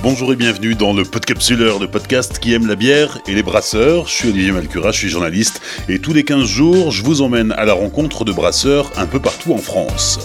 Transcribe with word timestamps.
Bonjour 0.00 0.32
et 0.32 0.36
bienvenue 0.36 0.76
dans 0.76 0.92
le 0.92 1.02
Podcapsuleur, 1.02 1.80
le 1.80 1.90
podcast 1.90 2.38
qui 2.38 2.54
aime 2.54 2.68
la 2.68 2.76
bière 2.76 3.18
et 3.26 3.34
les 3.34 3.42
brasseurs. 3.42 4.06
Je 4.06 4.12
suis 4.12 4.28
Olivier 4.28 4.52
Malcura, 4.52 4.92
je 4.92 4.98
suis 4.98 5.08
journaliste 5.08 5.60
et 5.88 5.98
tous 5.98 6.12
les 6.12 6.22
15 6.22 6.44
jours, 6.44 6.92
je 6.92 7.02
vous 7.02 7.20
emmène 7.20 7.50
à 7.52 7.64
la 7.64 7.72
rencontre 7.72 8.24
de 8.24 8.30
brasseurs 8.30 8.92
un 8.96 9.06
peu 9.06 9.18
partout 9.18 9.52
en 9.52 9.58
France. 9.58 10.20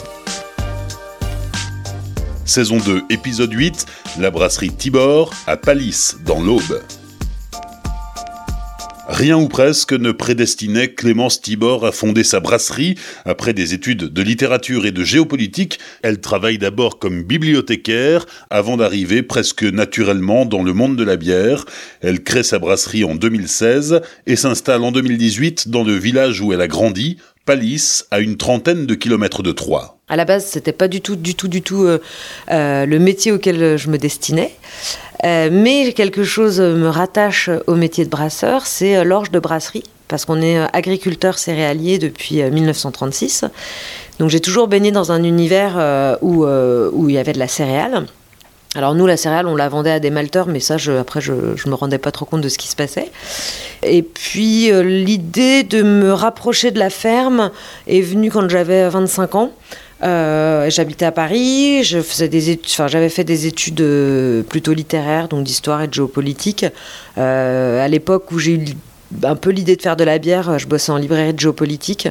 Saison 2.45 2.77
2, 2.77 3.01
épisode 3.09 3.51
8, 3.51 3.87
la 4.19 4.29
brasserie 4.29 4.69
Tibor 4.69 5.33
à 5.47 5.57
Palisse, 5.57 6.17
dans 6.23 6.39
l'Aube. 6.39 6.79
Rien 9.13 9.37
ou 9.37 9.47
presque 9.47 9.93
ne 9.93 10.11
prédestinait 10.11 10.87
Clémence 10.87 11.39
Tibor 11.39 11.85
à 11.85 11.91
fonder 11.91 12.23
sa 12.23 12.39
brasserie. 12.39 12.95
Après 13.25 13.53
des 13.53 13.75
études 13.75 14.05
de 14.05 14.21
littérature 14.23 14.87
et 14.87 14.91
de 14.91 15.03
géopolitique, 15.03 15.77
elle 16.01 16.19
travaille 16.19 16.57
d'abord 16.57 16.97
comme 16.97 17.21
bibliothécaire 17.21 18.25
avant 18.49 18.75
d'arriver 18.75 19.21
presque 19.21 19.61
naturellement 19.61 20.47
dans 20.47 20.63
le 20.63 20.73
monde 20.73 20.95
de 20.95 21.03
la 21.03 21.15
bière. 21.15 21.65
Elle 22.01 22.23
crée 22.23 22.41
sa 22.41 22.57
brasserie 22.57 23.03
en 23.03 23.13
2016 23.13 24.01
et 24.25 24.35
s'installe 24.35 24.81
en 24.83 24.91
2018 24.91 25.67
dans 25.67 25.83
le 25.83 25.93
village 25.93 26.41
où 26.41 26.51
elle 26.51 26.61
a 26.61 26.67
grandi, 26.67 27.17
Palisse, 27.45 28.07
à 28.09 28.19
une 28.19 28.37
trentaine 28.37 28.87
de 28.87 28.95
kilomètres 28.95 29.43
de 29.43 29.51
Troyes. 29.51 29.97
À 30.07 30.15
la 30.15 30.25
base, 30.25 30.45
c'était 30.45 30.71
pas 30.71 30.87
du 30.87 31.01
tout, 31.01 31.15
du 31.15 31.35
tout, 31.35 31.47
du 31.47 31.61
tout 31.61 31.83
euh, 31.83 31.99
euh, 32.49 32.87
le 32.87 32.97
métier 32.97 33.31
auquel 33.31 33.77
je 33.77 33.89
me 33.89 33.97
destinais. 33.97 34.55
Euh, 35.25 35.49
mais 35.51 35.93
quelque 35.93 36.23
chose 36.23 36.59
me 36.59 36.89
rattache 36.89 37.49
au 37.67 37.75
métier 37.75 38.03
de 38.03 38.09
brasseur, 38.09 38.65
c'est 38.65 38.97
euh, 38.97 39.03
l'orge 39.03 39.31
de 39.31 39.39
brasserie, 39.39 39.83
parce 40.09 40.25
qu'on 40.25 40.41
est 40.41 40.57
euh, 40.57 40.65
agriculteur 40.73 41.39
céréalier 41.39 41.97
depuis 41.97 42.43
1936. 42.43 43.45
Donc 44.19 44.29
j'ai 44.29 44.41
toujours 44.41 44.67
baigné 44.67 44.91
dans 44.91 45.11
un 45.11 45.23
univers 45.23 46.17
où, 46.21 46.45
où 46.45 47.09
il 47.09 47.15
y 47.15 47.17
avait 47.17 47.33
de 47.33 47.39
la 47.39 47.47
céréale. 47.47 48.05
Alors 48.75 48.93
nous, 48.93 49.07
la 49.07 49.17
céréale, 49.17 49.47
on 49.47 49.55
la 49.55 49.69
vendait 49.69 49.91
à 49.91 49.99
des 49.99 50.11
malteurs, 50.11 50.47
mais 50.47 50.59
ça, 50.59 50.77
je, 50.77 50.91
après, 50.91 51.19
je 51.19 51.33
ne 51.33 51.69
me 51.69 51.73
rendais 51.73 51.97
pas 51.97 52.11
trop 52.11 52.25
compte 52.25 52.41
de 52.41 52.49
ce 52.49 52.59
qui 52.59 52.67
se 52.67 52.75
passait. 52.75 53.11
Et 53.81 54.03
puis, 54.03 54.71
l'idée 54.83 55.63
de 55.63 55.81
me 55.81 56.13
rapprocher 56.13 56.69
de 56.69 56.77
la 56.77 56.91
ferme 56.91 57.49
est 57.87 58.01
venue 58.01 58.29
quand 58.29 58.47
j'avais 58.47 58.87
25 58.87 59.33
ans. 59.33 59.51
Euh, 60.03 60.69
j'habitais 60.69 61.05
à 61.05 61.11
Paris, 61.11 61.83
j'avais 61.83 63.09
fait 63.09 63.23
des 63.23 63.47
études 63.47 63.81
euh, 63.81 64.43
plutôt 64.43 64.73
littéraires, 64.73 65.29
donc 65.29 65.43
d'histoire 65.43 65.81
et 65.81 65.87
de 65.87 65.93
géopolitique. 65.93 66.65
Euh, 67.17 67.83
à 67.83 67.87
l'époque 67.87 68.31
où 68.31 68.39
j'ai 68.39 68.53
eu 68.53 68.65
un 69.23 69.35
peu 69.35 69.51
l'idée 69.51 69.75
de 69.75 69.81
faire 69.81 69.95
de 69.95 70.03
la 70.03 70.17
bière, 70.17 70.59
je 70.59 70.67
bossais 70.67 70.91
en 70.91 70.97
librairie 70.97 71.33
de 71.33 71.39
géopolitique. 71.39 72.09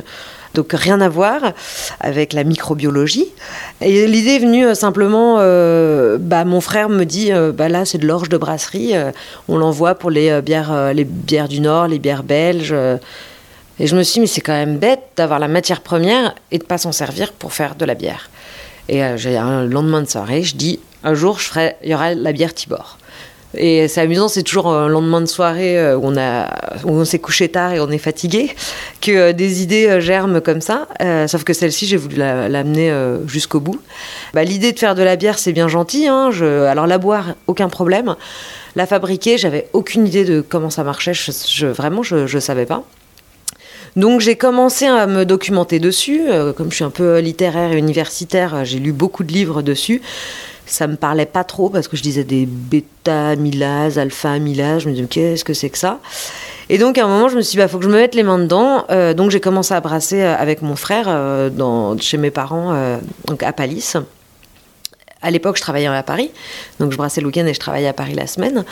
Donc 0.55 0.73
rien 0.73 1.01
à 1.01 1.09
voir 1.09 1.53
avec 2.01 2.34
la 2.34 2.45
microbiologie. 2.45 3.27
Et 3.81 4.06
l'idée 4.06 4.33
est 4.33 4.39
venue 4.39 4.75
simplement, 4.75 5.37
bah, 6.19 6.45
mon 6.45 6.61
frère 6.61 6.91
me 6.91 7.05
dit, 7.05 7.31
bah, 7.55 7.71
là 7.71 7.87
c'est 7.87 7.97
de 7.97 8.06
l'orge 8.06 8.29
de 8.29 8.37
brasserie, 8.37 8.93
on 9.49 9.56
l'envoie 9.56 9.95
pour 9.95 10.11
les 10.11 10.43
bières, 10.43 10.93
les 10.93 11.05
bières 11.05 11.49
du 11.49 11.61
Nord, 11.61 11.89
les 11.89 11.99
bières 11.99 12.23
belges. 12.23 12.75
Et 13.83 13.88
je 13.88 13.97
me 13.97 14.05
suis 14.05 14.14
dit, 14.14 14.20
mais 14.20 14.27
c'est 14.28 14.41
quand 14.41 14.52
même 14.52 14.78
bête 14.78 15.00
d'avoir 15.16 15.41
la 15.41 15.48
matière 15.48 15.80
première 15.80 16.36
et 16.52 16.58
de 16.58 16.62
pas 16.62 16.78
s'en 16.78 16.92
servir 16.92 17.33
pour 17.33 17.52
faire 17.52 17.75
de 17.75 17.84
la 17.84 17.94
bière. 17.94 18.30
Et 18.88 19.02
euh, 19.02 19.16
j'ai 19.16 19.36
un 19.36 19.64
lendemain 19.64 20.02
de 20.02 20.08
soirée, 20.08 20.44
je 20.44 20.55
dis, 20.55 20.78
un 21.02 21.14
jour, 21.14 21.41
je 21.41 21.48
ferai, 21.48 21.75
il 21.83 21.91
y 21.91 21.94
aura 21.94 22.14
la 22.14 22.30
bière 22.30 22.55
Tibor. 22.55 22.97
Et 23.55 23.88
c'est 23.88 24.00
amusant, 24.00 24.28
c'est 24.28 24.44
toujours 24.44 24.69
un 24.69 24.86
lendemain 24.86 25.20
de 25.20 25.27
soirée 25.27 25.77
euh, 25.77 25.97
où 25.97 26.12
on, 26.84 27.05
s'est 27.05 27.19
couché 27.19 27.48
tard 27.48 27.72
et 27.72 27.80
on 27.80 27.91
est 27.91 27.98
fatigué, 27.98 28.55
que 29.00 29.10
euh, 29.10 29.33
des 29.33 29.64
idées 29.64 30.00
germent 30.00 30.41
comme 30.41 30.60
ça. 30.60 30.86
sauf 31.27 31.42
que 31.42 31.53
celle-ci, 31.53 31.86
j'ai 31.86 31.97
voulu 31.97 32.14
l'amener 32.19 32.94
jusqu'au 33.27 33.58
bout. 33.58 33.80
Bah, 34.33 34.44
l'idée 34.44 34.70
de 34.70 34.78
faire 34.78 34.94
de 34.94 35.03
la 35.03 35.16
bière, 35.16 35.41
c'est 35.41 35.53
bien 35.53 35.66
gentil. 35.66 36.06
Hein, 36.06 36.31
alors 36.71 36.87
la 36.87 36.98
boire, 36.98 37.34
aucun 37.48 37.69
problème. 37.69 38.15
La 38.76 38.87
fabriquer, 38.87 39.38
j'avais 39.38 39.69
aucune 39.72 40.06
idée 40.06 40.25
de 40.25 40.41
comment 40.41 40.71
ça 40.71 40.84
marchait. 40.84 41.15
Vraiment, 41.62 42.04
je 42.04 42.32
ne 42.32 42.41
savais 42.41 42.65
pas. 42.65 42.84
Donc 43.97 44.20
j'ai 44.20 44.36
commencé 44.36 44.86
à 44.86 45.06
me 45.06 45.25
documenter 45.25 45.78
dessus. 45.78 46.22
Euh, 46.28 46.53
comme 46.53 46.70
je 46.70 46.76
suis 46.76 46.84
un 46.84 46.91
peu 46.91 47.19
littéraire 47.19 47.72
et 47.72 47.78
universitaire, 47.78 48.64
j'ai 48.64 48.78
lu 48.78 48.92
beaucoup 48.92 49.22
de 49.22 49.32
livres 49.32 49.60
dessus. 49.60 50.00
Ça 50.64 50.86
me 50.86 50.97
parlait 50.97 51.26
pas 51.26 51.44
trop 51.44 51.69
parce 51.69 51.88
que 51.88 51.97
je 51.97 52.03
disais 52.03 52.25
des 52.25 52.47
bêta-amylases, 52.47 53.98
alpha-amylases. 53.98 54.82
Je 54.82 54.88
me 54.88 54.94
disais, 54.94 55.06
qu'est-ce 55.06 55.44
que 55.44 55.53
c'est 55.53 55.69
que 55.69 55.76
ça? 55.76 55.98
Et 56.70 56.78
donc 56.78 56.97
à 56.97 57.04
un 57.04 57.08
moment, 57.08 57.28
je 57.28 57.36
me 57.36 57.42
suis 57.42 57.53
dit, 57.53 57.56
bah, 57.58 57.69
faut 57.69 57.78
que 57.78 57.84
je 57.84 57.91
me 57.91 57.97
mette 57.97 58.14
les 58.14 58.22
mains 58.22 58.38
dedans. 58.38 58.86
Euh, 58.91 59.12
donc 59.12 59.30
j'ai 59.30 59.41
commencé 59.41 59.75
à 59.75 59.80
brasser 59.80 60.22
euh, 60.22 60.34
avec 60.36 60.62
mon 60.62 60.76
frère 60.76 61.09
chez 62.00 62.16
mes 62.16 62.30
parents 62.30 62.98
donc 63.26 63.42
à 63.42 63.53
Palisse. 63.53 63.97
À 65.20 65.30
l'époque, 65.30 65.56
je 65.56 65.62
travaillais 65.62 65.86
à 65.86 66.03
Paris. 66.03 66.30
Donc 66.80 66.92
je 66.92 66.97
brassais 66.97 67.20
le 67.20 67.26
week-end 67.26 67.47
et 67.47 67.54
je 67.54 67.60
travaillais 67.60 67.88
à 67.88 67.92
Paris 67.92 68.14
la 68.14 68.26
semaine. 68.26 68.64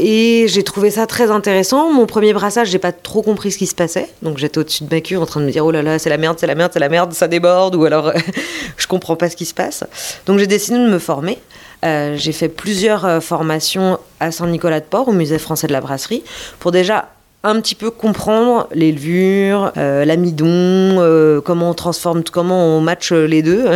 Et 0.00 0.46
j'ai 0.48 0.62
trouvé 0.62 0.90
ça 0.90 1.06
très 1.06 1.30
intéressant. 1.30 1.92
Mon 1.92 2.06
premier 2.06 2.32
brassage, 2.32 2.68
j'ai 2.68 2.78
pas 2.78 2.92
trop 2.92 3.22
compris 3.22 3.50
ce 3.50 3.58
qui 3.58 3.66
se 3.66 3.74
passait. 3.74 4.08
Donc 4.22 4.38
j'étais 4.38 4.58
au-dessus 4.58 4.84
de 4.84 4.94
ma 4.94 5.00
cure 5.00 5.20
en 5.20 5.26
train 5.26 5.40
de 5.40 5.46
me 5.46 5.50
dire 5.50 5.66
oh 5.66 5.72
là 5.72 5.82
là, 5.82 5.98
c'est 5.98 6.08
la 6.08 6.18
merde, 6.18 6.36
c'est 6.38 6.46
la 6.46 6.54
merde, 6.54 6.70
c'est 6.72 6.78
la 6.78 6.88
merde, 6.88 7.12
ça 7.12 7.26
déborde, 7.26 7.74
ou 7.74 7.84
alors 7.84 8.12
je 8.76 8.86
comprends 8.86 9.16
pas 9.16 9.28
ce 9.28 9.36
qui 9.36 9.44
se 9.44 9.54
passe. 9.54 9.84
Donc 10.26 10.38
j'ai 10.38 10.46
décidé 10.46 10.78
de 10.78 10.88
me 10.88 10.98
former. 10.98 11.38
Euh, 11.84 12.16
j'ai 12.16 12.32
fait 12.32 12.48
plusieurs 12.48 13.04
euh, 13.04 13.20
formations 13.20 13.98
à 14.20 14.30
Saint-Nicolas-de-Port, 14.32 15.08
au 15.08 15.12
musée 15.12 15.38
français 15.38 15.66
de 15.66 15.72
la 15.72 15.80
brasserie, 15.80 16.24
pour 16.58 16.72
déjà 16.72 17.08
un 17.44 17.60
petit 17.60 17.76
peu 17.76 17.90
comprendre 17.90 18.68
les 18.72 18.90
levures, 18.90 19.72
euh, 19.76 20.04
l'amidon, 20.04 21.40
comment 21.44 21.70
on 21.70 21.74
transforme, 21.74 22.24
comment 22.24 22.76
on 22.76 22.80
match 22.80 23.12
les 23.12 23.42
deux. 23.42 23.66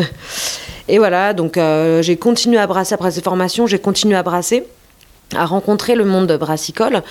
Et 0.89 0.99
voilà, 0.99 1.33
donc 1.33 1.59
j'ai 2.01 2.17
continué 2.17 2.59
à 2.59 2.67
brasser 2.67 2.95
après 2.95 3.13
ces 3.13 3.23
formations, 3.23 3.69
j'ai 3.69 3.79
continué 3.79 4.17
à 4.17 4.25
brasser 4.25 4.65
à 5.37 5.47
rencontrer 5.47 5.95
le 5.95 6.05
monde 6.05 6.33
brassicole 6.39 7.03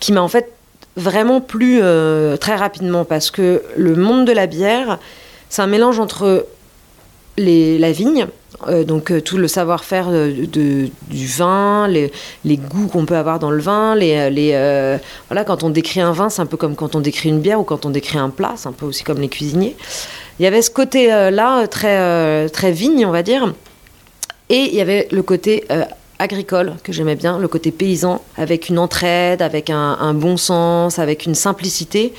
qui 0.00 0.12
m'a 0.12 0.22
en 0.22 0.28
fait 0.28 0.52
vraiment 0.98 1.40
plu 1.40 1.78
euh, 1.80 2.36
très 2.36 2.56
rapidement 2.56 3.04
parce 3.04 3.30
que 3.30 3.62
le 3.76 3.94
monde 3.94 4.26
de 4.26 4.32
la 4.32 4.46
bière, 4.46 4.98
c'est 5.48 5.62
un 5.62 5.66
mélange 5.66 5.98
entre 6.00 6.46
la 7.38 7.92
vigne, 7.92 8.26
euh, 8.66 8.82
donc 8.82 9.12
euh, 9.12 9.20
tout 9.20 9.38
le 9.38 9.46
savoir-faire 9.46 10.10
du 10.10 10.90
vin, 11.12 11.86
les, 11.86 12.10
les 12.44 12.56
goûts 12.56 12.88
qu'on 12.88 13.06
peut 13.06 13.16
avoir 13.16 13.38
dans 13.38 13.52
le 13.52 13.60
vin, 13.60 13.94
les, 13.94 14.28
les 14.28 14.98
voilà 15.28 15.44
quand 15.44 15.62
on 15.62 15.70
décrit 15.70 16.00
un 16.00 16.12
vin, 16.12 16.28
c'est 16.28 16.42
un 16.42 16.46
peu 16.46 16.56
comme 16.56 16.74
quand 16.74 16.96
on 16.96 17.00
décrit 17.00 17.28
une 17.28 17.40
bière 17.40 17.60
ou 17.60 17.64
quand 17.64 17.86
on 17.86 17.90
décrit 17.90 18.18
un 18.18 18.30
plat, 18.30 18.54
c'est 18.56 18.68
un 18.68 18.72
peu 18.72 18.86
aussi 18.86 19.04
comme 19.04 19.20
les 19.20 19.28
cuisiniers. 19.28 19.76
Il 20.40 20.42
y 20.42 20.46
avait 20.46 20.62
ce 20.62 20.70
côté-là 20.70 21.68
très 21.68 22.48
très 22.48 22.72
vigne, 22.72 23.06
on 23.06 23.12
va 23.12 23.22
dire, 23.22 23.54
et 24.48 24.62
il 24.64 24.74
y 24.74 24.80
avait 24.80 25.06
le 25.12 25.22
côté 25.22 25.64
agricole 26.18 26.74
que 26.82 26.92
j'aimais 26.92 27.16
bien, 27.16 27.38
le 27.38 27.48
côté 27.48 27.70
paysan, 27.70 28.22
avec 28.36 28.68
une 28.68 28.78
entraide, 28.78 29.42
avec 29.42 29.70
un, 29.70 30.14
bon 30.14 30.36
sens, 30.36 30.98
avec 30.98 31.26
une 31.26 31.34
simplicité 31.34 32.12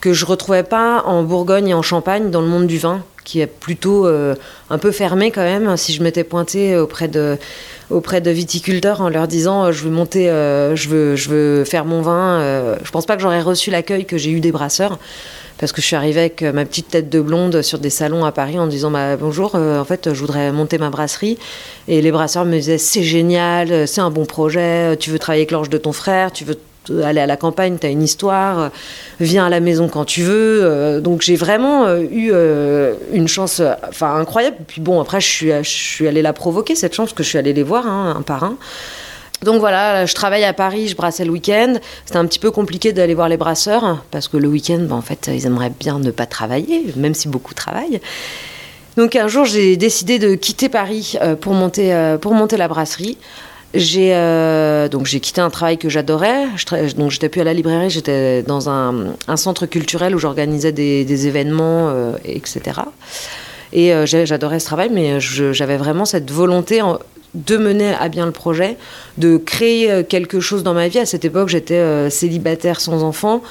que 0.00 0.12
je 0.12 0.24
retrouvais 0.24 0.62
pas 0.62 1.02
en 1.04 1.22
Bourgogne 1.22 1.68
et 1.68 1.74
en 1.74 1.82
Champagne 1.82 2.30
dans 2.30 2.40
le 2.40 2.46
monde 2.46 2.66
du 2.66 2.78
vin, 2.78 3.04
qui 3.24 3.40
est 3.40 3.46
plutôt 3.46 4.06
euh, 4.06 4.34
un 4.70 4.78
peu 4.78 4.92
fermé 4.92 5.30
quand 5.30 5.42
même. 5.42 5.76
Si 5.76 5.92
je 5.92 6.02
m'étais 6.02 6.24
pointée 6.24 6.76
auprès 6.76 7.08
de, 7.08 7.36
auprès 7.90 8.20
de 8.20 8.30
viticulteurs 8.30 9.00
en 9.00 9.08
leur 9.08 9.28
disant 9.28 9.64
euh, 9.64 9.72
je 9.72 9.84
veux 9.84 9.90
monter, 9.90 10.30
euh, 10.30 10.76
je, 10.76 10.88
veux, 10.88 11.16
je 11.16 11.28
veux 11.28 11.64
faire 11.64 11.84
mon 11.84 12.02
vin, 12.02 12.76
je 12.82 12.90
pense 12.90 13.06
pas 13.06 13.16
que 13.16 13.22
j'aurais 13.22 13.42
reçu 13.42 13.70
l'accueil 13.70 14.04
que 14.04 14.18
j'ai 14.18 14.30
eu 14.30 14.40
des 14.40 14.52
brasseurs 14.52 14.98
parce 15.58 15.72
que 15.72 15.82
je 15.82 15.86
suis 15.86 15.96
arrivée 15.96 16.20
avec 16.20 16.42
ma 16.42 16.64
petite 16.64 16.88
tête 16.88 17.10
de 17.10 17.20
blonde 17.20 17.60
sur 17.60 17.78
des 17.78 17.90
salons 17.90 18.24
à 18.24 18.32
Paris 18.32 18.58
en 18.58 18.66
disant 18.66 18.90
bah, 18.90 19.16
bonjour, 19.16 19.54
en 19.56 19.84
fait, 19.84 20.14
je 20.14 20.20
voudrais 20.20 20.52
monter 20.52 20.78
ma 20.78 20.88
brasserie. 20.88 21.38
Et 21.86 22.00
les 22.00 22.10
brasseurs 22.10 22.46
me 22.46 22.52
disaient 22.52 22.78
c'est 22.78 23.02
génial, 23.02 23.86
c'est 23.86 24.00
un 24.00 24.10
bon 24.10 24.24
projet, 24.24 24.96
tu 24.96 25.10
veux 25.10 25.18
travailler 25.18 25.42
avec 25.42 25.50
l'orge 25.50 25.68
de 25.68 25.76
ton 25.76 25.92
frère, 25.92 26.32
tu 26.32 26.44
veux 26.44 26.56
aller 27.04 27.20
à 27.20 27.26
la 27.26 27.36
campagne, 27.36 27.78
tu 27.80 27.86
as 27.86 27.90
une 27.90 28.02
histoire, 28.02 28.70
viens 29.20 29.46
à 29.46 29.48
la 29.48 29.60
maison 29.60 29.88
quand 29.88 30.04
tu 30.04 30.22
veux. 30.22 31.00
donc 31.00 31.22
j'ai 31.22 31.36
vraiment 31.36 31.94
eu 31.96 32.32
une 33.12 33.28
chance 33.28 33.62
enfin 33.88 34.16
incroyable. 34.16 34.56
Puis 34.66 34.80
bon, 34.80 35.00
après, 35.00 35.20
je 35.20 35.28
suis, 35.28 35.50
je 35.50 35.68
suis 35.68 36.08
allée 36.08 36.22
la 36.22 36.32
provoquer, 36.32 36.74
cette 36.74 36.94
chance, 36.94 37.12
que 37.12 37.22
je 37.22 37.28
suis 37.28 37.38
allée 37.38 37.52
les 37.52 37.62
voir 37.62 37.86
hein, 37.86 38.14
un 38.18 38.22
par 38.22 38.44
un. 38.44 38.56
Donc 39.42 39.60
voilà, 39.60 40.04
je 40.04 40.14
travaille 40.14 40.44
à 40.44 40.52
Paris, 40.52 40.88
je 40.88 40.96
brassais 40.96 41.24
le 41.24 41.30
week-end. 41.30 41.74
C'était 42.04 42.18
un 42.18 42.26
petit 42.26 42.38
peu 42.38 42.50
compliqué 42.50 42.92
d'aller 42.92 43.14
voir 43.14 43.28
les 43.28 43.38
brasseurs 43.38 44.04
parce 44.10 44.28
que 44.28 44.36
le 44.36 44.48
week-end, 44.48 44.80
ben, 44.80 44.96
en 44.96 45.02
fait, 45.02 45.30
ils 45.32 45.46
aimeraient 45.46 45.72
bien 45.78 45.98
ne 45.98 46.10
pas 46.10 46.26
travailler, 46.26 46.84
même 46.96 47.14
si 47.14 47.28
beaucoup 47.28 47.54
travaillent. 47.54 48.00
Donc 48.96 49.16
un 49.16 49.28
jour, 49.28 49.46
j'ai 49.46 49.76
décidé 49.76 50.18
de 50.18 50.34
quitter 50.34 50.68
Paris 50.68 51.14
euh, 51.22 51.36
pour 51.36 51.54
monter, 51.54 51.94
euh, 51.94 52.18
pour 52.18 52.34
monter 52.34 52.56
la 52.58 52.68
brasserie. 52.68 53.16
J'ai 53.72 54.14
euh, 54.14 54.88
donc 54.88 55.06
j'ai 55.06 55.20
quitté 55.20 55.40
un 55.40 55.50
travail 55.50 55.78
que 55.78 55.88
j'adorais. 55.88 56.46
Donc 56.96 57.10
j'étais 57.10 57.28
plus 57.28 57.40
à 57.40 57.44
la 57.44 57.54
librairie, 57.54 57.90
j'étais 57.90 58.42
dans 58.42 58.68
un, 58.68 59.14
centre 59.36 59.66
culturel 59.66 60.14
où 60.14 60.18
j'organisais 60.18 60.72
des, 60.72 61.26
événements, 61.26 62.14
etc. 62.24 62.80
Et 63.72 63.92
j'adorais 64.06 64.58
ce 64.58 64.66
travail, 64.66 64.90
mais 64.92 65.20
j'avais 65.20 65.76
vraiment 65.76 66.04
cette 66.04 66.30
volonté 66.30 66.82
de 67.34 67.56
mener 67.56 67.94
à 67.94 68.08
bien 68.08 68.26
le 68.26 68.32
projet, 68.32 68.76
de 69.18 69.36
créer 69.36 69.90
euh, 69.90 70.02
quelque 70.02 70.40
chose 70.40 70.62
dans 70.62 70.74
ma 70.74 70.88
vie. 70.88 70.98
À 70.98 71.06
cette 71.06 71.24
époque, 71.24 71.48
j'étais 71.48 71.74
euh, 71.74 72.10
célibataire 72.10 72.80
sans 72.80 73.04
enfant. 73.04 73.42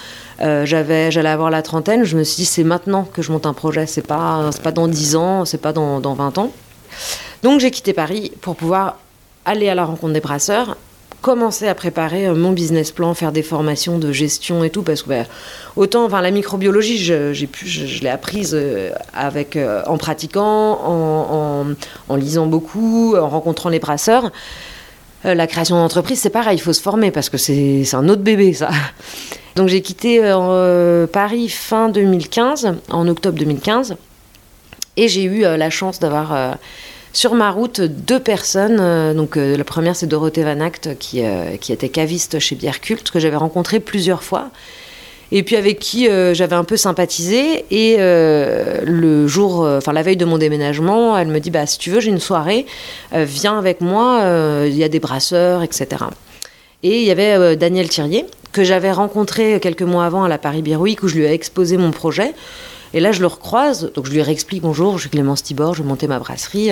Euh, 0.42 0.66
j'avais, 0.66 1.12
j'allais 1.12 1.30
avoir 1.30 1.50
la 1.50 1.62
trentaine. 1.62 2.04
Je 2.04 2.18
me 2.18 2.24
suis 2.24 2.38
dit, 2.38 2.46
c'est 2.46 2.64
maintenant 2.64 3.04
que 3.04 3.22
je 3.22 3.32
monte 3.32 3.46
un 3.46 3.54
projet. 3.54 3.86
C'est 3.88 4.06
pas, 4.06 4.50
pas 4.64 4.72
dans 4.72 4.88
10 4.88 5.16
ans, 5.16 5.46
c'est 5.46 5.62
pas 5.62 5.74
dans, 5.74 6.00
dans 6.00 6.14
20 6.14 6.38
ans. 6.38 6.52
Donc 7.44 7.62
j'ai 7.62 7.72
quitté 7.72 7.94
Paris 7.94 8.32
pour 8.42 8.56
pouvoir 8.56 8.98
aller 9.50 9.68
à 9.68 9.76
la 9.76 9.84
rencontre 9.84 10.14
des 10.14 10.20
brasseurs, 10.20 10.78
commencer 11.22 11.68
à 11.68 11.76
préparer 11.76 12.28
euh, 12.28 12.36
mon 12.36 12.52
business 12.52 12.92
plan, 12.92 13.14
faire 13.14 13.32
des 13.32 13.42
formations 13.44 13.98
de 13.98 14.12
gestion 14.12 14.64
et 14.64 14.70
tout, 14.70 14.84
parce 14.84 15.02
que 15.02 15.10
bah, 15.10 15.24
autant, 15.76 16.06
enfin, 16.06 16.22
la 16.22 16.32
microbiologie, 16.32 16.98
je, 16.98 17.34
j'ai 17.34 17.48
pu, 17.48 17.68
je, 17.68 18.02
l'ai 18.02 18.10
apprise 18.10 18.52
euh, 18.54 18.92
avec, 19.14 19.56
euh, 19.56 19.82
en 19.88 19.98
pratiquant, 19.98 20.80
en, 22.10 22.16
lisant 22.16 22.46
beaucoup, 22.46 23.16
en 23.18 23.28
rencontrant 23.28 23.70
les 23.70 23.80
brasseurs. 23.80 24.32
la 25.24 25.48
création 25.48 25.76
d'entreprise, 25.78 26.20
c'est 26.20 26.30
pareil, 26.30 26.58
il 26.58 26.62
faut 26.62 26.74
se 26.74 26.82
former 26.82 27.12
parce 27.12 27.30
que 27.30 27.38
c'est 27.38 27.94
un 27.94 28.08
autre 28.08 28.22
bébé, 28.22 28.54
ça. 28.54 28.70
Donc 29.56 29.68
j'ai 29.68 29.82
quitté 29.82 30.22
Paris 31.12 31.50
fin 31.50 31.90
2015, 31.90 32.76
en 32.90 33.08
octobre 33.08 33.38
2015, 33.38 33.96
et 34.96 35.08
j'ai 35.08 35.24
eu 35.24 35.42
la 35.42 35.70
chance 35.70 36.00
d'avoir 36.00 36.58
sur 37.14 37.34
ma 37.34 37.52
route, 37.52 37.82
deux 37.82 38.20
personnes. 38.20 38.78
Euh, 38.80 39.14
donc, 39.14 39.38
euh, 39.38 39.58
la 39.58 39.64
première, 39.64 39.96
c'est 39.96 40.08
Dorothée 40.08 40.44
Van 40.44 40.60
Act, 40.62 40.98
qui, 41.00 41.24
euh, 41.24 41.58
qui 41.58 41.74
était 41.74 41.90
caviste 41.90 42.40
chez 42.40 42.56
Bière 42.56 42.80
que 42.82 43.20
j'avais 43.20 43.36
rencontré 43.36 43.80
plusieurs 43.80 44.24
fois. 44.24 44.50
Et 45.32 45.44
puis 45.44 45.58
avec 45.58 45.78
qui 45.78 46.08
j'avais 46.34 46.56
un 46.56 46.64
peu 46.64 46.76
sympathisé. 46.76 47.64
Et 47.70 47.98
le 48.00 49.28
jour, 49.28 49.60
enfin 49.60 49.94
la 49.94 50.02
veille 50.02 50.18
de 50.18 50.26
mon 50.26 50.40
déménagement, 50.40 51.16
elle 51.16 51.28
me 51.28 51.40
dit 51.40 51.52
bah, 51.52 51.68
si 51.68 51.78
tu 51.78 51.92
veux, 51.92 52.00
j'ai 52.00 52.10
une 52.10 52.20
soirée, 52.20 52.66
viens 53.14 53.60
avec 53.60 53.80
moi, 53.80 54.24
il 54.66 54.76
y 54.76 54.84
a 54.84 54.90
des 54.90 55.00
brasseurs, 55.00 55.62
etc. 55.62 56.06
Et 56.82 57.02
il 57.02 57.06
y 57.06 57.12
avait 57.12 57.56
Daniel 57.56 57.90
Thirier, 57.90 58.26
que 58.54 58.64
j'avais 58.64 58.92
rencontré 58.92 59.60
quelques 59.60 59.84
mois 59.84 60.04
avant 60.04 60.24
à 60.24 60.30
la 60.30 60.40
Paris 60.40 60.64
Week, 60.64 61.04
où 61.04 61.08
je 61.08 61.18
lui 61.18 61.26
ai 61.26 61.32
exposé 61.32 61.78
mon 61.78 61.92
projet. 61.92 62.34
Et 62.94 63.00
là, 63.00 63.12
je 63.12 63.22
le 63.22 63.28
recroise, 63.28 63.92
donc 63.94 64.08
je 64.08 64.12
lui 64.12 64.22
réexplique 64.22 64.64
bonjour, 64.64 64.94
je 64.98 65.02
suis 65.02 65.10
Clémence 65.10 65.44
Tibor, 65.44 65.76
je 65.76 65.84
montais 65.84 66.08
ma 66.08 66.18
brasserie. 66.18 66.72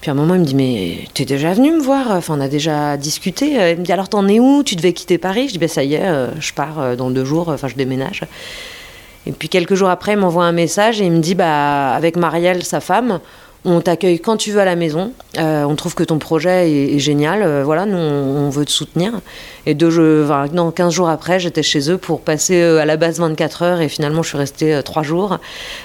Puis 0.00 0.10
à 0.10 0.12
un 0.12 0.16
moment, 0.16 0.34
il 0.34 0.40
me 0.40 0.44
dit 0.44 0.54
Mais 0.54 0.98
t'es 1.14 1.24
déjà 1.24 1.52
venu 1.54 1.72
me 1.72 1.80
voir? 1.80 2.10
Enfin, 2.10 2.36
on 2.38 2.40
a 2.40 2.48
déjà 2.48 2.96
discuté. 2.96 3.72
Il 3.72 3.78
me 3.78 3.84
dit 3.84 3.92
Alors, 3.92 4.08
t'en 4.08 4.28
es 4.28 4.38
où? 4.38 4.62
Tu 4.62 4.76
devais 4.76 4.92
quitter 4.92 5.18
Paris? 5.18 5.48
Je 5.48 5.54
dis 5.54 5.58
Ben, 5.58 5.68
ça 5.68 5.82
y 5.82 5.94
est, 5.94 6.06
euh, 6.06 6.28
je 6.38 6.52
pars 6.52 6.78
euh, 6.78 6.96
dans 6.96 7.10
deux 7.10 7.24
jours, 7.24 7.48
enfin, 7.48 7.68
je 7.68 7.74
déménage. 7.74 8.22
Et 9.26 9.32
puis 9.32 9.48
quelques 9.48 9.74
jours 9.74 9.88
après, 9.88 10.12
il 10.12 10.18
m'envoie 10.18 10.44
un 10.44 10.52
message 10.52 11.00
et 11.00 11.06
il 11.06 11.12
me 11.12 11.18
dit 11.18 11.34
Bah, 11.34 11.92
avec 11.94 12.16
Marielle, 12.16 12.62
sa 12.62 12.80
femme, 12.80 13.20
on 13.66 13.80
t'accueille 13.80 14.20
quand 14.20 14.36
tu 14.36 14.52
veux 14.52 14.60
à 14.60 14.64
la 14.64 14.76
maison. 14.76 15.12
Euh, 15.38 15.64
on 15.64 15.74
trouve 15.74 15.94
que 15.94 16.04
ton 16.04 16.18
projet 16.18 16.70
est, 16.70 16.98
génial. 16.98 17.42
Euh, 17.42 17.62
voilà, 17.64 17.84
nous, 17.84 17.98
on, 17.98 18.48
veut 18.48 18.64
te 18.64 18.70
soutenir. 18.70 19.12
Et 19.66 19.74
deux, 19.74 20.24
enfin, 20.24 20.46
non, 20.52 20.70
15 20.70 20.92
jours 20.92 21.08
après, 21.08 21.40
j'étais 21.40 21.62
chez 21.62 21.90
eux 21.90 21.98
pour 21.98 22.20
passer 22.20 22.62
euh, 22.62 22.78
à 22.78 22.84
la 22.84 22.96
base 22.96 23.18
24 23.18 23.62
heures. 23.62 23.80
Et 23.80 23.88
finalement, 23.88 24.22
je 24.22 24.28
suis 24.28 24.38
restée 24.38 24.80
trois 24.84 25.02
jours. 25.02 25.38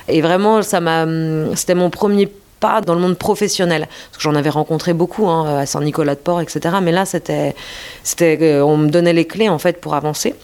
Et 0.07 0.21
vraiment, 0.21 0.61
ça 0.61 0.79
m'a, 0.79 1.03
hum, 1.03 1.55
c'était 1.55 1.75
mon 1.75 1.89
premier 1.89 2.31
pas 2.59 2.81
dans 2.81 2.93
le 2.93 3.01
monde 3.01 3.17
professionnel. 3.17 3.87
Parce 3.87 4.17
que 4.17 4.23
j'en 4.23 4.35
avais 4.35 4.51
rencontré 4.51 4.93
beaucoup 4.93 5.27
hein, 5.27 5.57
à 5.61 5.65
Saint-Nicolas-de-Port, 5.65 6.41
etc. 6.41 6.75
Mais 6.83 6.91
là, 6.91 7.05
c'était, 7.05 7.55
c'était, 8.03 8.61
on 8.61 8.77
me 8.77 8.89
donnait 8.89 9.13
les 9.13 9.25
clés 9.25 9.49
en 9.49 9.57
fait 9.57 9.81
pour 9.81 9.95
avancer. 9.95 10.35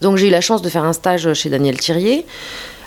Donc 0.00 0.16
j'ai 0.16 0.28
eu 0.28 0.30
la 0.30 0.40
chance 0.40 0.62
de 0.62 0.68
faire 0.68 0.84
un 0.84 0.92
stage 0.92 1.32
chez 1.34 1.50
Daniel 1.50 1.78
Thirier. 1.78 2.24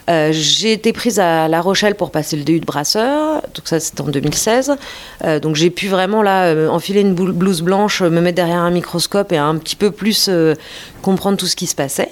Euh, 0.10 0.30
j'ai 0.32 0.74
été 0.74 0.94
prise 0.94 1.20
à 1.20 1.48
La 1.48 1.62
Rochelle 1.62 1.96
pour 1.96 2.12
passer 2.12 2.36
le 2.38 2.44
DU 2.44 2.60
de 2.60 2.66
brasseur, 2.66 3.42
donc 3.54 3.64
ça 3.66 3.80
c'était 3.80 4.02
en 4.02 4.08
2016. 4.08 4.76
Euh, 5.24 5.40
donc 5.40 5.56
j'ai 5.56 5.70
pu 5.70 5.88
vraiment 5.88 6.22
là 6.22 6.46
euh, 6.46 6.68
enfiler 6.68 7.02
une 7.02 7.14
blouse 7.14 7.62
blanche, 7.62 8.02
me 8.02 8.22
mettre 8.22 8.36
derrière 8.36 8.60
un 8.60 8.72
microscope 8.72 9.32
et 9.32 9.38
un 9.38 9.56
petit 9.58 9.76
peu 9.76 9.92
plus 9.92 10.30
comprendre 11.02 11.38
tout 11.38 11.48
ce 11.48 11.56
qui 11.56 11.68
se 11.68 11.76
passait. 11.76 12.12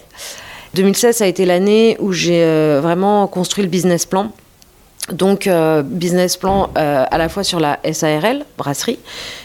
2016 0.73 1.17
ça 1.17 1.25
a 1.25 1.27
été 1.27 1.45
l'année 1.45 1.97
où 1.99 2.11
j'ai 2.11 2.43
vraiment 2.81 3.27
construit 3.27 3.63
le 3.63 3.69
business 3.69 4.05
plan. 4.05 4.31
Donc, 5.11 5.49
business 5.83 6.37
plan 6.37 6.71
à 6.75 7.17
la 7.17 7.29
fois 7.29 7.43
sur 7.43 7.59
la 7.59 7.77
SARL, 7.91 8.45
brasserie, 8.57 8.99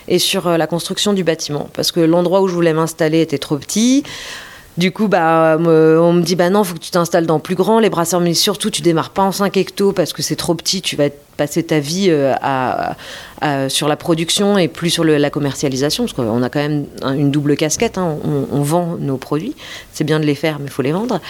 et 0.06 0.20
sur 0.20 0.48
la 0.56 0.66
construction 0.68 1.12
du 1.12 1.24
bâtiment. 1.24 1.68
Parce 1.74 1.90
que 1.90 2.00
l'endroit 2.00 2.40
où 2.40 2.48
je 2.48 2.54
voulais 2.54 2.72
m'installer 2.72 3.20
était 3.20 3.38
trop 3.38 3.56
petit. 3.56 4.04
Du 4.78 4.92
coup, 4.92 5.08
bah, 5.08 5.56
on 5.58 6.12
me 6.12 6.22
dit 6.22 6.36
bah 6.36 6.50
non, 6.50 6.62
faut 6.62 6.74
que 6.74 6.78
tu 6.78 6.92
t'installes 6.92 7.26
dans 7.26 7.40
plus 7.40 7.56
grand. 7.56 7.80
Les 7.80 7.90
brasseurs 7.90 8.20
mais 8.20 8.32
surtout, 8.32 8.70
tu 8.70 8.80
démarres 8.80 9.10
pas 9.10 9.22
en 9.22 9.32
5 9.32 9.56
hectos 9.56 9.92
parce 9.92 10.12
que 10.12 10.22
c'est 10.22 10.36
trop 10.36 10.54
petit. 10.54 10.82
Tu 10.82 10.94
vas 10.94 11.08
passer 11.36 11.64
ta 11.64 11.80
vie 11.80 12.06
euh, 12.10 12.32
à, 12.40 12.94
sur 13.68 13.88
la 13.88 13.96
production 13.96 14.56
et 14.56 14.68
plus 14.68 14.90
sur 14.90 15.02
la 15.02 15.30
commercialisation 15.30 16.04
parce 16.04 16.12
qu'on 16.12 16.42
a 16.44 16.48
quand 16.48 16.60
même 16.60 16.86
une 17.02 17.32
double 17.32 17.56
casquette. 17.56 17.98
Hein. 17.98 18.18
On, 18.24 18.62
vend 18.62 18.96
nos 19.00 19.16
produits. 19.16 19.56
C'est 19.92 20.04
bien 20.04 20.20
de 20.20 20.24
les 20.24 20.36
faire, 20.36 20.60
mais 20.60 20.66
il 20.66 20.70
faut 20.70 20.82
les 20.82 20.92
vendre. 20.92 21.20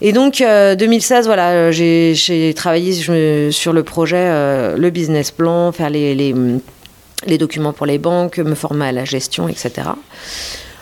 Et 0.00 0.12
donc, 0.12 0.38
2016, 0.38 0.46
euh, 0.46 1.28
voilà, 1.28 1.72
j'ai 1.72 2.54
travaillé 2.54 3.50
sur 3.50 3.72
le 3.72 3.82
projet, 3.82 4.16
euh, 4.16 4.76
le 4.76 4.90
business 4.90 5.32
plan, 5.32 5.72
faire 5.72 5.90
les, 5.90 6.14
les 6.14 7.38
documents 7.38 7.72
pour 7.72 7.86
les 7.86 7.98
banques, 7.98 8.38
me 8.38 8.54
former 8.54 8.86
à 8.86 8.92
la 8.92 9.04
gestion, 9.04 9.48
etc. 9.48 9.88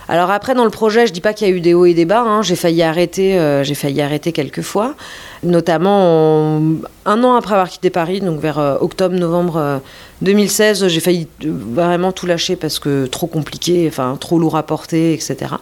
Alors 0.08 0.30
après, 0.30 0.54
dans 0.54 0.64
le 0.64 0.70
projet, 0.70 1.06
je 1.06 1.12
dis 1.12 1.20
pas 1.20 1.32
qu'il 1.32 1.48
y 1.48 1.50
a 1.50 1.54
eu 1.54 1.60
des 1.60 1.72
hauts 1.72 1.86
et 1.86 1.94
des 1.94 2.04
bas. 2.04 2.20
Hein. 2.20 2.42
J'ai 2.42 2.56
failli 2.56 2.82
arrêter, 2.82 3.38
euh, 3.38 3.64
j'ai 3.64 3.74
failli 3.74 4.02
arrêter 4.02 4.32
quelques 4.32 4.62
fois, 4.62 4.94
notamment 5.42 6.60
un 7.06 7.24
an 7.24 7.34
après 7.34 7.54
avoir 7.54 7.70
quitté 7.70 7.90
Paris, 7.90 8.20
donc 8.20 8.40
vers 8.40 8.58
euh, 8.58 8.76
octobre-novembre 8.80 9.80
2016, 10.22 10.84
euh, 10.84 10.88
j'ai 10.88 11.00
failli 11.00 11.28
vraiment 11.42 12.12
tout 12.12 12.26
lâcher 12.26 12.56
parce 12.56 12.78
que 12.78 13.06
trop 13.06 13.26
compliqué, 13.26 13.86
enfin 13.88 14.16
trop 14.20 14.38
lourd 14.38 14.56
à 14.56 14.62
porter, 14.62 15.14
etc. 15.14 15.54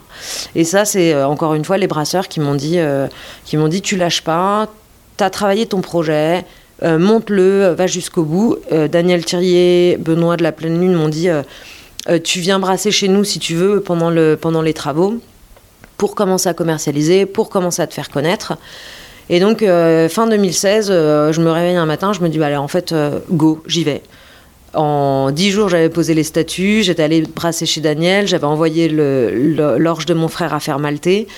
Et 0.55 0.65
ça, 0.65 0.85
c'est 0.85 1.23
encore 1.23 1.55
une 1.55 1.65
fois 1.65 1.79
les 1.79 1.87
brasseurs 1.87 2.29
qui 2.29 2.41
m'ont 2.41 2.55
dit, 2.55 2.79
qui 3.45 3.57
m'ont 3.57 3.69
dit, 3.69 3.83
tu 3.83 3.97
lâches 3.97 4.23
pas, 4.23 4.69
tu 5.19 5.25
as 5.25 5.31
travaillé 5.31 5.67
ton 5.67 5.81
projet. 5.81 6.45
monte-le, 6.83 7.75
va 7.75 7.87
jusqu'au 7.87 8.25
bout. 8.25 8.57
Daniel 8.91 9.25
Thirier, 9.25 9.97
Benoît 9.99 10.37
de 10.37 10.43
la 10.43 10.53
Pleine 10.53 10.81
Lune 10.81 10.95
m'ont 10.95 11.09
dit 11.09 11.29
tu 12.25 12.41
viens 12.41 12.59
brasser 12.59 12.91
chez 12.91 13.09
nous 13.09 13.25
si 13.25 13.39
tu 13.39 13.55
veux 13.55 13.81
pendant, 13.81 14.11
le, 14.11 14.37
pendant 14.37 14.63
les 14.63 14.75
travaux 14.75 15.21
pour 16.03 16.17
commencer 16.17 16.49
à 16.49 16.55
commercialiser, 16.55 17.27
pour 17.27 17.49
commencer 17.49 17.81
à 17.81 17.87
te 17.87 17.95
faire 17.95 18.11
connaître. 18.11 18.55
Et 19.31 19.39
donc, 19.39 19.63
euh, 19.63 20.09
fin 20.09 20.27
2016, 20.27 20.89
euh, 20.91 21.33
je 21.33 21.41
me 21.41 21.49
réveille 21.51 21.77
un 21.77 21.87
matin, 21.87 22.13
je 22.13 22.21
me 22.21 22.29
dis, 22.29 22.39
bah, 22.39 22.47
allez, 22.47 22.57
en 22.57 22.67
fait, 22.67 22.93
go, 23.31 23.63
j'y 23.67 23.85
vais. 23.85 24.03
En 24.75 25.31
dix 25.31 25.51
jours, 25.51 25.69
j'avais 25.69 25.91
posé 25.91 26.15
les 26.15 26.25
statuts, 26.25 26.83
j'étais 26.83 27.05
allée 27.05 27.23
brasser 27.23 27.67
chez 27.67 27.81
Daniel, 27.81 28.27
j'avais 28.27 28.47
envoyé 28.47 28.89
l'orge 28.89 30.07
de 30.07 30.15
mon 30.15 30.29
frère 30.29 30.55
à 30.55 30.61
faire 30.61 30.79
malter. 30.79 31.29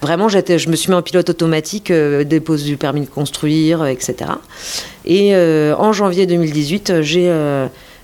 Vraiment, 0.00 0.28
je 0.28 0.68
me 0.68 0.76
suis 0.76 0.90
mis 0.90 0.96
en 0.96 1.02
pilote 1.02 1.28
automatique, 1.28 1.92
dépose 1.92 2.64
du 2.64 2.76
permis 2.76 3.02
de 3.02 3.10
construire, 3.10 3.84
etc. 3.84 4.30
Et 5.04 5.34
en 5.36 5.92
janvier 5.92 6.26
2018, 6.26 7.02
j'ai 7.02 7.32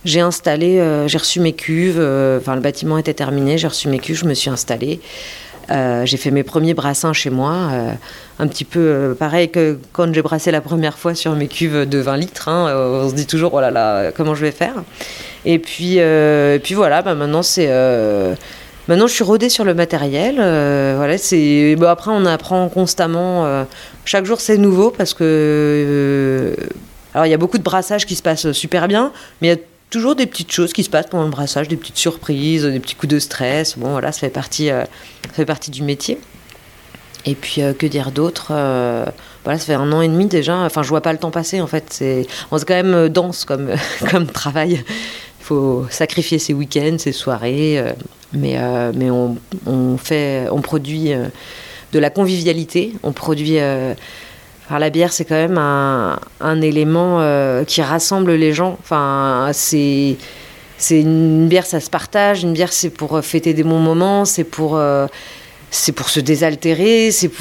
j'ai 0.04 0.20
installé, 0.20 0.78
euh, 0.78 1.08
j'ai 1.08 1.18
reçu 1.18 1.40
mes 1.40 1.52
cuves, 1.52 1.98
euh, 1.98 2.38
enfin 2.38 2.54
le 2.54 2.60
bâtiment 2.60 2.96
était 2.96 3.14
terminé, 3.14 3.58
j'ai 3.58 3.68
reçu 3.68 3.88
mes 3.88 3.98
cuves, 3.98 4.16
je 4.16 4.24
me 4.24 4.34
suis 4.34 4.50
installée. 4.50 5.00
Euh, 5.70 6.04
j'ai 6.04 6.16
fait 6.16 6.30
mes 6.30 6.42
premiers 6.42 6.74
brassins 6.74 7.12
chez 7.12 7.30
moi, 7.30 7.70
un 8.40 8.46
petit 8.48 8.64
peu 8.64 9.14
pareil 9.16 9.50
que 9.50 9.78
quand 9.92 10.12
j'ai 10.12 10.22
brassé 10.22 10.50
la 10.50 10.60
première 10.60 10.98
fois 10.98 11.14
sur 11.14 11.32
mes 11.36 11.46
cuves 11.46 11.88
de 11.88 11.98
20 11.98 12.16
litres. 12.16 12.48
Hein, 12.48 12.74
on 12.74 13.08
se 13.08 13.14
dit 13.14 13.26
toujours, 13.26 13.54
oh 13.54 13.60
là 13.60 13.70
là, 13.70 14.10
comment 14.10 14.34
je 14.34 14.40
vais 14.40 14.50
faire? 14.50 14.74
Et 15.44 15.60
puis, 15.60 16.00
puis 16.62 16.74
voilà, 16.74 17.02
bah 17.02 17.14
maintenant 17.14 17.42
c'est. 17.42 17.68
Maintenant, 18.88 19.06
je 19.06 19.12
suis 19.12 19.22
rodée 19.22 19.50
sur 19.50 19.64
le 19.64 19.74
matériel. 19.74 20.36
voilà, 20.36 21.18
c'est. 21.18 21.76
Bon, 21.76 21.86
après, 21.86 22.10
on 22.10 22.26
apprend 22.26 22.68
constamment. 22.68 23.64
chaque 24.04 24.24
jour, 24.24 24.40
c'est 24.40 24.58
nouveau 24.58 24.90
parce 24.90 25.14
que. 25.14 26.56
alors, 27.14 27.26
il 27.26 27.30
y 27.30 27.34
a 27.34 27.38
beaucoup 27.38 27.58
de 27.58 27.62
brassages 27.62 28.06
qui 28.06 28.16
se 28.16 28.22
passent 28.22 28.50
super 28.50 28.88
bien, 28.88 29.12
mais 29.40 29.48
il 29.48 29.50
y 29.50 29.54
a 29.54 29.60
toujours 29.90 30.14
des 30.14 30.26
petites 30.26 30.52
choses 30.52 30.72
qui 30.72 30.84
se 30.84 30.90
passent 30.90 31.08
pendant 31.08 31.24
le 31.24 31.30
brassage, 31.30 31.68
des 31.68 31.76
petites 31.76 31.98
surprises, 31.98 32.64
des 32.64 32.80
petits 32.80 32.94
coups 32.94 33.12
de 33.12 33.18
stress. 33.18 33.76
Bon, 33.76 33.90
voilà, 33.90 34.12
ça 34.12 34.20
fait 34.20 34.30
partie, 34.30 34.70
euh, 34.70 34.84
ça 35.26 35.32
fait 35.34 35.44
partie 35.44 35.70
du 35.70 35.82
métier. 35.82 36.18
Et 37.26 37.34
puis, 37.34 37.60
euh, 37.60 37.74
que 37.74 37.86
dire 37.86 38.12
d'autre 38.12 38.48
euh, 38.52 39.04
Voilà, 39.44 39.58
ça 39.58 39.66
fait 39.66 39.74
un 39.74 39.92
an 39.92 40.00
et 40.00 40.08
demi 40.08 40.26
déjà. 40.26 40.56
Enfin, 40.58 40.82
je 40.82 40.88
vois 40.88 41.02
pas 41.02 41.12
le 41.12 41.18
temps 41.18 41.32
passer, 41.32 41.60
en 41.60 41.66
fait. 41.66 41.84
C'est, 41.90 42.26
on 42.50 42.58
quand 42.58 42.82
même 42.82 43.08
dense 43.08 43.44
comme, 43.44 43.70
comme 44.10 44.26
travail. 44.26 44.82
Il 45.40 45.44
faut 45.44 45.86
sacrifier 45.90 46.38
ses 46.38 46.54
week-ends, 46.54 46.96
ses 46.98 47.12
soirées. 47.12 47.82
mais 48.32 48.56
mais 48.94 49.10
on, 49.10 49.36
on, 49.66 49.96
fait, 49.96 50.46
on 50.52 50.60
produit 50.60 51.10
de 51.92 51.98
la 51.98 52.10
convivialité. 52.10 52.92
On 53.02 53.12
produit 53.12 53.58
la 54.78 54.90
bière, 54.90 55.12
c'est 55.12 55.24
quand 55.24 55.34
même 55.34 55.58
un, 55.58 56.60
élément 56.60 57.20
euh, 57.20 57.64
qui 57.64 57.82
rassemble 57.82 58.32
les 58.32 58.52
gens. 58.52 58.76
Enfin, 58.80 59.50
c'est 59.52 60.16
une 60.90 61.48
bière, 61.48 61.66
ça 61.66 61.80
se 61.80 61.90
partage. 61.90 62.42
Une 62.44 62.52
bière, 62.52 62.72
c'est 62.72 62.90
pour 62.90 63.20
fêter 63.22 63.52
des 63.52 63.64
bons 63.64 63.80
moments. 63.80 64.24
C'est 64.24 64.44
pour 64.44 64.76
euh, 64.76 65.06
se 65.70 66.20
désaltérer. 66.20 67.10
C'est 67.10 67.32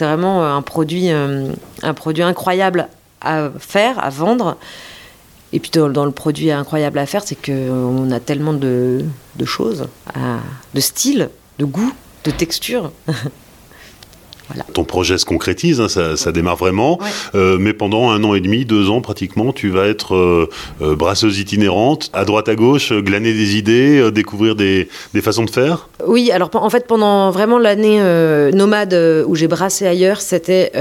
vraiment 0.00 0.56
un 0.56 0.62
produit 0.62 1.12
euh, 1.12 1.52
un 1.82 1.94
produit 1.94 2.22
incroyable 2.22 2.88
à 3.20 3.50
faire, 3.58 4.02
à 4.02 4.10
vendre. 4.10 4.56
Et 5.52 5.60
puis 5.60 5.70
dans, 5.70 6.04
le 6.04 6.10
produit 6.10 6.50
incroyable 6.50 6.98
à 6.98 7.06
faire, 7.06 7.22
c'est 7.24 7.36
qu'on 7.36 8.10
a 8.10 8.20
tellement 8.20 8.52
de, 8.52 9.04
choses, 9.44 9.86
de 10.74 10.80
style, 10.80 11.30
de 11.58 11.64
goût, 11.64 11.92
de 12.24 12.32
Ton 14.72 14.84
projet 14.84 15.18
se 15.18 15.24
concrétise, 15.24 15.80
hein, 15.80 15.88
ça, 15.88 16.32
démarre 16.32 16.56
vraiment. 16.56 16.98
Euh, 17.34 17.56
mais 17.58 17.72
pendant 17.72 18.10
un 18.10 18.22
an 18.24 18.34
et 18.34 18.40
demi, 18.40 18.64
deux 18.64 18.90
ans 18.90 19.00
pratiquement, 19.00 19.52
tu 19.52 19.70
vas 19.70 19.86
être 19.86 20.14
euh, 20.14 20.48
euh, 20.82 20.94
brasseuse 20.94 21.38
itinérante, 21.38 22.10
à 22.12 22.24
droite 22.24 22.48
à 22.48 22.54
gauche, 22.54 22.92
glaner 22.92 23.32
des 23.32 23.56
idées, 23.56 24.10
découvrir 24.12 24.54
des, 24.54 24.88
façons 25.20 25.44
de 25.44 25.50
faire? 25.50 25.88
Oui, 26.06 26.30
alors 26.30 26.50
en 26.54 26.70
fait, 26.70 26.86
pendant 26.86 27.30
vraiment 27.30 27.58
l'année 27.58 28.00
nomade 28.52 28.94
où 29.26 29.34
j'ai 29.34 29.48
brassé 29.48 29.86
ailleurs, 29.86 30.20
c'était 30.20 30.72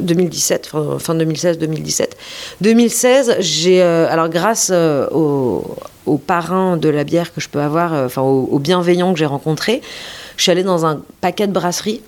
2017, 0.00 0.72
fin, 0.98 1.14
2016-2017. 1.14 2.06
2016, 2.60 3.36
j'ai, 3.40 3.82
alors 3.82 4.28
grâce 4.28 4.72
aux 5.12 5.64
au 6.06 6.18
parrain 6.18 6.76
de 6.76 6.88
la 6.88 7.02
bière 7.02 7.34
que 7.34 7.40
je 7.40 7.48
peux 7.48 7.58
avoir, 7.58 7.92
enfin 7.92 8.22
aux 8.22 8.60
bienveillants 8.60 9.12
que 9.12 9.18
j'ai 9.18 9.26
rencontrés, 9.26 9.82
je 10.36 10.42
suis 10.44 10.52
allée 10.52 10.62
dans 10.62 10.86
un 10.86 11.02
paquet 11.20 11.48
de 11.48 11.52
brasseries 11.52 12.00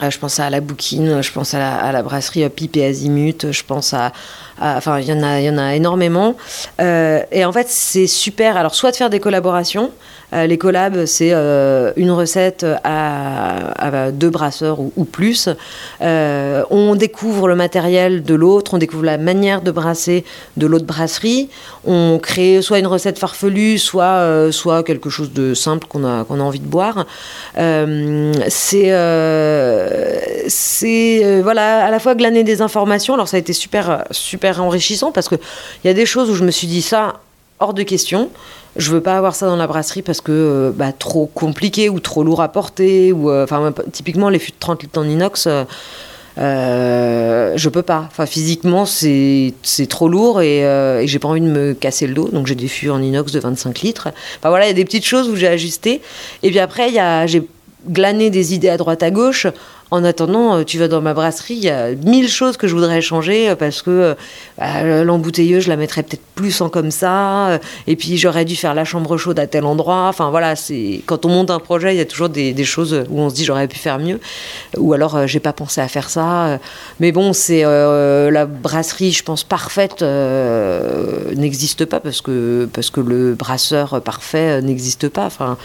je 0.00 0.18
pense 0.18 0.40
à 0.40 0.50
la 0.50 0.60
bouquine, 0.60 1.22
je 1.22 1.32
pense 1.32 1.54
à 1.54 1.92
la, 1.92 2.02
brasserie 2.02 2.48
Pipe 2.48 2.76
et 2.76 2.84
Azimut, 2.84 3.52
je 3.52 3.62
pense 3.64 3.94
à, 3.94 4.12
enfin 4.60 4.98
il 4.98 5.06
y 5.06 5.12
en 5.12 5.22
a, 5.22 5.40
y 5.40 5.48
en 5.48 5.58
a 5.58 5.74
énormément. 5.74 6.36
Euh, 6.80 7.22
et 7.30 7.44
en 7.44 7.52
fait 7.52 7.68
c'est 7.68 8.06
super. 8.06 8.56
Alors 8.56 8.74
soit 8.74 8.90
de 8.90 8.96
faire 8.96 9.10
des 9.10 9.20
collaborations, 9.20 9.84
euh, 9.84 9.92
les 10.34 10.58
collabs, 10.58 11.06
c'est 11.06 11.30
euh, 11.32 11.92
une 11.96 12.10
recette 12.10 12.66
à, 12.82 14.10
deux 14.12 14.30
brasseurs 14.30 14.78
ou, 14.80 15.04
plus. 15.04 15.48
Euh, 16.02 16.64
on 16.70 16.94
découvre 16.94 17.48
le 17.48 17.54
matériel 17.54 18.22
de 18.22 18.34
l'autre, 18.34 18.74
on 18.74 18.78
découvre 18.78 19.04
la 19.04 19.18
manière 19.18 19.62
de 19.62 19.70
brasser 19.70 20.24
de 20.56 20.66
l'autre 20.66 20.86
brasserie. 20.86 21.48
On 21.86 22.18
crée 22.20 22.62
soit 22.62 22.78
une 22.78 22.86
recette 22.86 23.18
farfelue, 23.18 23.78
soit, 23.78 24.50
soit 24.50 24.82
quelque 24.82 25.10
chose 25.10 25.32
de 25.32 25.54
simple 25.54 25.86
qu'on 25.86 26.04
a, 26.04 26.26
a 26.28 26.32
envie 26.32 26.60
de 26.60 26.66
boire. 26.66 27.06
c'est 28.48 28.90
voilà, 31.42 31.84
à 31.86 31.90
la 31.90 31.98
fois 31.98 32.14
glaner 32.14 32.44
des 32.44 32.62
informations. 32.62 33.14
Alors 33.14 33.28
ça 33.28 33.36
a 33.36 33.40
été 33.40 33.52
super, 33.52 34.04
super 34.10 34.62
enrichissant 34.62 35.12
parce 35.12 35.28
qu'il 35.28 35.38
y 35.84 35.88
a 35.88 35.94
des 35.94 36.06
choses 36.06 36.30
où 36.30 36.34
je 36.34 36.44
me 36.44 36.50
suis 36.50 36.66
dit 36.66 36.82
ça 36.82 37.20
hors 37.60 37.74
de 37.74 37.82
question. 37.82 38.30
Je 38.76 38.90
veux 38.90 39.00
pas 39.00 39.16
avoir 39.16 39.34
ça 39.34 39.46
dans 39.46 39.56
la 39.56 39.66
brasserie 39.66 40.02
parce 40.02 40.20
que 40.20 40.32
euh, 40.32 40.72
bah, 40.74 40.92
trop 40.92 41.26
compliqué 41.26 41.88
ou 41.88 42.00
trop 42.00 42.24
lourd 42.24 42.42
à 42.42 42.48
porter. 42.48 43.12
Ou, 43.12 43.30
euh, 43.30 43.44
enfin, 43.44 43.72
typiquement, 43.92 44.28
les 44.28 44.38
fûts 44.38 44.50
de 44.50 44.56
30 44.58 44.82
litres 44.82 45.00
en 45.00 45.04
inox, 45.04 45.46
euh, 45.46 45.64
euh, 46.38 47.52
je 47.56 47.68
peux 47.68 47.82
pas. 47.82 48.04
Enfin, 48.10 48.26
physiquement, 48.26 48.84
c'est 48.84 49.54
trop 49.88 50.08
lourd 50.08 50.40
et, 50.42 51.06
j'ai 51.06 51.18
pas 51.18 51.28
envie 51.28 51.40
de 51.40 51.46
me 51.46 51.74
casser 51.74 52.06
le 52.06 52.14
dos. 52.14 52.28
Donc, 52.28 52.46
j'ai 52.46 52.56
des 52.56 52.68
fûts 52.68 52.90
en 52.90 53.00
inox 53.00 53.30
de 53.30 53.38
25 53.38 53.80
litres. 53.80 54.08
Enfin, 54.40 54.48
voilà, 54.48 54.66
il 54.66 54.68
y 54.68 54.72
a 54.72 54.74
des 54.74 54.84
petites 54.84 55.06
choses 55.06 55.28
où 55.28 55.36
j'ai 55.36 55.48
ajusté. 55.48 56.00
Et 56.42 56.50
puis 56.50 56.58
après, 56.58 56.90
j'ai 57.26 57.46
glané 57.88 58.30
des 58.30 58.54
idées 58.54 58.70
à 58.70 58.76
droite 58.76 59.02
à 59.02 59.10
gauche 59.10 59.46
en 59.94 60.02
attendant, 60.02 60.56
euh, 60.56 60.64
tu 60.64 60.78
vas 60.78 60.88
dans 60.88 61.00
ma 61.00 61.14
brasserie, 61.14 61.54
il 61.54 61.64
y 61.64 61.70
a 61.70 61.92
mille 61.94 62.28
choses 62.28 62.56
que 62.56 62.66
je 62.66 62.74
voudrais 62.74 63.00
changer 63.00 63.50
euh, 63.50 63.54
parce 63.54 63.80
que 63.80 63.90
euh, 63.90 64.14
bah, 64.58 65.04
l'embouteilleuse, 65.04 65.64
je 65.64 65.68
la 65.68 65.76
mettrais 65.76 66.02
peut-être 66.02 66.24
plus 66.34 66.60
en 66.60 66.68
comme 66.68 66.90
ça. 66.90 67.60
Et 67.86 67.94
puis 67.94 68.16
j'aurais 68.16 68.44
dû 68.44 68.56
faire 68.56 68.74
la 68.74 68.84
chambre 68.84 69.16
chaude 69.16 69.38
à 69.38 69.46
tel 69.46 69.64
endroit. 69.64 70.06
Enfin 70.08 70.30
voilà, 70.30 70.56
c'est 70.56 71.02
quand 71.06 71.24
on 71.24 71.28
monte 71.28 71.50
un 71.50 71.60
projet, 71.60 71.94
il 71.94 71.98
y 71.98 72.00
a 72.00 72.04
toujours 72.04 72.28
des, 72.28 72.64
choses 72.64 73.04
où 73.08 73.20
on 73.20 73.30
se 73.30 73.34
dit 73.34 73.44
j'aurais 73.44 73.68
pu 73.68 73.78
faire 73.78 73.98
mieux. 73.98 74.18
Ou 74.76 74.92
alors 74.94 75.26
j'ai 75.28 75.40
pas 75.40 75.52
pensé 75.52 75.80
à 75.80 75.88
faire 75.88 76.10
ça. 76.10 76.58
Mais 76.98 77.12
bon, 77.12 77.32
c'est 77.32 77.62
la 77.62 78.46
brasserie, 78.46 79.12
je 79.12 79.22
pense 79.22 79.44
parfaite 79.44 80.02
n'existe 81.36 81.84
pas 81.84 82.00
parce 82.00 82.20
que 82.20 82.68
parce 82.72 82.90
que 82.90 83.00
le 83.00 83.34
brasseur 83.34 84.00
parfait 84.02 84.60
n'existe 84.62 85.08
pas. 85.08 85.26
Enfin 85.26 85.56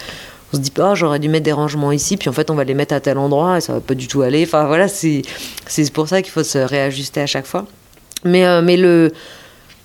on 0.51 0.57
se 0.57 0.61
dit 0.61 0.71
pas, 0.71 0.91
oh, 0.91 0.95
j'aurais 0.95 1.19
dû 1.19 1.29
mettre 1.29 1.45
des 1.45 1.51
rangements 1.51 1.91
ici, 1.91 2.17
puis 2.17 2.29
en 2.29 2.33
fait 2.33 2.49
on 2.49 2.55
va 2.55 2.63
les 2.63 2.73
mettre 2.73 2.93
à 2.93 2.99
tel 2.99 3.17
endroit 3.17 3.57
et 3.57 3.61
ça 3.61 3.73
va 3.73 3.79
pas 3.81 3.93
du 3.93 4.07
tout 4.07 4.21
aller. 4.21 4.43
Enfin 4.43 4.65
voilà, 4.65 4.87
c'est 4.87 5.23
pour 5.93 6.07
ça 6.07 6.21
qu'il 6.21 6.31
faut 6.31 6.43
se 6.43 6.57
réajuster 6.57 7.21
à 7.21 7.27
chaque 7.27 7.45
fois. 7.45 7.65
Mais, 8.25 8.45
euh, 8.45 8.61
mais 8.61 8.75
le, 8.75 9.11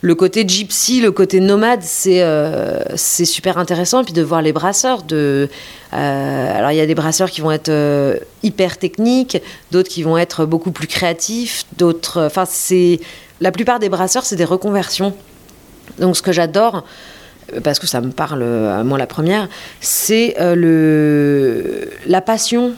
le 0.01 0.15
côté 0.15 0.45
gypsy, 0.47 1.01
le 1.01 1.13
côté 1.13 1.41
nomade, 1.41 1.83
c'est 1.83 2.23
euh, 2.23 2.97
super 2.97 3.59
intéressant. 3.59 4.01
Et 4.01 4.05
puis 4.05 4.13
de 4.13 4.23
voir 4.23 4.43
les 4.43 4.53
brasseurs. 4.53 5.03
De, 5.03 5.49
euh, 5.93 6.59
alors 6.59 6.73
il 6.73 6.77
y 6.77 6.81
a 6.81 6.87
des 6.87 6.95
brasseurs 6.95 7.31
qui 7.31 7.41
vont 7.41 7.53
être 7.53 8.21
hyper 8.43 8.79
techniques, 8.79 9.41
d'autres 9.71 9.89
qui 9.89 10.03
vont 10.03 10.19
être 10.19 10.47
beaucoup 10.47 10.73
plus 10.73 10.89
créatifs, 10.89 11.65
d'autres. 11.77 12.23
Enfin, 12.23 12.45
la 13.41 13.53
plupart 13.53 13.79
des 13.79 13.89
brasseurs, 13.89 14.25
c'est 14.25 14.37
des 14.37 14.45
reconversions. 14.45 15.15
Donc 15.99 16.17
ce 16.17 16.23
que 16.23 16.33
j'adore, 16.33 16.85
parce 17.63 17.79
que 17.79 17.87
ça 17.87 18.01
me 18.01 18.11
parle 18.11 18.43
à 18.43 18.83
moi 18.85 18.99
la 18.99 19.07
première, 19.07 19.49
c'est 19.81 20.37
euh, 20.41 20.55
le, 20.55 21.91
la 22.07 22.21
passion 22.21 22.73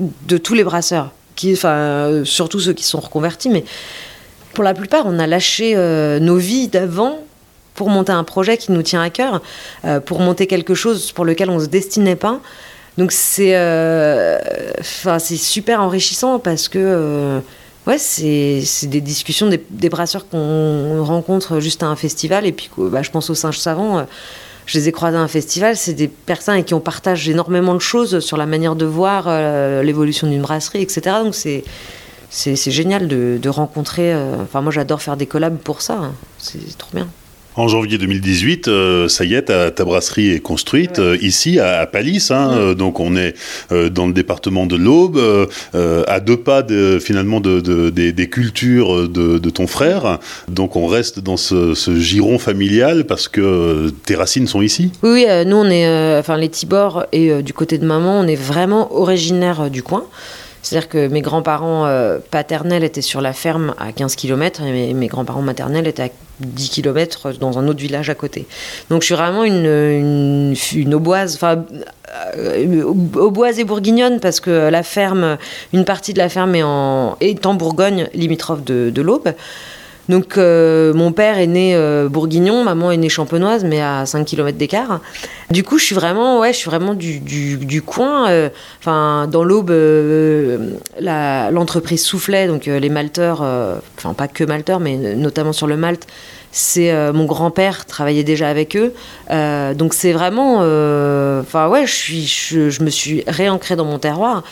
de 0.00 0.38
tous 0.38 0.54
les 0.54 0.64
brasseurs, 0.64 1.12
qui, 1.34 1.52
enfin, 1.52 2.22
surtout 2.24 2.60
ceux 2.60 2.72
qui 2.72 2.84
sont 2.84 3.00
reconvertis, 3.00 3.48
mais 3.48 3.64
pour 4.54 4.64
la 4.64 4.74
plupart, 4.74 5.04
on 5.06 5.18
a 5.18 5.26
lâché 5.26 5.74
euh, 5.76 6.18
nos 6.18 6.36
vies 6.36 6.68
d'avant 6.68 7.18
pour 7.74 7.90
monter 7.90 8.12
un 8.12 8.24
projet 8.24 8.56
qui 8.56 8.72
nous 8.72 8.82
tient 8.82 9.02
à 9.02 9.10
cœur, 9.10 9.42
euh, 9.84 10.00
pour 10.00 10.20
monter 10.20 10.46
quelque 10.46 10.74
chose 10.74 11.12
pour 11.12 11.24
lequel 11.24 11.50
on 11.50 11.56
ne 11.56 11.64
se 11.64 11.68
destinait 11.68 12.16
pas. 12.16 12.40
Donc 12.96 13.12
c'est 13.12 13.54
enfin 14.80 15.18
c'est 15.18 15.36
super 15.36 15.82
enrichissant 15.82 16.38
parce 16.38 16.68
que 16.68 17.42
Ouais, 17.86 17.98
c'est 17.98 18.64
des 18.88 19.00
discussions, 19.00 19.48
des, 19.48 19.88
brasseurs 19.88 20.28
qu'on 20.28 21.04
rencontre 21.04 21.60
juste 21.60 21.84
à 21.84 21.86
un 21.86 21.94
festival. 21.94 22.44
Et 22.44 22.52
puis, 22.52 22.68
bah, 22.76 23.02
je 23.02 23.10
pense 23.10 23.30
aux 23.30 23.34
singes 23.34 23.58
savants. 23.58 23.98
Euh, 23.98 24.02
je 24.66 24.76
les 24.78 24.88
ai 24.88 24.92
croisés 24.92 25.16
à 25.16 25.20
un 25.20 25.28
festival. 25.28 25.76
C'est 25.76 25.94
des 25.94 26.08
personnes 26.08 26.54
avec 26.54 26.66
qui 26.66 26.74
on 26.74 26.80
partage 26.80 27.28
énormément 27.28 27.74
de 27.74 27.80
choses 27.80 28.18
sur 28.18 28.36
la 28.36 28.46
manière 28.46 28.74
de 28.74 28.84
voir 28.84 29.26
euh, 29.28 29.84
l'évolution 29.84 30.26
d'une 30.26 30.42
brasserie, 30.42 30.82
etc. 30.82 31.16
Donc, 31.22 31.34
c'est. 31.34 31.64
C'est 32.28 32.72
génial 32.72 33.06
de, 33.06 33.48
rencontrer. 33.48 34.12
Euh, 34.12 34.42
enfin, 34.42 34.60
moi, 34.60 34.72
j'adore 34.72 35.00
faire 35.00 35.16
des 35.16 35.26
collabs 35.26 35.56
pour 35.56 35.80
ça. 35.80 35.94
Hein. 35.94 36.12
C'est 36.38 36.76
trop 36.76 36.90
bien. 36.92 37.08
En 37.56 37.68
janvier 37.68 37.96
2018, 37.96 38.68
euh, 38.68 39.08
ça 39.08 39.24
y 39.24 39.32
est, 39.32 39.44
ta, 39.44 39.84
brasserie 39.86 40.30
est 40.30 40.40
construite 40.40 40.98
euh, 40.98 41.16
ici 41.22 41.58
à, 41.58 41.80
à 41.80 41.86
Palis. 41.86 42.28
Hein, 42.28 42.50
euh, 42.52 42.74
donc 42.74 43.00
on 43.00 43.16
est 43.16 43.34
dans 43.70 44.06
le 44.06 44.12
département 44.12 44.66
de 44.66 44.76
l'Aube, 44.76 45.18
à 45.74 46.20
deux 46.20 46.36
pas 46.36 46.62
de, 46.62 46.98
finalement 46.98 47.40
de, 47.40 47.90
des, 47.90 48.28
cultures 48.28 49.08
de, 49.08 49.50
ton 49.50 49.66
frère. 49.66 50.18
Donc 50.48 50.76
on 50.76 50.86
reste 50.86 51.20
dans 51.20 51.36
ce, 51.36 51.74
giron 51.96 52.38
familial 52.38 53.04
parce 53.04 53.28
que 53.28 53.90
tes 54.04 54.16
racines 54.16 54.46
sont 54.46 54.60
ici. 54.60 54.90
Oui, 55.02 55.24
nous 55.46 55.56
on 55.56 55.70
est, 55.70 56.18
enfin 56.18 56.36
les 56.36 56.48
Tibor 56.48 57.06
et 57.12 57.42
du 57.42 57.52
côté 57.52 57.78
de 57.78 57.86
maman, 57.86 58.20
on 58.20 58.26
est 58.26 58.36
vraiment 58.36 58.94
originaire 58.94 59.70
du 59.70 59.82
coin. 59.82 60.04
C'est-à-dire 60.66 60.88
que 60.88 61.06
mes 61.06 61.20
grands-parents 61.20 61.88
paternels 62.32 62.82
étaient 62.82 63.00
sur 63.00 63.20
la 63.20 63.32
ferme 63.32 63.72
à 63.78 63.92
15 63.92 64.16
km 64.16 64.62
et 64.62 64.94
mes 64.94 65.06
grands-parents 65.06 65.42
maternels 65.42 65.86
étaient 65.86 66.02
à 66.02 66.08
10 66.40 66.70
km 66.70 67.32
dans 67.38 67.58
un 67.58 67.68
autre 67.68 67.78
village 67.78 68.10
à 68.10 68.16
côté. 68.16 68.46
Donc 68.90 69.02
je 69.02 69.06
suis 69.06 69.14
vraiment 69.14 69.44
une, 69.44 69.64
une, 69.64 70.56
une 70.74 70.94
auboise, 70.94 71.36
enfin 71.36 71.64
euh, 72.36 72.82
auboise 72.82 73.60
et 73.60 73.64
bourguignonne 73.64 74.18
parce 74.18 74.40
que 74.40 74.68
la 74.68 74.82
ferme, 74.82 75.38
une 75.72 75.84
partie 75.84 76.12
de 76.12 76.18
la 76.18 76.28
ferme 76.28 76.56
est 76.56 77.46
en, 77.46 77.54
Bourgogne, 77.54 78.08
limitrophe 78.12 78.64
de 78.64 79.02
l'Aube. 79.02 79.34
Donc 80.08 80.38
euh, 80.38 80.94
mon 80.94 81.12
père 81.12 81.38
est 81.38 81.46
né 81.46 81.74
euh, 81.74 82.08
bourguignon, 82.08 82.62
maman 82.64 82.90
est 82.90 82.96
née 82.96 83.08
champenoise, 83.08 83.64
mais 83.64 83.80
à 83.80 84.06
5 84.06 84.24
km 84.24 84.56
d'écart. 84.56 85.00
Du 85.50 85.64
coup, 85.64 85.78
je 85.78 85.84
suis 85.84 85.94
vraiment, 85.94 86.40
ouais, 86.40 86.52
je 86.52 86.58
suis 86.58 86.70
vraiment 86.70 86.94
du, 86.94 87.18
du, 87.18 87.82
coin. 87.82 88.28
Euh, 88.28 88.48
enfin, 88.80 89.28
dans 89.30 89.44
l'Aube, 89.44 89.72
l'entreprise 91.00 92.04
soufflait, 92.04 92.46
donc 92.46 92.66
les 92.66 92.88
malteurs, 92.88 93.42
enfin 93.96 94.14
pas 94.14 94.28
que 94.28 94.44
malteurs, 94.44 94.80
mais 94.80 94.96
notamment 94.96 95.52
sur 95.52 95.66
le 95.66 95.76
malt, 95.76 96.06
c'est 96.52 96.92
mon 97.12 97.26
grand-père 97.26 97.86
travaillait 97.86 98.24
déjà 98.24 98.48
avec 98.48 98.76
eux. 98.76 98.92
donc 99.74 99.94
c'est 99.94 100.12
vraiment, 100.12 100.56
enfin 101.40 101.68
ouais, 101.68 101.86
je, 101.86 101.94
suis, 101.94 102.26
je, 102.26 102.82
me 102.82 102.90
suis 102.90 103.24
réancrée 103.26 103.76
dans 103.76 103.84
mon 103.84 103.98
terroir. 103.98 104.42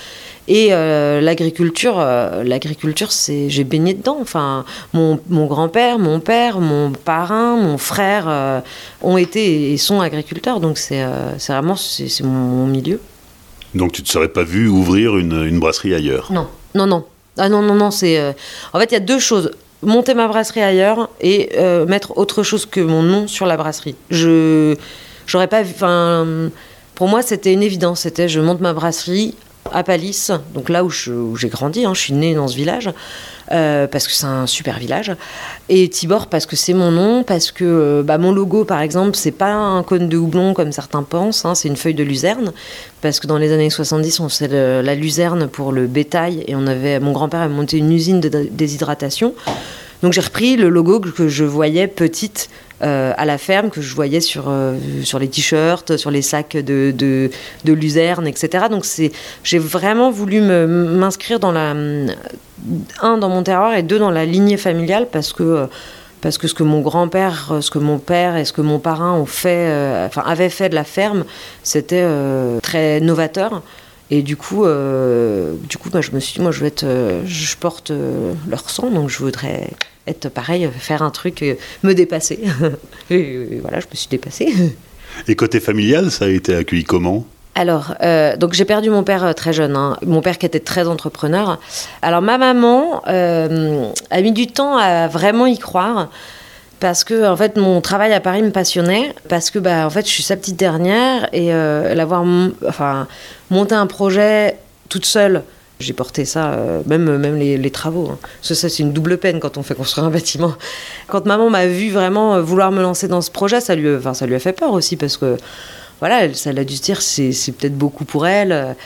Et 0.46 0.68
euh, 0.70 1.20
l'agriculture, 1.20 1.98
euh, 1.98 2.44
l'agriculture, 2.44 3.12
c'est, 3.12 3.48
j'ai 3.48 3.64
baigné 3.64 3.94
dedans. 3.94 4.18
Enfin, 4.20 4.64
mon, 4.92 5.18
mon, 5.28 5.46
grand-père, 5.46 5.98
mon 5.98 6.20
père, 6.20 6.60
mon 6.60 6.92
parrain, 6.92 7.56
mon 7.56 7.78
frère 7.78 8.26
euh, 8.28 8.60
ont 9.02 9.16
été 9.16 9.72
et 9.72 9.76
sont 9.78 10.00
agriculteurs. 10.00 10.60
Donc 10.60 10.76
c'est, 10.76 11.04
vraiment 11.48 11.76
c'est, 11.76 12.22
mon, 12.22 12.66
milieu. 12.66 13.00
Donc 13.74 13.92
tu 13.92 14.02
ne 14.02 14.06
te 14.06 14.12
serais 14.12 14.28
pas 14.28 14.44
vu 14.44 14.68
ouvrir 14.68 15.16
une, 15.16 15.44
une 15.44 15.58
brasserie 15.58 15.94
ailleurs? 15.94 16.30
Non, 16.30 16.46
non, 16.74 16.86
non. 16.86 17.04
Ah 17.38 17.48
non, 17.48 17.62
non, 17.62 17.74
non. 17.74 17.90
C'est 17.90 18.20
en 18.72 18.78
fait 18.78 18.90
il 18.90 18.94
y 18.94 18.98
a 18.98 19.00
deux 19.00 19.18
choses 19.18 19.50
monter 19.82 20.14
ma 20.14 20.28
brasserie 20.28 20.62
ailleurs 20.62 21.10
et 21.20 21.50
mettre 21.88 22.16
autre 22.16 22.42
chose 22.42 22.66
que 22.66 22.80
mon 22.80 23.02
nom 23.02 23.26
sur 23.26 23.46
la 23.46 23.56
brasserie. 23.56 23.96
Je 24.10 24.76
j'aurais 25.26 25.48
pas, 25.48 25.62
enfin, 25.62 26.50
pour 26.94 27.08
moi 27.08 27.22
c'était 27.22 27.52
une 27.52 27.62
évidence. 27.62 28.00
C'était 28.00 28.28
je 28.28 28.40
monte 28.40 28.60
ma 28.60 28.72
brasserie 28.72 29.34
à 29.72 29.82
Palis, 29.82 30.28
donc 30.54 30.68
là 30.68 30.84
où 30.84 30.90
j'ai 30.90 31.48
grandi, 31.48 31.84
hein, 31.84 31.94
je 31.94 32.00
suis 32.00 32.12
née 32.12 32.34
dans 32.34 32.48
ce 32.48 32.56
village, 32.56 32.90
euh, 33.52 33.86
parce 33.86 34.06
que 34.06 34.12
c'est 34.12 34.26
un 34.26 34.46
super 34.46 34.78
village. 34.78 35.12
Et 35.68 35.88
Tibor 35.88 36.28
parce 36.28 36.46
que 36.46 36.56
c'est 36.56 36.74
mon 36.74 36.90
nom, 36.90 37.22
parce 37.22 37.50
que 37.50 37.64
euh, 37.64 38.02
bah, 38.02 38.18
mon 38.18 38.32
logo 38.32 38.64
par 38.64 38.80
exemple, 38.80 39.16
c'est 39.16 39.30
pas 39.30 39.52
un 39.52 39.82
cône 39.82 40.08
de 40.08 40.16
houblon 40.16 40.54
comme 40.54 40.72
certains 40.72 41.02
pensent, 41.02 41.44
hein, 41.44 41.54
c'est 41.54 41.68
une 41.68 41.76
feuille 41.76 41.94
de 41.94 42.04
luzerne, 42.04 42.52
parce 43.00 43.20
que 43.20 43.26
dans 43.26 43.38
les 43.38 43.52
années 43.52 43.70
70 43.70 44.20
on 44.20 44.28
faisait 44.28 44.82
la 44.82 44.94
luzerne 44.94 45.48
pour 45.48 45.72
le 45.72 45.86
bétail 45.86 46.44
et 46.46 46.54
on 46.54 46.66
avait, 46.66 47.00
mon 47.00 47.12
grand-père 47.12 47.40
a 47.40 47.48
monté 47.48 47.78
une 47.78 47.92
usine 47.92 48.20
de 48.20 48.28
déshydratation. 48.50 49.34
Donc 50.04 50.12
j'ai 50.12 50.20
repris 50.20 50.56
le 50.56 50.68
logo 50.68 51.00
que 51.00 51.28
je 51.28 51.44
voyais 51.44 51.86
petite 51.86 52.50
euh, 52.82 53.14
à 53.16 53.24
la 53.24 53.38
ferme 53.38 53.70
que 53.70 53.80
je 53.80 53.94
voyais 53.94 54.20
sur, 54.20 54.50
euh, 54.50 54.76
sur 55.02 55.18
les 55.18 55.28
t-shirts, 55.28 55.96
sur 55.96 56.10
les 56.10 56.20
sacs 56.20 56.58
de, 56.58 56.92
de, 56.94 57.30
de 57.64 57.72
luzerne, 57.72 58.26
etc. 58.26 58.66
Donc 58.70 58.84
j'ai 59.44 59.58
vraiment 59.58 60.10
voulu 60.10 60.42
m'inscrire 60.42 61.40
dans 61.40 61.52
la 61.52 61.70
un 63.00 63.16
dans 63.16 63.30
mon 63.30 63.42
terroir 63.42 63.74
et 63.74 63.82
deux 63.82 63.98
dans 63.98 64.10
la 64.10 64.26
lignée 64.26 64.58
familiale 64.58 65.08
parce 65.10 65.32
que 65.32 65.68
parce 66.20 66.36
que 66.36 66.48
ce 66.48 66.54
que 66.54 66.64
mon 66.64 66.82
grand-père, 66.82 67.54
ce 67.62 67.70
que 67.70 67.78
mon 67.78 67.98
père 67.98 68.36
et 68.36 68.44
ce 68.44 68.52
que 68.52 68.60
mon 68.60 68.80
parrain 68.80 69.14
ont 69.14 69.24
fait, 69.24 69.70
euh, 69.70 70.06
enfin 70.06 70.22
avaient 70.26 70.50
fait 70.50 70.68
de 70.68 70.74
la 70.74 70.84
ferme, 70.84 71.24
c'était 71.62 72.06
très 72.60 73.00
novateur. 73.00 73.62
Et 74.10 74.20
du 74.20 74.36
coup, 74.36 74.66
du 74.66 75.78
coup, 75.78 75.88
bah, 75.88 76.02
je 76.02 76.10
me 76.10 76.20
suis 76.20 76.34
dit, 76.34 76.42
moi, 76.42 76.52
je 76.52 76.60
vais 76.60 76.66
être, 76.66 76.84
je 77.24 77.56
porte 77.56 77.90
leur 78.46 78.68
sang, 78.68 78.90
donc 78.90 79.08
je 79.08 79.18
voudrais 79.18 79.70
être 80.06 80.28
pareil, 80.28 80.68
faire 80.78 81.02
un 81.02 81.10
truc, 81.10 81.42
euh, 81.42 81.54
me 81.82 81.94
dépasser. 81.94 82.40
et 83.10 83.58
voilà, 83.62 83.80
je 83.80 83.86
me 83.90 83.94
suis 83.96 84.08
dépassée. 84.08 84.52
Et 85.28 85.36
côté 85.36 85.60
familial, 85.60 86.10
ça 86.10 86.24
a 86.24 86.28
été 86.28 86.56
accueilli 86.56 86.82
comment? 86.82 87.24
Alors, 87.54 87.94
euh, 88.02 88.36
donc 88.36 88.52
j'ai 88.54 88.64
perdu 88.64 88.90
mon 88.90 89.04
père 89.04 89.24
euh, 89.24 89.32
très 89.32 89.52
jeune, 89.52 89.76
hein. 89.76 89.96
mon 90.04 90.22
père 90.22 90.38
qui 90.38 90.46
était 90.46 90.58
très 90.58 90.88
entrepreneur. 90.88 91.60
Alors 92.02 92.20
ma 92.20 92.36
maman 92.36 93.00
a 93.04 94.20
mis 94.20 94.32
du 94.32 94.48
temps 94.48 94.76
à 94.76 95.06
vraiment 95.06 95.46
y 95.46 95.56
croire 95.56 96.10
parce 96.80 97.04
que 97.04 97.28
en 97.28 97.36
fait 97.36 97.56
mon 97.56 97.80
travail 97.80 98.12
à 98.12 98.18
Paris 98.18 98.42
me 98.42 98.50
passionnait 98.50 99.14
parce 99.28 99.50
que 99.50 99.60
bah 99.60 99.86
en 99.86 99.90
fait 99.90 100.04
je 100.04 100.10
suis 100.10 100.24
sa 100.24 100.36
petite 100.36 100.56
dernière 100.56 101.28
et 101.32 101.50
l'avoir 101.94 102.24
enfin 102.66 103.06
monté 103.50 103.76
un 103.76 103.86
projet 103.86 104.56
toute 104.88 105.06
seule 105.06 105.44
j'ai 105.80 105.92
porté 105.92 106.24
ça, 106.24 106.52
euh, 106.52 106.82
même, 106.86 107.16
même 107.18 107.36
les, 107.36 107.70
travaux. 107.70 108.08
Hein. 108.12 108.18
Ça, 108.42 108.54
c'est 108.54 108.78
une 108.78 108.92
double 108.92 109.18
peine 109.18 109.40
quand 109.40 109.58
on 109.58 109.62
fait 109.62 109.74
construire 109.74 110.06
un 110.06 110.10
bâtiment. 110.10 110.54
Quand 111.08 111.26
maman 111.26 111.50
m'a 111.50 111.66
vu 111.66 111.90
vraiment 111.90 112.36
euh, 112.36 112.42
vouloir 112.42 112.70
me 112.70 112.80
lancer 112.80 113.08
dans 113.08 113.20
ce 113.20 113.30
projet, 113.30 113.60
ça 113.60 113.74
lui, 113.74 113.94
enfin, 113.96 114.14
ça 114.14 114.26
lui 114.26 114.34
a 114.34 114.38
fait 114.38 114.52
peur 114.52 114.72
aussi 114.72 114.96
parce 114.96 115.16
que, 115.16 115.36
voilà, 116.00 116.32
ça 116.34 116.52
l'a 116.52 116.64
dû 116.64 116.76
se 116.76 116.82
dire 116.82 117.02
c'est, 117.02 117.32
c'est 117.32 117.52
peut-être 117.52 117.76
beaucoup 117.76 118.04
pour 118.04 118.26
elle. 118.26 118.76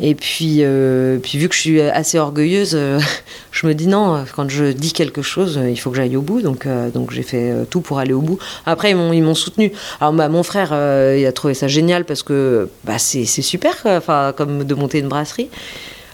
Et 0.00 0.14
puis, 0.14 0.58
euh, 0.60 1.18
puis 1.18 1.38
vu 1.38 1.48
que 1.48 1.56
je 1.56 1.60
suis 1.60 1.80
assez 1.80 2.18
orgueilleuse, 2.18 2.78
je 3.50 3.66
me 3.66 3.74
dis 3.74 3.88
non, 3.88 4.24
quand 4.34 4.48
je 4.48 4.66
dis 4.66 4.92
quelque 4.92 5.22
chose, 5.22 5.60
il 5.68 5.78
faut 5.78 5.90
que 5.90 5.96
j'aille 5.96 6.16
au 6.16 6.22
bout. 6.22 6.40
Donc, 6.40 6.66
donc 6.94 7.10
j'ai 7.10 7.24
fait 7.24 7.52
tout 7.68 7.80
pour 7.82 7.98
aller 7.98 8.12
au 8.14 8.20
bout. 8.22 8.38
Après, 8.64 8.92
ils 8.92 8.96
m'ont, 8.96 9.12
ils 9.12 9.22
m'ont 9.22 9.34
soutenu. 9.34 9.72
Alors, 10.00 10.14
bah, 10.14 10.28
mon 10.28 10.44
frère, 10.44 10.68
il 11.14 11.26
a 11.26 11.32
trouvé 11.32 11.52
ça 11.52 11.68
génial 11.68 12.04
parce 12.04 12.22
que 12.22 12.70
bah, 12.84 12.98
c'est, 12.98 13.26
c'est 13.26 13.42
super, 13.42 13.74
enfin, 13.84 14.32
comme 14.34 14.64
de 14.64 14.74
monter 14.74 15.00
une 15.00 15.08
brasserie. 15.08 15.50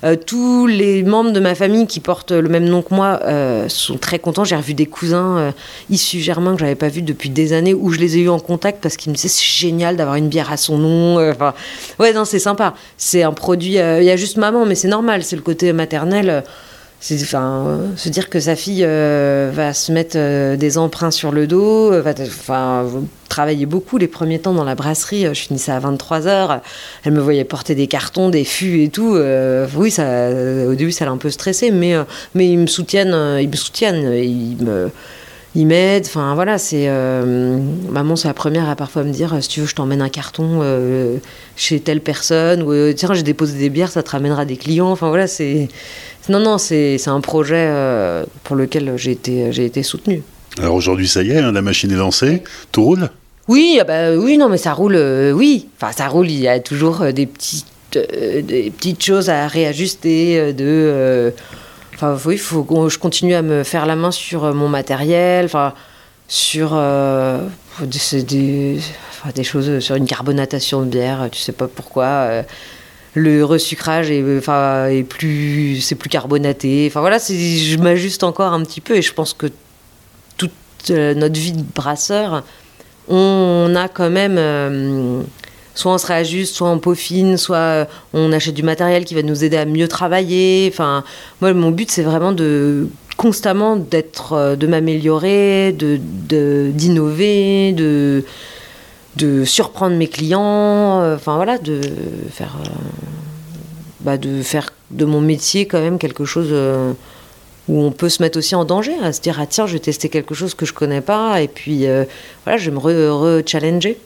Euh, 0.04 0.16
tous 0.16 0.66
les 0.66 1.02
membres 1.02 1.32
de 1.32 1.40
ma 1.40 1.54
famille 1.54 1.86
qui 1.86 2.00
portent 2.00 2.32
le 2.32 2.48
même 2.48 2.64
nom 2.64 2.82
que 2.82 2.94
moi 2.94 3.20
euh, 3.24 3.68
sont 3.68 3.96
très 3.96 4.18
contents. 4.18 4.44
J'ai 4.44 4.56
revu 4.56 4.74
des 4.74 4.86
cousins 4.86 5.38
euh, 5.38 5.52
issus 5.88 6.20
germains 6.20 6.54
que 6.54 6.60
j'avais 6.60 6.74
pas 6.74 6.88
vus 6.88 7.02
depuis 7.02 7.30
des 7.30 7.52
années 7.54 7.74
où 7.74 7.90
je 7.90 7.98
les 7.98 8.18
ai 8.18 8.20
eu 8.20 8.28
en 8.28 8.38
contact 8.38 8.82
parce 8.82 8.96
qu'ils 8.96 9.10
me 9.10 9.16
disaient 9.16 9.28
c'est 9.28 9.44
génial 9.44 9.96
d'avoir 9.96 10.16
une 10.16 10.28
bière 10.28 10.52
à 10.52 10.56
son 10.56 10.76
nom. 10.76 11.30
Enfin, 11.30 11.54
ouais, 11.98 12.12
non, 12.12 12.24
c'est 12.24 12.38
sympa. 12.38 12.74
C'est 12.98 13.22
un 13.22 13.32
produit. 13.32 13.74
Il 13.74 14.04
y 14.04 14.10
a 14.10 14.16
juste 14.16 14.36
maman, 14.36 14.66
mais 14.66 14.74
c'est 14.74 14.88
normal. 14.88 15.24
C'est 15.24 15.36
le 15.36 15.42
côté 15.42 15.72
maternel 15.72 16.44
se 17.04 18.08
dire 18.08 18.30
que 18.30 18.40
sa 18.40 18.56
fille 18.56 18.82
euh, 18.84 19.50
va 19.52 19.74
se 19.74 19.92
mettre 19.92 20.16
euh, 20.16 20.56
des 20.56 20.78
emprunts 20.78 21.10
sur 21.10 21.32
le 21.32 21.46
dos 21.46 21.92
euh, 21.92 22.00
va 22.00 22.14
enfin 22.18 22.86
travailler 23.28 23.66
beaucoup 23.66 23.98
les 23.98 24.06
premiers 24.08 24.38
temps 24.38 24.54
dans 24.54 24.64
la 24.64 24.74
brasserie 24.74 25.26
je 25.26 25.40
finissais 25.40 25.72
à 25.72 25.80
23 25.80 26.26
heures 26.26 26.60
elle 27.04 27.12
me 27.12 27.20
voyait 27.20 27.44
porter 27.44 27.74
des 27.74 27.88
cartons 27.88 28.30
des 28.30 28.44
fûts 28.44 28.82
et 28.82 28.88
tout 28.88 29.18
oui 29.76 29.90
ça 29.90 30.30
au 30.66 30.74
début 30.74 30.92
ça 30.92 31.04
l'a 31.04 31.10
un 31.10 31.18
peu 31.18 31.30
stressé 31.30 31.70
mais 31.70 31.94
mais 32.34 32.48
ils 32.48 32.58
me 32.58 32.66
soutiennent 32.66 33.38
ils 33.40 33.48
me 33.48 33.56
soutiennent 33.56 34.90
ils 35.54 35.66
m'aident. 35.66 36.06
Enfin 36.06 36.34
voilà, 36.34 36.58
c'est 36.58 36.88
maman, 37.90 38.16
c'est 38.16 38.28
la 38.28 38.34
première 38.34 38.68
à 38.68 38.76
parfois 38.76 39.04
me 39.04 39.12
dire 39.12 39.36
si 39.40 39.48
tu 39.48 39.60
veux, 39.60 39.66
je 39.66 39.74
t'emmène 39.74 40.02
un 40.02 40.08
carton 40.08 40.62
chez 41.56 41.80
telle 41.80 42.00
personne 42.00 42.62
ou 42.62 42.92
tiens, 42.92 43.14
j'ai 43.14 43.22
déposé 43.22 43.58
des 43.58 43.70
bières, 43.70 43.90
ça 43.90 44.02
te 44.02 44.10
ramènera 44.10 44.44
des 44.44 44.56
clients. 44.56 44.90
Enfin 44.90 45.08
voilà, 45.08 45.26
c'est 45.26 45.68
non, 46.28 46.40
non, 46.40 46.58
c'est 46.58 47.06
un 47.06 47.20
projet 47.20 47.66
euh, 47.68 48.24
pour 48.44 48.56
lequel 48.56 48.94
j'ai 48.96 49.10
été, 49.10 49.48
été 49.62 49.82
soutenue. 49.82 50.22
Alors 50.58 50.74
aujourd'hui, 50.74 51.08
ça 51.08 51.22
y 51.22 51.30
est, 51.30 51.38
hein, 51.38 51.52
la 51.52 51.62
machine 51.62 51.90
est 51.90 51.96
lancée, 51.96 52.42
tout 52.72 52.84
roule? 52.84 53.10
Oui, 53.46 53.76
ah 53.80 53.84
bah, 53.84 54.16
oui, 54.16 54.38
non, 54.38 54.48
mais 54.48 54.56
ça 54.56 54.72
roule, 54.72 54.94
euh, 54.96 55.32
oui. 55.32 55.68
Enfin, 55.76 55.92
ça 55.92 56.08
roule, 56.08 56.30
il 56.30 56.40
y 56.40 56.48
a 56.48 56.60
toujours 56.60 57.02
euh, 57.02 57.12
des 57.12 57.26
petites, 57.26 57.66
des 57.92 58.72
petites 58.76 59.04
choses 59.04 59.28
à 59.28 59.46
réajuster, 59.46 60.52
de... 60.52 61.32
Enfin, 61.94 62.16
oui, 62.26 62.38
faut 62.38 62.88
je 62.88 62.98
continue 62.98 63.34
à 63.34 63.42
me 63.42 63.62
faire 63.62 63.86
la 63.86 63.96
main 63.96 64.10
sur 64.10 64.52
mon 64.54 64.68
matériel, 64.68 65.44
enfin, 65.44 65.74
sur 66.26 66.70
des, 67.80 68.78
des, 69.34 69.44
choses, 69.44 69.78
sur 69.78 69.94
une 69.94 70.06
carbonatation 70.06 70.82
de 70.82 70.86
bière, 70.86 71.28
tu 71.30 71.40
sais 71.40 71.52
pas 71.52 71.68
pourquoi 71.68 72.44
le 73.14 73.44
resucrage 73.44 74.10
est, 74.10 74.38
enfin, 74.38 74.86
est 74.88 75.04
plus, 75.04 75.80
c'est 75.80 75.94
plus 75.94 76.10
carbonaté. 76.10 76.86
Enfin 76.88 77.00
voilà, 77.00 77.18
je 77.18 77.76
m'ajuste 77.78 78.24
encore 78.24 78.52
un 78.52 78.62
petit 78.62 78.80
peu 78.80 78.96
et 78.96 79.02
je 79.02 79.12
pense 79.12 79.34
que 79.34 79.46
toute 80.36 80.52
euh, 80.90 81.14
notre 81.14 81.38
vie 81.38 81.52
de 81.52 81.62
brasseur, 81.62 82.42
on 83.08 83.72
a 83.76 83.88
quand 83.88 84.10
même, 84.10 84.36
euh, 84.36 85.22
soit 85.74 85.92
on 85.92 85.98
se 85.98 86.06
réajuste, 86.06 86.54
soit 86.54 86.68
on 86.68 86.78
peaufine, 86.78 87.36
soit 87.36 87.56
euh, 87.56 87.84
on 88.12 88.32
achète 88.32 88.54
du 88.54 88.62
matériel 88.62 89.04
qui 89.04 89.14
va 89.14 89.22
nous 89.22 89.44
aider 89.44 89.56
à 89.56 89.64
mieux 89.64 89.88
travailler. 89.88 90.68
Enfin, 90.72 91.04
moi, 91.40 91.52
mon 91.52 91.70
but, 91.70 91.90
c'est 91.90 92.02
vraiment 92.02 92.32
de 92.32 92.88
constamment 93.16 93.76
d'être, 93.76 94.56
de 94.56 94.66
m'améliorer, 94.66 95.72
de, 95.72 95.98
d'innover, 96.72 97.72
de 97.72 98.24
de 99.16 99.44
surprendre 99.44 99.96
mes 99.96 100.08
clients, 100.08 101.00
euh, 101.02 101.16
enfin 101.16 101.36
voilà, 101.36 101.58
de 101.58 101.80
faire, 102.30 102.56
euh, 102.60 102.68
bah, 104.00 104.16
de 104.16 104.42
faire 104.42 104.70
de 104.90 105.04
mon 105.04 105.20
métier 105.20 105.66
quand 105.66 105.80
même 105.80 105.98
quelque 105.98 106.24
chose 106.24 106.48
euh, 106.50 106.92
où 107.68 107.80
on 107.80 107.90
peut 107.90 108.08
se 108.08 108.22
mettre 108.22 108.38
aussi 108.38 108.54
en 108.54 108.64
danger, 108.64 108.94
à 109.02 109.12
se 109.12 109.20
dire 109.20 109.38
ah 109.40 109.46
tiens 109.46 109.66
je 109.66 109.74
vais 109.74 109.78
tester 109.78 110.08
quelque 110.08 110.34
chose 110.34 110.54
que 110.54 110.66
je 110.66 110.72
connais 110.72 111.00
pas 111.00 111.40
et 111.40 111.48
puis 111.48 111.86
voilà 112.44 112.58
je 112.58 112.70
vais 112.70 112.76
me 112.76 112.78
re-challenger. 112.78 113.98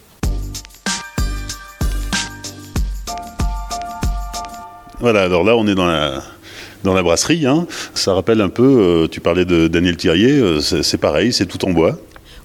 Voilà, 5.01 5.23
alors 5.23 5.45
là 5.45 5.57
on 5.57 5.67
est 5.67 5.75
dans 5.75 5.87
la, 5.87 6.23
dans 6.85 6.95
la 6.95 7.03
brasserie. 7.03 7.47
Hein. 7.47 7.67
Ça 7.95 8.15
rappelle 8.15 8.41
un 8.41 8.49
peu, 8.49 9.09
tu 9.11 9.21
parlais 9.21 9.45
de 9.45 9.69
Daniel 9.69 9.97
Thirier, 9.97 10.61
c'est 10.61 10.99
pareil, 10.99 11.33
c'est 11.33 11.47
tout 11.47 11.65
en 11.65 11.71
bois. 11.71 11.99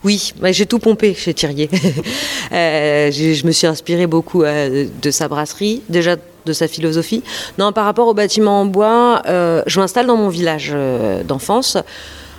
Oui, 0.03 0.33
j'ai 0.51 0.65
tout 0.65 0.79
pompé 0.79 1.13
chez 1.13 1.33
Thirier. 1.33 1.69
Euh, 2.51 3.09
je 3.09 3.47
me 3.47 3.51
suis 3.51 3.65
inspirée 3.65 4.05
beaucoup 4.05 4.43
euh, 4.43 4.85
de 5.01 5.11
sa 5.11 5.27
brasserie, 5.27 5.81
déjà 5.89 6.17
de 6.45 6.53
sa 6.53 6.67
philosophie. 6.67 7.23
Non, 7.57 7.71
par 7.71 7.85
rapport 7.85 8.07
au 8.07 8.13
bâtiment 8.13 8.61
en 8.61 8.65
bois, 8.65 9.23
euh, 9.25 9.63
je 9.65 9.79
m'installe 9.79 10.05
dans 10.05 10.17
mon 10.17 10.29
village 10.29 10.71
d'enfance 11.27 11.77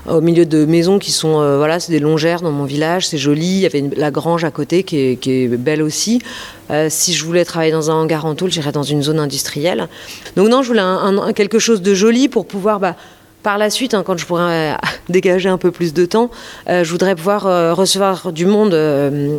au 0.06 0.20
milieu 0.20 0.46
de 0.46 0.64
maisons 0.64 0.98
qui 0.98 1.12
sont, 1.12 1.56
voilà, 1.56 1.80
c'est 1.80 1.92
des 1.92 1.98
longères 1.98 2.42
dans 2.42 2.52
mon 2.52 2.64
village, 2.64 3.08
c'est 3.08 3.18
joli. 3.18 3.46
Il 3.46 3.60
y 3.60 3.66
avait 3.66 3.84
la 3.96 4.10
grange 4.10 4.44
à 4.44 4.50
côté 4.50 4.82
qui 4.82 5.18
est, 5.22 5.48
belle 5.48 5.82
aussi. 5.82 6.20
si 6.88 7.14
je 7.14 7.24
voulais 7.24 7.44
travailler 7.44 7.72
dans 7.72 7.90
un 7.90 7.94
hangar 7.94 8.26
en 8.26 8.34
tôle, 8.34 8.50
j'irais 8.50 8.72
dans 8.72 8.82
une 8.82 9.02
zone 9.02 9.18
industrielle. 9.18 9.88
Donc 10.36 10.48
non, 10.48 10.62
je 10.62 10.68
voulais 10.68 11.32
quelque 11.34 11.58
chose 11.58 11.80
de 11.80 11.94
joli 11.94 12.28
pour 12.28 12.46
pouvoir 12.46 12.80
bah, 12.80 12.96
par 13.44 13.58
la 13.58 13.70
suite, 13.70 13.94
hein, 13.94 14.02
quand 14.04 14.16
je 14.16 14.26
pourrais 14.26 14.72
euh, 14.72 14.74
dégager 15.08 15.48
un 15.48 15.58
peu 15.58 15.70
plus 15.70 15.92
de 15.92 16.06
temps, 16.06 16.30
euh, 16.68 16.82
je 16.82 16.90
voudrais 16.90 17.14
pouvoir 17.14 17.46
euh, 17.46 17.74
recevoir 17.74 18.32
du 18.32 18.46
monde, 18.46 18.72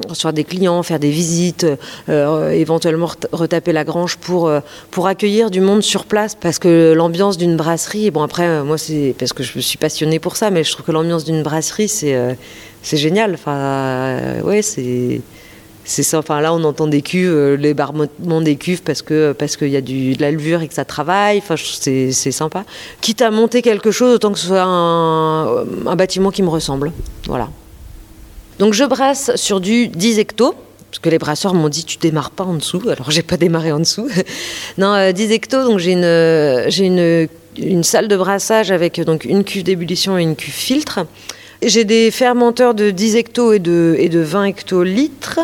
recevoir 0.08 0.32
des 0.32 0.46
clients, 0.46 0.82
faire 0.84 1.00
des 1.00 1.10
visites, 1.10 1.65
éventuellement 2.08 3.10
retaper 3.34 3.74
la 3.74 3.84
grange 3.84 4.18
pour, 4.18 4.52
pour 4.91 5.08
accueillir 5.08 5.50
du 5.50 5.60
monde 5.60 5.82
sur 5.82 6.06
place. 6.06 6.36
Parce 6.36 6.60
que 6.60 6.94
l'ambiance 6.94 7.38
d'une 7.38 7.58
brasserie, 7.58 8.12
bon 8.12 8.22
après, 8.22 8.63
moi 8.63 8.78
c'est 8.78 9.15
parce 9.18 9.34
que 9.34 9.44
je 9.44 9.60
suis 9.60 9.78
passionnée 9.78 10.20
pour 10.20 10.36
ça, 10.36 10.52
mais 10.52 10.63
je 10.63 10.72
trouve 10.72 10.86
que 10.86 10.91
l'ambiance 10.91 11.26
d'une 11.26 11.41
brasserie, 11.41 11.89
c'est 11.89 12.38
c'est 12.84 12.98
génial. 12.98 13.34
Enfin, 13.34 14.41
ouais, 14.44 14.62
c'est 14.62 15.22
c'est 15.86 16.04
ça. 16.04 16.17
Enfin, 16.17 16.41
là, 16.41 16.54
on 16.54 16.63
entend 16.63 16.88
des 16.88 17.04
cuves, 17.04 17.32
euh, 17.32 17.56
les 17.56 17.76
barbotements 17.76 18.41
des 18.41 18.56
cuves 18.56 18.82
parce 18.82 19.04
que 19.04 19.34
parce 19.34 19.56
qu'il 19.56 19.69
y 19.69 19.78
a 19.78 19.82
du, 19.82 20.15
de 20.15 20.21
la 20.21 20.32
levure 20.32 20.62
et 20.62 20.67
que 20.67 20.74
ça 20.74 20.84
travaille. 20.84 21.38
Enfin, 21.38 21.56
c'est, 21.58 22.12
sympa. 22.12 22.65
Quitte 23.02 23.21
à 23.21 23.30
monter 23.30 23.62
quelque 23.62 23.91
chose, 23.91 24.15
autant 24.15 24.34
que 24.34 24.39
ce 24.39 24.48
soit 24.48 24.63
un, 24.63 25.63
bâtiment 25.95 26.32
qui 26.32 26.41
me 26.41 26.50
ressemble. 26.50 26.91
Voilà. 27.28 27.50
Donc, 28.58 28.74
je 28.74 28.84
brasse 28.84 29.36
sur 29.36 29.60
du 29.60 29.88
10 29.88 30.19
hectos. 30.19 30.56
parce 30.89 31.00
que 31.00 31.10
les 31.10 31.19
brasseurs 31.19 31.54
m'ont 31.54 31.69
dit 31.69 31.86
tu 31.86 31.98
démarres 31.98 32.32
pas 32.32 32.45
en 32.45 32.56
dessous, 32.56 32.82
alors 32.89 33.12
j'ai 33.12 33.24
pas 33.24 33.38
démarré 33.38 33.71
en 33.71 33.80
dessous. 33.80 34.10
non, 34.80 35.12
10 35.12 35.32
hectos, 35.32 35.65
donc 35.65 35.78
j'ai 35.78 35.91
une, 35.91 36.69
j'ai 36.69 36.86
une, 36.86 37.28
une, 37.58 37.84
salle 37.84 38.08
de 38.08 38.17
brassage 38.17 38.71
avec 38.71 39.00
donc 39.02 39.24
une 39.24 39.43
cuve 39.43 39.63
d'ébullition 39.63 40.17
et 40.17 40.24
une 40.24 40.36
cuve 40.36 40.54
filtre. 40.54 41.06
J'ai 41.62 41.86
des 41.86 42.12
fermenteurs 42.12 42.74
de 42.74 42.91
10 42.91 43.15
hectos 43.15 43.54
et 43.54 43.60
de, 43.60 43.96
et 43.98 44.10
de 44.10 44.20
20 44.20 44.46
hectolitres. 44.46 45.39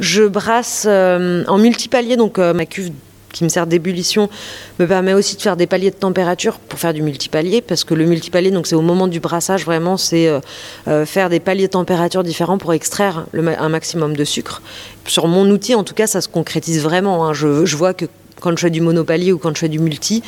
Je 0.00 0.24
brasse 0.24 0.86
en 0.86 1.58
multipalier, 1.58 2.16
donc 2.16 2.38
ma 2.38 2.66
cuve 2.66 2.90
qui 3.34 3.44
me 3.44 3.48
sert 3.50 3.66
d'ébullition 3.66 4.30
me 4.78 4.86
permet 4.86 5.12
aussi 5.12 5.36
de 5.36 5.42
faire 5.42 5.56
des 5.56 5.66
paliers 5.66 5.90
de 5.90 5.96
température 5.96 6.58
pour 6.58 6.78
faire 6.78 6.94
du 6.94 7.02
multipalier 7.02 7.60
parce 7.60 7.84
que 7.84 7.92
le 7.92 8.06
multipalier 8.06 8.50
donc 8.50 8.66
c'est 8.66 8.76
au 8.76 8.80
moment 8.80 9.08
du 9.08 9.20
brassage 9.20 9.64
vraiment 9.64 9.96
c'est 9.96 10.28
euh, 10.28 10.40
euh, 10.88 11.04
faire 11.04 11.28
des 11.28 11.40
paliers 11.40 11.66
de 11.66 11.72
température 11.72 12.22
différents 12.22 12.56
pour 12.56 12.72
extraire 12.72 13.26
un 13.34 13.68
maximum 13.68 14.16
de 14.16 14.24
sucre. 14.24 14.62
Sur 15.06 15.26
mon 15.26 15.50
outil 15.50 15.74
en 15.74 15.84
tout 15.84 15.94
cas 15.94 16.06
ça 16.06 16.20
se 16.20 16.28
concrétise 16.28 16.80
vraiment. 16.80 17.26
Hein. 17.26 17.34
Je, 17.34 17.76
vois 17.76 17.92
que 17.92 18.06
quand 18.40 18.52
je 18.52 18.60
fais 18.60 18.70
du 18.70 18.80
monopalier 18.80 19.32
ou 19.32 19.38
quand 19.38 19.52
je 19.54 19.58
fais 19.58 19.68
du 19.68 19.80
multi, 19.80 20.22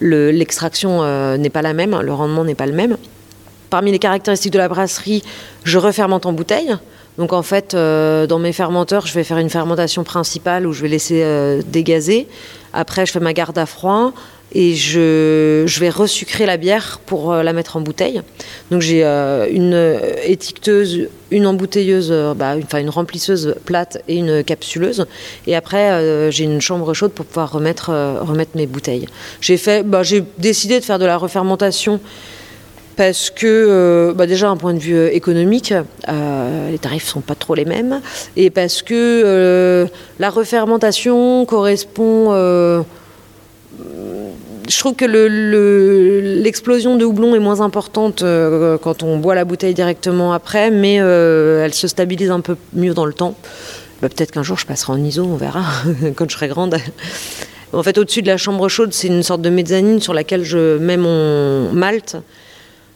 l'extraction 0.00 1.02
euh, 1.02 1.38
n'est 1.38 1.50
pas 1.50 1.62
la 1.62 1.72
même, 1.72 1.98
le 1.98 2.12
rendement 2.12 2.44
n'est 2.44 2.54
pas 2.54 2.66
le 2.66 2.74
même. 2.74 2.96
Parmi 3.70 3.92
les 3.92 4.00
caractéristiques 4.00 4.52
de 4.52 4.58
la 4.58 4.68
brasserie, 4.68 5.22
je 5.64 5.78
refermente 5.78 6.26
en 6.26 6.32
bouteille. 6.32 6.76
Donc 7.18 7.32
en 7.32 7.42
fait, 7.42 7.74
euh, 7.74 8.26
dans 8.26 8.38
mes 8.38 8.52
fermenteurs, 8.52 9.06
je 9.06 9.14
vais 9.14 9.24
faire 9.24 9.38
une 9.38 9.50
fermentation 9.50 10.04
principale 10.04 10.66
où 10.66 10.72
je 10.72 10.82
vais 10.82 10.88
laisser 10.88 11.22
euh, 11.22 11.60
dégazer. 11.66 12.26
Après, 12.72 13.06
je 13.06 13.12
fais 13.12 13.20
ma 13.20 13.32
garde 13.32 13.58
à 13.58 13.66
froid 13.66 14.12
et 14.52 14.74
je, 14.74 15.64
vais 15.78 15.90
resucrer 15.90 16.44
la 16.46 16.56
bière 16.56 16.98
pour 17.06 17.32
euh, 17.32 17.42
la 17.42 17.52
mettre 17.52 17.76
en 17.76 17.80
bouteille. 17.80 18.22
Donc 18.70 18.80
j'ai 18.80 19.04
une 19.04 19.98
étiqueteuse, 20.24 21.08
une 21.30 21.46
embouteilleuse, 21.46 22.12
bah, 22.36 22.56
une, 22.78 22.90
remplisseuse 22.90 23.54
plate 23.64 24.02
et 24.08 24.16
une 24.16 24.42
capsuleuse. 24.42 25.06
Et 25.46 25.54
après, 25.54 26.30
j'ai 26.32 26.44
une 26.44 26.60
chambre 26.60 26.94
chaude 26.94 27.12
pour 27.12 27.26
pouvoir 27.26 27.52
remettre, 27.52 27.92
mes 28.54 28.66
bouteilles. 28.66 29.06
Bah, 29.84 30.02
j'ai 30.02 30.24
décidé 30.38 30.80
de 30.80 30.84
faire 30.84 30.98
de 30.98 31.06
la 31.06 31.16
refermentation 31.18 32.00
parce 33.00 33.30
que 33.30 33.46
euh, 33.46 34.12
bah 34.12 34.26
déjà 34.26 34.50
un 34.50 34.58
point 34.58 34.74
de 34.74 34.78
vue 34.78 34.94
euh, 34.94 35.10
économique, 35.10 35.72
euh, 36.06 36.70
les 36.70 36.78
tarifs 36.78 37.06
sont 37.06 37.22
pas 37.22 37.34
trop 37.34 37.54
les 37.54 37.64
mêmes, 37.64 38.02
et 38.36 38.50
parce 38.50 38.82
que 38.82 39.88
la 40.18 40.28
refermentation 40.28 41.46
correspond. 41.46 42.30
je 42.30 42.84
trouve 44.78 44.94
que 44.96 45.06
l'explosion 46.42 46.98
de 46.98 47.06
houblon 47.06 47.34
est 47.34 47.38
moins 47.38 47.62
importante 47.62 48.22
quand 48.82 49.02
on 49.02 49.16
boit 49.16 49.34
la 49.34 49.46
bouteille 49.46 49.72
directement 49.72 50.34
après, 50.34 50.70
mais 50.70 50.96
elle 50.96 51.72
se 51.72 51.88
stabilise 51.88 52.30
un 52.30 52.40
peu 52.40 52.58
mieux 52.74 52.92
dans 52.92 53.06
le 53.06 53.14
temps. 53.14 53.34
Bah, 54.02 54.10
peut-être 54.10 54.30
qu'un 54.30 54.42
jour 54.42 54.58
je 54.58 54.66
passerai 54.66 54.92
en 54.92 55.02
ISO, 55.02 55.24
on 55.24 55.36
verra 55.36 55.64
quand 56.16 56.28
je 56.28 56.36
serai 56.36 56.48
grande. 56.48 56.76
En 57.72 57.82
fait, 57.82 57.96
au-dessus 57.96 58.20
de 58.20 58.26
la 58.26 58.36
chambre 58.36 58.68
chaude, 58.68 58.92
c'est 58.92 59.08
une 59.08 59.22
sorte 59.22 59.40
de 59.40 59.48
mezzanine 59.48 60.02
sur 60.02 60.12
laquelle 60.12 60.44
je 60.44 60.76
mets 60.76 60.98
mon 60.98 61.72
malt. 61.72 62.18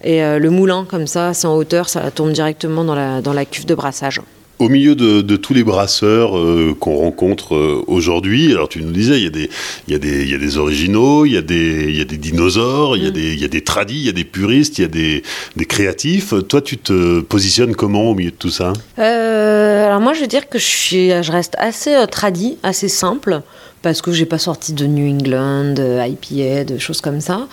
Et 0.04 0.22
euh, 0.22 0.38
le 0.38 0.50
moulin, 0.50 0.86
comme 0.88 1.06
ça, 1.06 1.32
c'est 1.32 1.46
en 1.46 1.56
hauteur, 1.56 1.88
ça 1.88 2.10
tombe 2.10 2.32
directement 2.32 2.84
dans 2.84 2.94
la, 2.94 3.22
dans 3.22 3.32
la 3.32 3.46
cuve 3.46 3.64
de 3.64 3.74
brassage. 3.74 4.20
Au 4.60 4.68
milieu 4.68 4.94
de, 4.94 5.36
tous 5.36 5.52
les 5.52 5.64
brasseurs 5.64 6.38
euh, 6.38 6.76
qu'on 6.78 6.94
rencontre 6.94 7.56
euh, 7.56 7.82
aujourd'hui, 7.88 8.52
alors 8.52 8.68
tu 8.68 8.80
nous 8.82 8.92
disais, 8.92 9.16
il 9.16 9.24
y, 9.24 9.26
a 9.26 9.30
des, 9.30 9.50
il, 9.88 9.92
y 9.92 9.96
a 9.96 9.98
des, 9.98 10.22
il 10.22 10.30
y 10.30 10.34
a 10.34 10.38
des 10.38 10.58
originaux, 10.58 11.24
il 11.24 11.32
y 11.32 11.36
a 11.36 11.42
des, 11.42 11.86
il 11.88 11.96
y 11.96 12.00
a 12.00 12.04
des 12.04 12.18
dinosaures, 12.18 12.96
il, 12.96 13.02
y 13.02 13.06
a 13.06 13.10
mm. 13.10 13.14
des, 13.14 13.32
il 13.32 13.40
y 13.40 13.44
a 13.44 13.48
des 13.48 13.62
tradis, 13.62 13.96
il 13.96 14.06
y 14.06 14.08
a 14.10 14.12
des 14.12 14.24
puristes, 14.24 14.78
il 14.78 14.82
y 14.82 14.84
a 14.84 14.88
des, 14.88 15.22
des 15.56 15.64
créatifs. 15.64 16.34
Toi, 16.48 16.60
tu 16.60 16.78
te 16.78 17.20
positionnes 17.20 17.74
comment 17.74 18.10
au 18.10 18.14
milieu 18.14 18.30
de 18.30 18.36
tout 18.36 18.50
ça? 18.50 18.74
Alors 18.96 20.00
moi, 20.00 20.12
je 20.12 20.20
veux 20.20 20.28
dire 20.28 20.48
que 20.48 20.58
je, 20.58 20.64
suis, 20.64 21.08
je 21.22 21.32
reste 21.32 21.54
assez 21.58 21.96
tradit, 22.08 22.58
assez 22.62 22.88
simple 22.88 23.42
parce 23.84 24.00
que 24.00 24.12
j'ai 24.12 24.24
pas 24.24 24.38
sorti 24.38 24.72
de 24.72 24.86
New 24.86 25.14
England, 25.14 25.74
IPA, 25.78 26.64
de 26.64 26.78
choses 26.78 27.02
comme 27.02 27.20
ça. 27.20 27.46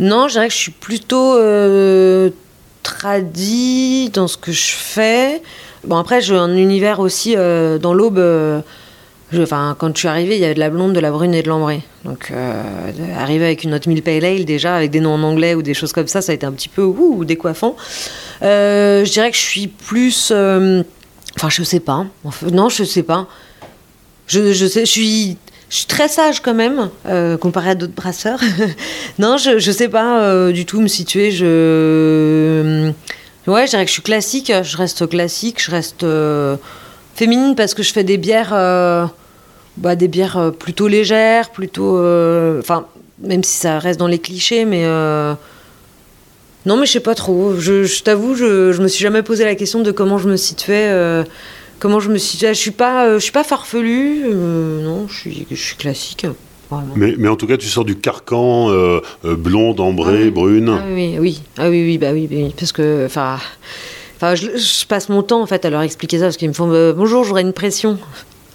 Non, 0.00 0.26
je 0.26 0.32
dirais 0.32 0.48
que 0.48 0.52
je 0.52 0.58
suis 0.58 0.72
plutôt 0.72 1.36
euh, 1.36 2.30
tradie 2.82 4.10
dans 4.12 4.26
ce 4.26 4.36
que 4.36 4.50
je 4.50 4.72
fais. 4.72 5.40
Bon, 5.84 5.96
après, 5.96 6.20
j'ai 6.20 6.34
un 6.34 6.56
univers 6.56 6.98
aussi 6.98 7.34
euh, 7.36 7.78
dans 7.78 7.94
l'aube. 7.94 8.18
Euh, 8.18 8.60
enfin, 9.38 9.76
quand 9.78 9.94
je 9.94 10.00
suis 10.00 10.08
arrivée, 10.08 10.34
il 10.34 10.40
y 10.40 10.44
avait 10.44 10.54
de 10.54 10.58
la 10.58 10.70
blonde, 10.70 10.92
de 10.92 10.98
la 10.98 11.12
brune 11.12 11.34
et 11.34 11.42
de 11.44 11.48
l'ambrée. 11.48 11.82
Donc, 12.04 12.32
euh, 12.32 12.62
arriver 13.16 13.44
avec 13.44 13.62
une 13.62 13.72
autre 13.72 13.88
mille 13.88 14.02
pale 14.02 14.24
ale, 14.24 14.44
déjà, 14.44 14.74
avec 14.74 14.90
des 14.90 14.98
noms 14.98 15.14
en 15.14 15.22
anglais 15.22 15.54
ou 15.54 15.62
des 15.62 15.74
choses 15.74 15.92
comme 15.92 16.08
ça, 16.08 16.20
ça 16.20 16.32
a 16.32 16.34
été 16.34 16.46
un 16.46 16.52
petit 16.52 16.68
peu 16.68 16.82
ouh, 16.82 17.24
décoiffant. 17.24 17.76
je 18.42 19.08
dirais 19.08 19.30
que 19.30 19.36
je 19.36 19.42
suis 19.42 19.68
plus. 19.68 20.32
Enfin, 20.32 21.48
je 21.48 21.62
sais 21.62 21.80
pas. 21.80 22.06
non, 22.50 22.68
je 22.68 22.82
sais 22.82 23.04
pas. 23.04 23.28
Je, 24.26 24.82
suis 24.84 25.36
je 25.68 25.76
suis 25.76 25.86
très 25.86 26.08
sage 26.08 26.40
quand 26.40 26.54
même, 26.54 26.90
euh, 27.06 27.36
comparé 27.36 27.70
à 27.70 27.74
d'autres 27.74 27.94
brasseurs. 27.94 28.40
non, 29.18 29.36
je, 29.36 29.58
je 29.58 29.72
sais 29.72 29.88
pas 29.88 30.22
euh, 30.22 30.52
du 30.52 30.64
tout 30.64 30.80
me 30.80 30.86
situer. 30.86 31.32
Je... 31.32 31.44
Euh, 31.44 32.92
ouais, 33.48 33.66
je 33.66 33.70
dirais 33.70 33.84
que 33.84 33.88
je 33.88 33.94
suis 33.94 34.02
classique. 34.02 34.52
Je 34.62 34.76
reste 34.76 35.08
classique, 35.08 35.60
je 35.60 35.70
reste 35.70 36.06
féminine 37.14 37.56
parce 37.56 37.74
que 37.74 37.82
je 37.82 37.92
fais 37.92 38.04
des 38.04 38.16
bières, 38.16 38.50
bah, 39.76 39.96
des 39.96 40.08
bières 40.08 40.52
plutôt 40.56 40.86
légères, 40.86 41.50
plutôt. 41.50 41.98
Enfin, 42.60 42.86
même 43.20 43.42
si 43.42 43.58
ça 43.58 43.80
reste 43.80 43.98
dans 43.98 44.06
les 44.08 44.20
clichés, 44.20 44.64
mais. 44.64 44.84
Non, 46.64 46.76
mais 46.76 46.86
je 46.86 46.92
sais 46.92 47.00
pas 47.00 47.14
trop. 47.14 47.54
Je, 47.58 47.84
je 47.84 48.02
t'avoue, 48.02 48.34
je, 48.34 48.72
je 48.72 48.82
me 48.82 48.88
suis 48.88 49.02
jamais 49.02 49.22
posé 49.22 49.44
la 49.44 49.54
question 49.54 49.82
de 49.82 49.92
comment 49.92 50.18
je 50.18 50.28
me 50.28 50.36
situais 50.36 51.24
comment 51.78 52.00
je 52.00 52.10
me 52.10 52.18
suis 52.18 52.38
je 52.38 52.52
suis 52.52 52.70
pas 52.70 53.06
euh, 53.06 53.14
je 53.18 53.24
suis 53.24 53.32
pas 53.32 53.44
farfelu 53.44 54.24
euh, 54.24 54.82
non 54.82 55.06
je 55.08 55.14
suis 55.14 55.46
je 55.50 55.54
suis 55.54 55.76
classique 55.76 56.26
mais, 56.96 57.14
mais, 57.16 57.28
en 57.28 57.36
tout 57.36 57.46
cas, 57.46 57.56
tu 57.56 57.68
sors 57.68 57.84
du 57.84 57.94
carcan 57.94 58.72
euh, 58.72 59.00
blonde, 59.22 59.78
ambrée, 59.78 60.24
ah 60.26 60.30
brune. 60.30 60.76
Ah 60.76 60.84
oui, 60.92 61.14
oui, 61.16 61.40
ah 61.58 61.70
oui, 61.70 61.84
oui, 61.84 61.96
bah 61.96 62.08
oui, 62.12 62.26
oui 62.28 62.52
parce 62.58 62.72
que, 62.72 63.06
enfin, 63.06 63.38
enfin, 64.16 64.34
je, 64.34 64.84
passe 64.86 65.08
mon 65.08 65.22
temps 65.22 65.40
en 65.40 65.46
fait 65.46 65.64
à 65.64 65.70
leur 65.70 65.82
expliquer 65.82 66.18
ça 66.18 66.24
parce 66.24 66.36
qu'ils 66.36 66.48
me 66.48 66.54
font 66.54 66.66
bonjour, 66.96 67.22
j'aurais 67.22 67.42
une 67.42 67.52
pression. 67.52 68.00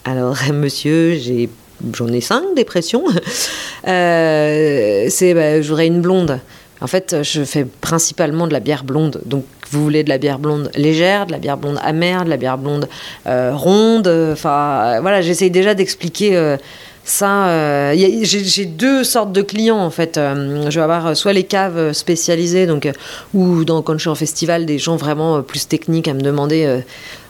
Alors, 0.03 0.35
monsieur, 0.53 1.13
j'ai, 1.13 1.47
j'en 1.93 2.09
ai 2.09 2.19
cinq 2.19 2.43
dépressions. 2.53 3.05
c'est, 3.85 5.33
bah, 5.33 5.61
j'aurais 5.61 5.87
une 5.87 6.01
blonde. 6.01 6.41
En 6.81 6.87
fait, 6.87 7.23
je 7.23 7.45
fais 7.45 7.65
principalement 7.79 8.45
de 8.45 8.51
la 8.51 8.59
bière 8.59 8.83
blonde. 8.83 9.21
Donc, 9.25 9.45
vous 9.71 9.83
voulez 9.83 10.03
de 10.03 10.09
la 10.09 10.17
bière 10.17 10.37
blonde 10.37 10.69
légère, 10.75 11.25
de 11.25 11.31
la 11.31 11.37
bière 11.37 11.57
blonde 11.57 11.79
amère, 11.81 12.25
de 12.25 12.29
la 12.29 12.37
bière 12.37 12.57
blonde 12.57 12.87
euh, 13.25 13.51
ronde. 13.55 14.07
Enfin, 14.33 14.99
voilà, 15.01 15.21
j'essaye 15.21 15.49
déjà 15.49 15.73
d'expliquer. 15.73 16.35
Euh, 16.35 16.57
ça, 17.03 17.47
euh, 17.47 17.95
j'ai 17.95 18.65
deux 18.65 19.03
sortes 19.03 19.31
de 19.31 19.41
clients 19.41 19.79
en 19.79 19.89
fait. 19.89 20.19
je 20.19 20.69
vais 20.69 20.81
avoir 20.81 21.17
soit 21.17 21.33
les 21.33 21.43
caves 21.43 21.93
spécialisées, 21.93 22.67
donc 22.67 22.87
ou 23.33 23.65
dans, 23.65 23.81
quand 23.81 23.93
je 23.93 24.01
suis 24.01 24.09
en 24.09 24.15
festival, 24.15 24.67
des 24.67 24.77
gens 24.77 24.97
vraiment 24.97 25.41
plus 25.41 25.67
techniques 25.67 26.07
à 26.07 26.13
me 26.13 26.21
demander 26.21 26.81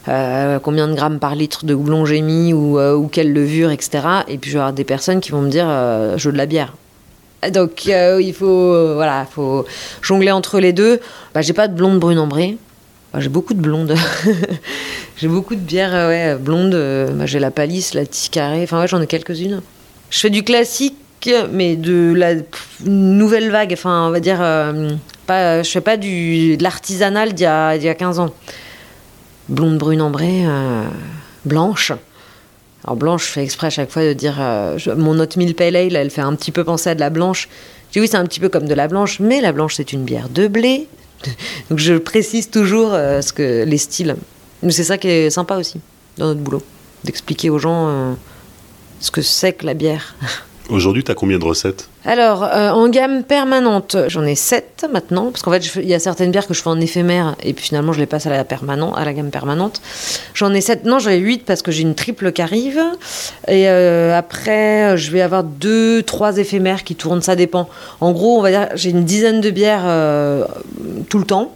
combien 0.05 0.89
de 0.89 0.93
grammes 0.93 1.19
par 1.19 1.35
litre 1.35 1.63
de 1.63 1.73
houblon 1.73 2.05
j'ai 2.05 2.19
mis 2.19 2.51
ou, 2.51 2.81
ou, 2.81 3.07
quelle 3.07 3.31
levure, 3.31 3.71
etc. 3.71 4.01
Et 4.27 4.37
puis 4.37 4.51
je 4.51 4.57
vais 4.57 4.61
avoir 4.61 4.73
des 4.73 4.83
personnes 4.83 5.21
qui 5.21 5.31
vont 5.31 5.41
me 5.41 5.49
dire 5.49 5.67
je 6.17 6.27
veux 6.27 6.33
de 6.33 6.37
la 6.37 6.47
bière. 6.47 6.73
Donc 7.49 7.83
euh, 7.87 8.21
il 8.21 8.33
faut, 8.33 8.45
euh, 8.45 8.93
voilà, 8.95 9.25
faut 9.25 9.65
jongler 10.01 10.31
entre 10.31 10.59
les 10.59 10.73
deux. 10.73 10.99
Bah, 11.33 11.41
j'ai 11.41 11.53
pas 11.53 11.67
de 11.67 11.73
blonde 11.73 11.99
brune 11.99 12.19
ambrée. 12.19 12.57
J'ai 13.17 13.29
beaucoup 13.29 13.53
de 13.53 13.61
blondes. 13.61 13.95
j'ai 15.17 15.27
beaucoup 15.27 15.55
de 15.55 15.59
bières 15.59 15.93
euh, 15.93 16.09
ouais, 16.09 16.35
blondes. 16.35 16.75
Bah, 17.15 17.25
j'ai 17.25 17.39
la 17.39 17.51
palisse, 17.51 17.93
la 17.93 18.05
ticarée. 18.05 18.63
Enfin, 18.63 18.79
ouais, 18.79 18.87
j'en 18.87 19.01
ai 19.01 19.07
quelques-unes. 19.07 19.61
Je 20.11 20.19
fais 20.19 20.29
du 20.29 20.43
classique, 20.43 21.29
mais 21.51 21.75
de 21.75 22.13
la 22.15 22.35
nouvelle 22.85 23.49
vague. 23.49 23.73
Enfin, 23.73 24.07
on 24.07 24.11
va 24.11 24.19
dire. 24.19 24.39
pas, 25.25 25.63
je 25.63 25.69
fais 25.69 25.81
pas 25.81 25.97
du, 25.97 26.57
de 26.57 26.63
l'artisanal 26.63 27.33
d'il 27.33 27.43
y, 27.45 27.83
y 27.83 27.89
a 27.89 27.95
15 27.95 28.19
ans. 28.19 28.29
Blonde 29.49 29.77
brune 29.77 30.01
ambrée, 30.01 30.45
blanche. 31.43 31.91
Alors 32.83 32.95
blanche, 32.95 33.27
je 33.27 33.31
fais 33.31 33.43
exprès 33.43 33.67
à 33.67 33.69
chaque 33.69 33.91
fois 33.91 34.03
de 34.03 34.13
dire 34.13 34.37
euh, 34.39 34.77
mon 34.97 35.13
mille 35.37 35.55
pale 35.55 35.75
ale, 35.75 35.95
elle 35.95 36.09
fait 36.09 36.21
un 36.21 36.35
petit 36.35 36.51
peu 36.51 36.63
penser 36.63 36.89
à 36.89 36.95
de 36.95 36.99
la 36.99 37.09
blanche. 37.09 37.47
Je 37.89 37.93
dis 37.93 37.99
oui, 38.01 38.07
c'est 38.07 38.17
un 38.17 38.25
petit 38.25 38.39
peu 38.39 38.49
comme 38.49 38.67
de 38.67 38.73
la 38.73 38.87
blanche, 38.87 39.19
mais 39.19 39.41
la 39.41 39.51
blanche 39.51 39.75
c'est 39.75 39.93
une 39.93 40.03
bière 40.03 40.29
de 40.29 40.47
blé. 40.47 40.87
Donc 41.69 41.79
je 41.79 41.93
précise 41.95 42.49
toujours 42.49 42.93
euh, 42.93 43.21
ce 43.21 43.33
que 43.33 43.63
les 43.63 43.77
styles. 43.77 44.15
C'est 44.69 44.83
ça 44.83 44.97
qui 44.97 45.07
est 45.07 45.29
sympa 45.29 45.57
aussi 45.57 45.79
dans 46.17 46.27
notre 46.27 46.41
boulot, 46.41 46.61
d'expliquer 47.03 47.49
aux 47.49 47.59
gens 47.59 47.87
euh, 47.87 48.13
ce 48.99 49.11
que 49.11 49.21
c'est 49.21 49.53
que 49.53 49.65
la 49.65 49.73
bière. 49.73 50.15
Aujourd'hui, 50.69 51.03
tu 51.03 51.11
as 51.11 51.15
combien 51.15 51.37
de 51.37 51.43
recettes? 51.43 51.89
Alors, 52.05 52.43
euh, 52.43 52.69
en 52.69 52.87
gamme 52.87 53.23
permanente, 53.23 53.97
j'en 54.07 54.23
ai 54.23 54.35
7 54.35 54.85
maintenant, 54.91 55.31
parce 55.31 55.41
qu'en 55.41 55.51
fait, 55.51 55.75
il 55.75 55.87
y 55.87 55.93
a 55.93 55.99
certaines 55.99 56.31
bières 56.31 56.47
que 56.47 56.53
je 56.53 56.61
fais 56.61 56.69
en 56.69 56.79
éphémère, 56.79 57.35
et 57.43 57.53
puis 57.53 57.65
finalement, 57.65 57.93
je 57.93 57.99
les 57.99 58.05
passe 58.05 58.25
à 58.25 58.29
la, 58.29 58.39
à 58.39 59.05
la 59.05 59.13
gamme 59.13 59.31
permanente. 59.31 59.81
J'en 60.33 60.53
ai 60.53 60.61
7, 60.61 60.85
non, 60.85 60.99
j'en 60.99 61.09
ai 61.09 61.17
8 61.17 61.45
parce 61.45 61.61
que 61.61 61.71
j'ai 61.71 61.81
une 61.81 61.95
triple 61.95 62.31
qui 62.31 62.41
arrive, 62.41 62.81
et 63.47 63.67
euh, 63.67 64.17
après, 64.17 64.97
je 64.97 65.11
vais 65.11 65.21
avoir 65.21 65.43
2, 65.43 66.03
3 66.03 66.37
éphémères 66.37 66.83
qui 66.83 66.95
tournent, 66.95 67.21
ça 67.21 67.35
dépend. 67.35 67.67
En 67.99 68.11
gros, 68.11 68.37
on 68.37 68.41
va 68.41 68.51
dire, 68.51 68.69
j'ai 68.75 68.91
une 68.91 69.03
dizaine 69.03 69.41
de 69.41 69.49
bières 69.49 69.83
euh, 69.85 70.45
tout 71.09 71.19
le 71.19 71.25
temps, 71.25 71.53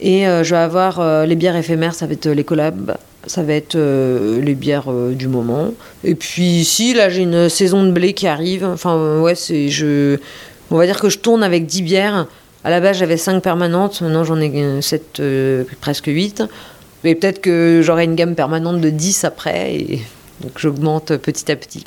et 0.00 0.24
je 0.24 0.50
vais 0.50 0.60
avoir 0.60 1.24
les 1.24 1.36
bières 1.36 1.56
éphémères, 1.56 1.94
ça 1.94 2.06
va 2.06 2.12
être 2.12 2.28
les 2.28 2.44
collabs, 2.44 2.96
Ça 3.26 3.42
va 3.42 3.54
être 3.54 3.76
les 3.76 4.54
bières 4.54 4.90
du 4.90 5.28
moment. 5.28 5.72
Et 6.04 6.14
puis 6.14 6.42
ici, 6.42 6.92
là, 6.94 7.08
j'ai 7.08 7.22
une 7.22 7.48
saison 7.48 7.82
de 7.84 7.90
blé 7.90 8.12
qui 8.12 8.26
arrive. 8.26 8.64
Enfin, 8.64 9.18
ouais, 9.20 9.34
c'est 9.34 9.70
je. 9.70 10.18
On 10.70 10.76
va 10.76 10.86
dire 10.86 11.00
que 11.00 11.08
je 11.08 11.18
tourne 11.18 11.42
avec 11.42 11.66
10 11.66 11.82
bières. 11.82 12.26
À 12.64 12.70
la 12.70 12.80
base, 12.80 12.98
j'avais 12.98 13.16
5 13.16 13.42
permanentes. 13.42 14.00
Maintenant, 14.02 14.24
j'en 14.24 14.40
ai 14.40 14.80
7, 14.80 15.22
presque 15.80 16.06
8. 16.06 16.44
Et 17.04 17.14
peut-être 17.14 17.40
que 17.40 17.80
j'aurai 17.82 18.04
une 18.04 18.14
gamme 18.14 18.34
permanente 18.34 18.80
de 18.80 18.90
10 18.90 19.24
après. 19.24 19.74
Et 19.74 20.02
donc, 20.40 20.52
j'augmente 20.56 21.16
petit 21.16 21.50
à 21.50 21.56
petit. 21.56 21.84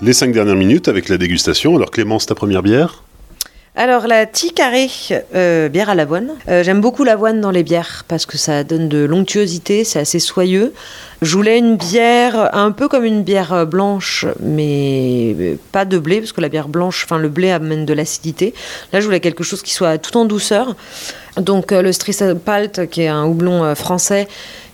Les 0.00 0.12
5 0.12 0.32
dernières 0.32 0.56
minutes 0.56 0.88
avec 0.88 1.08
la 1.08 1.18
dégustation. 1.18 1.76
Alors, 1.76 1.90
Clémence, 1.90 2.26
ta 2.26 2.34
première 2.34 2.62
bière? 2.62 3.02
Alors 3.76 4.08
la 4.08 4.26
Ticaré, 4.26 4.88
euh, 5.34 5.68
bière 5.68 5.88
à 5.90 5.94
l'avoine. 5.94 6.32
Euh, 6.48 6.64
j'aime 6.64 6.80
beaucoup 6.80 7.04
l'avoine 7.04 7.40
dans 7.40 7.52
les 7.52 7.62
bières 7.62 8.04
parce 8.08 8.26
que 8.26 8.36
ça 8.36 8.64
donne 8.64 8.88
de 8.88 9.04
l'onctuosité, 9.04 9.84
c'est 9.84 10.00
assez 10.00 10.18
soyeux. 10.18 10.72
Je 11.22 11.36
voulais 11.36 11.58
une 11.58 11.76
bière 11.76 12.54
un 12.54 12.72
peu 12.72 12.88
comme 12.88 13.04
une 13.04 13.22
bière 13.22 13.66
blanche, 13.66 14.26
mais 14.40 15.56
pas 15.70 15.84
de 15.84 15.98
blé 15.98 16.18
parce 16.18 16.32
que 16.32 16.40
la 16.40 16.48
bière 16.48 16.68
blanche, 16.68 17.04
enfin 17.04 17.18
le 17.18 17.28
blé 17.28 17.52
amène 17.52 17.86
de 17.86 17.94
l'acidité. 17.94 18.54
Là, 18.92 19.00
je 19.00 19.04
voulais 19.04 19.20
quelque 19.20 19.44
chose 19.44 19.62
qui 19.62 19.72
soit 19.72 19.98
tout 19.98 20.16
en 20.16 20.24
douceur. 20.24 20.74
Donc 21.36 21.70
euh, 21.70 21.80
le 21.80 21.92
Strisapalt, 21.92 22.88
qui 22.90 23.02
est 23.02 23.08
un 23.08 23.24
houblon 23.24 23.74
français, 23.76 24.26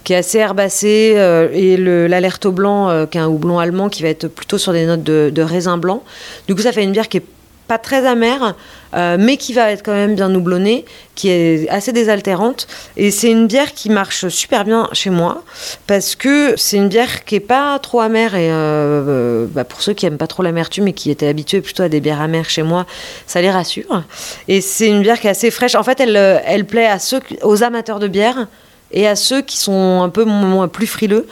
qui 0.04 0.14
est 0.14 0.16
assez 0.16 0.38
herbacé, 0.38 1.16
et 1.52 1.76
l'Alerto 1.76 2.50
blanc, 2.50 3.06
qui 3.06 3.18
est 3.18 3.20
un 3.20 3.26
houblon 3.26 3.58
allemand, 3.58 3.88
qui 3.88 4.02
va 4.02 4.08
être 4.08 4.28
plutôt 4.28 4.56
sur 4.56 4.72
des 4.72 4.86
notes 4.86 5.02
de, 5.02 5.30
de 5.34 5.42
raisin 5.42 5.78
blanc. 5.78 6.02
Du 6.46 6.54
coup, 6.54 6.62
ça 6.62 6.72
fait 6.72 6.84
une 6.84 6.92
bière 6.92 7.08
qui 7.08 7.18
est 7.18 7.24
pas 7.66 7.78
très 7.78 8.06
amère, 8.06 8.54
euh, 8.94 9.16
mais 9.18 9.36
qui 9.36 9.52
va 9.52 9.70
être 9.70 9.84
quand 9.84 9.92
même 9.92 10.14
bien 10.14 10.34
houblonnée, 10.34 10.84
qui 11.14 11.28
est 11.28 11.68
assez 11.68 11.92
désaltérante. 11.92 12.66
Et 12.96 13.10
c'est 13.10 13.30
une 13.30 13.46
bière 13.46 13.74
qui 13.74 13.90
marche 13.90 14.28
super 14.28 14.64
bien 14.64 14.88
chez 14.92 15.10
moi, 15.10 15.42
parce 15.86 16.14
que 16.14 16.54
c'est 16.56 16.76
une 16.76 16.88
bière 16.88 17.24
qui 17.24 17.36
est 17.36 17.40
pas 17.40 17.78
trop 17.78 18.00
amère. 18.00 18.34
Et 18.34 18.48
euh, 18.50 19.46
bah, 19.50 19.64
pour 19.64 19.82
ceux 19.82 19.92
qui 19.92 20.06
aiment 20.06 20.18
pas 20.18 20.26
trop 20.26 20.42
l'amertume 20.42 20.88
et 20.88 20.92
qui 20.92 21.10
étaient 21.10 21.28
habitués 21.28 21.60
plutôt 21.60 21.82
à 21.82 21.88
des 21.88 22.00
bières 22.00 22.20
amères 22.20 22.50
chez 22.50 22.62
moi, 22.62 22.86
ça 23.26 23.40
les 23.40 23.50
rassure. 23.50 24.04
Et 24.48 24.60
c'est 24.60 24.88
une 24.88 25.02
bière 25.02 25.20
qui 25.20 25.26
est 25.26 25.30
assez 25.30 25.50
fraîche. 25.50 25.74
En 25.74 25.82
fait, 25.82 26.00
elle, 26.00 26.16
elle 26.16 26.64
plaît 26.64 26.86
à 26.86 26.98
ceux, 26.98 27.20
aux 27.42 27.62
amateurs 27.62 27.98
de 27.98 28.08
bière 28.08 28.46
et 28.92 29.06
à 29.06 29.16
ceux 29.16 29.42
qui 29.42 29.56
sont 29.56 30.02
un 30.02 30.08
peu 30.08 30.24
moins, 30.24 30.68
plus 30.68 30.86
frileux. 30.86 31.26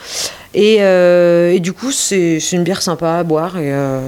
Et, 0.54 0.76
euh, 0.80 1.52
et, 1.52 1.60
du 1.60 1.72
coup, 1.72 1.90
c'est 1.90 2.38
une 2.52 2.62
bière 2.62 2.82
sympa 2.82 3.14
à 3.14 3.24
boire. 3.24 3.58
Et, 3.58 3.72
euh, 3.72 4.00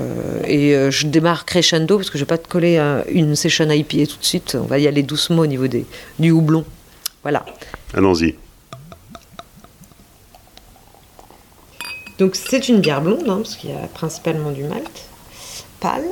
et 0.46 0.74
euh, 0.74 0.90
je 0.90 1.06
démarre 1.06 1.44
crescendo 1.44 1.96
parce 1.96 2.10
que 2.10 2.18
je 2.18 2.24
ne 2.24 2.26
vais 2.26 2.36
pas 2.36 2.38
te 2.38 2.48
coller 2.48 2.78
une 3.10 3.34
session 3.34 3.68
IPA 3.68 4.06
tout 4.06 4.18
de 4.18 4.24
suite. 4.24 4.56
On 4.60 4.66
va 4.66 4.78
y 4.78 4.86
aller 4.86 5.02
doucement 5.02 5.42
au 5.42 5.46
niveau 5.46 5.66
des, 5.66 5.86
du 6.18 6.30
houblon. 6.30 6.64
Voilà. 7.22 7.44
Allons-y. 7.94 8.36
Donc 12.18 12.34
c'est 12.34 12.68
une 12.68 12.80
bière 12.80 13.02
blonde, 13.02 13.28
hein, 13.28 13.40
parce 13.42 13.56
qu'il 13.56 13.70
y 13.70 13.74
a 13.74 13.88
principalement 13.88 14.50
du 14.50 14.62
malt 14.64 14.90
pâle. 15.80 16.04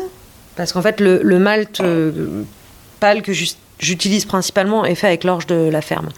Parce 0.56 0.72
qu'en 0.72 0.82
fait, 0.82 1.00
le, 1.00 1.20
le 1.22 1.38
malt 1.38 1.80
pâle 3.00 3.22
que 3.22 3.32
juste 3.32 3.58
j'utilise 3.84 4.24
principalement 4.24 4.84
est 4.84 4.94
fait 4.94 5.06
avec 5.06 5.22
l'orge 5.22 5.46
de 5.46 5.68
la 5.70 5.80
ferme. 5.80 6.08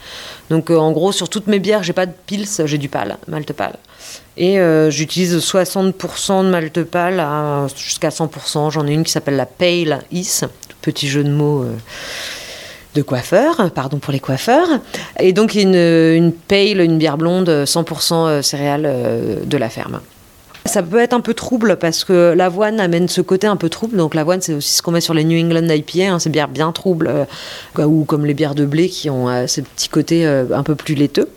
Donc 0.48 0.70
euh, 0.70 0.76
en 0.76 0.92
gros, 0.92 1.12
sur 1.12 1.28
toutes 1.28 1.48
mes 1.48 1.58
bières, 1.58 1.82
j'ai 1.82 1.92
pas 1.92 2.06
de 2.06 2.12
pils, 2.26 2.46
j'ai 2.64 2.78
du 2.78 2.88
pâle, 2.88 3.18
malte 3.28 3.52
pâle. 3.52 3.76
Et 4.36 4.58
euh, 4.58 4.90
j'utilise 4.90 5.36
60% 5.36 6.44
de 6.44 6.50
malte 6.50 6.82
pâle 6.84 7.22
jusqu'à 7.76 8.08
100%. 8.08 8.70
J'en 8.70 8.86
ai 8.86 8.92
une 8.92 9.04
qui 9.04 9.12
s'appelle 9.12 9.36
la 9.36 9.46
Pale 9.46 10.02
Is, 10.12 10.42
petit 10.80 11.08
jeu 11.08 11.24
de 11.24 11.30
mots. 11.30 11.64
Euh, 11.64 11.74
de 12.94 13.02
coiffeur, 13.02 13.70
pardon 13.72 13.98
pour 13.98 14.10
les 14.10 14.20
coiffeurs, 14.20 14.68
et 15.20 15.34
donc 15.34 15.54
une, 15.54 15.74
une 15.74 16.32
pale, 16.32 16.80
une 16.80 16.96
bière 16.96 17.18
blonde 17.18 17.50
100% 17.50 18.40
céréales 18.40 18.90
de 19.44 19.56
la 19.58 19.68
ferme. 19.68 20.00
Ça 20.66 20.82
peut 20.82 20.98
être 20.98 21.12
un 21.12 21.20
peu 21.20 21.34
trouble 21.34 21.76
parce 21.76 22.04
que 22.04 22.34
l'avoine 22.36 22.80
amène 22.80 23.08
ce 23.08 23.20
côté 23.20 23.46
un 23.46 23.56
peu 23.56 23.68
trouble. 23.68 23.96
Donc 23.96 24.14
l'avoine, 24.14 24.40
c'est 24.40 24.54
aussi 24.54 24.74
ce 24.74 24.82
qu'on 24.82 24.90
met 24.90 25.00
sur 25.00 25.14
les 25.14 25.24
New 25.24 25.38
England 25.38 25.68
IPA, 25.68 26.12
hein, 26.12 26.18
ces 26.18 26.30
bières 26.30 26.48
bien 26.48 26.72
troubles, 26.72 27.26
euh, 27.78 27.84
ou 27.84 28.04
comme 28.04 28.26
les 28.26 28.34
bières 28.34 28.54
de 28.54 28.64
blé 28.64 28.88
qui 28.88 29.10
ont 29.10 29.28
euh, 29.28 29.46
ce 29.46 29.60
petit 29.60 29.88
côté 29.88 30.26
euh, 30.26 30.46
un 30.52 30.62
peu 30.62 30.74
plus 30.74 30.94
laiteux. 30.94 31.28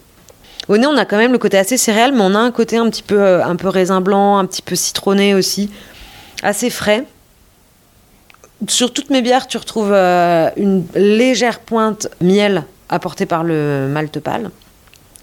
Au 0.68 0.78
nez, 0.78 0.88
on 0.88 0.98
a 0.98 1.06
quand 1.06 1.18
même 1.18 1.32
le 1.32 1.38
côté 1.38 1.58
assez 1.58 1.78
céréal, 1.78 2.12
mais 2.14 2.22
on 2.22 2.36
a 2.36 2.40
un 2.40 2.52
côté 2.52 2.78
un 2.78 2.90
petit 2.90 3.04
peu, 3.04 3.42
un 3.42 3.56
peu 3.56 3.70
raisin 3.70 4.02
blanc, 4.02 4.38
un 4.38 4.46
petit 4.46 4.62
peu 4.62 4.76
citronné 4.76 5.34
aussi, 5.34 5.72
assez 6.44 6.70
frais. 6.70 7.06
Sur 8.68 8.94
toutes 8.94 9.10
mes 9.10 9.22
bières, 9.22 9.48
tu 9.48 9.58
retrouves 9.58 9.94
une 9.94 10.86
légère 10.94 11.60
pointe 11.60 12.08
miel 12.22 12.66
apportée 12.90 13.26
par 13.26 13.44
le 13.44 13.88
malt 13.90 14.20
pâle. 14.20 14.52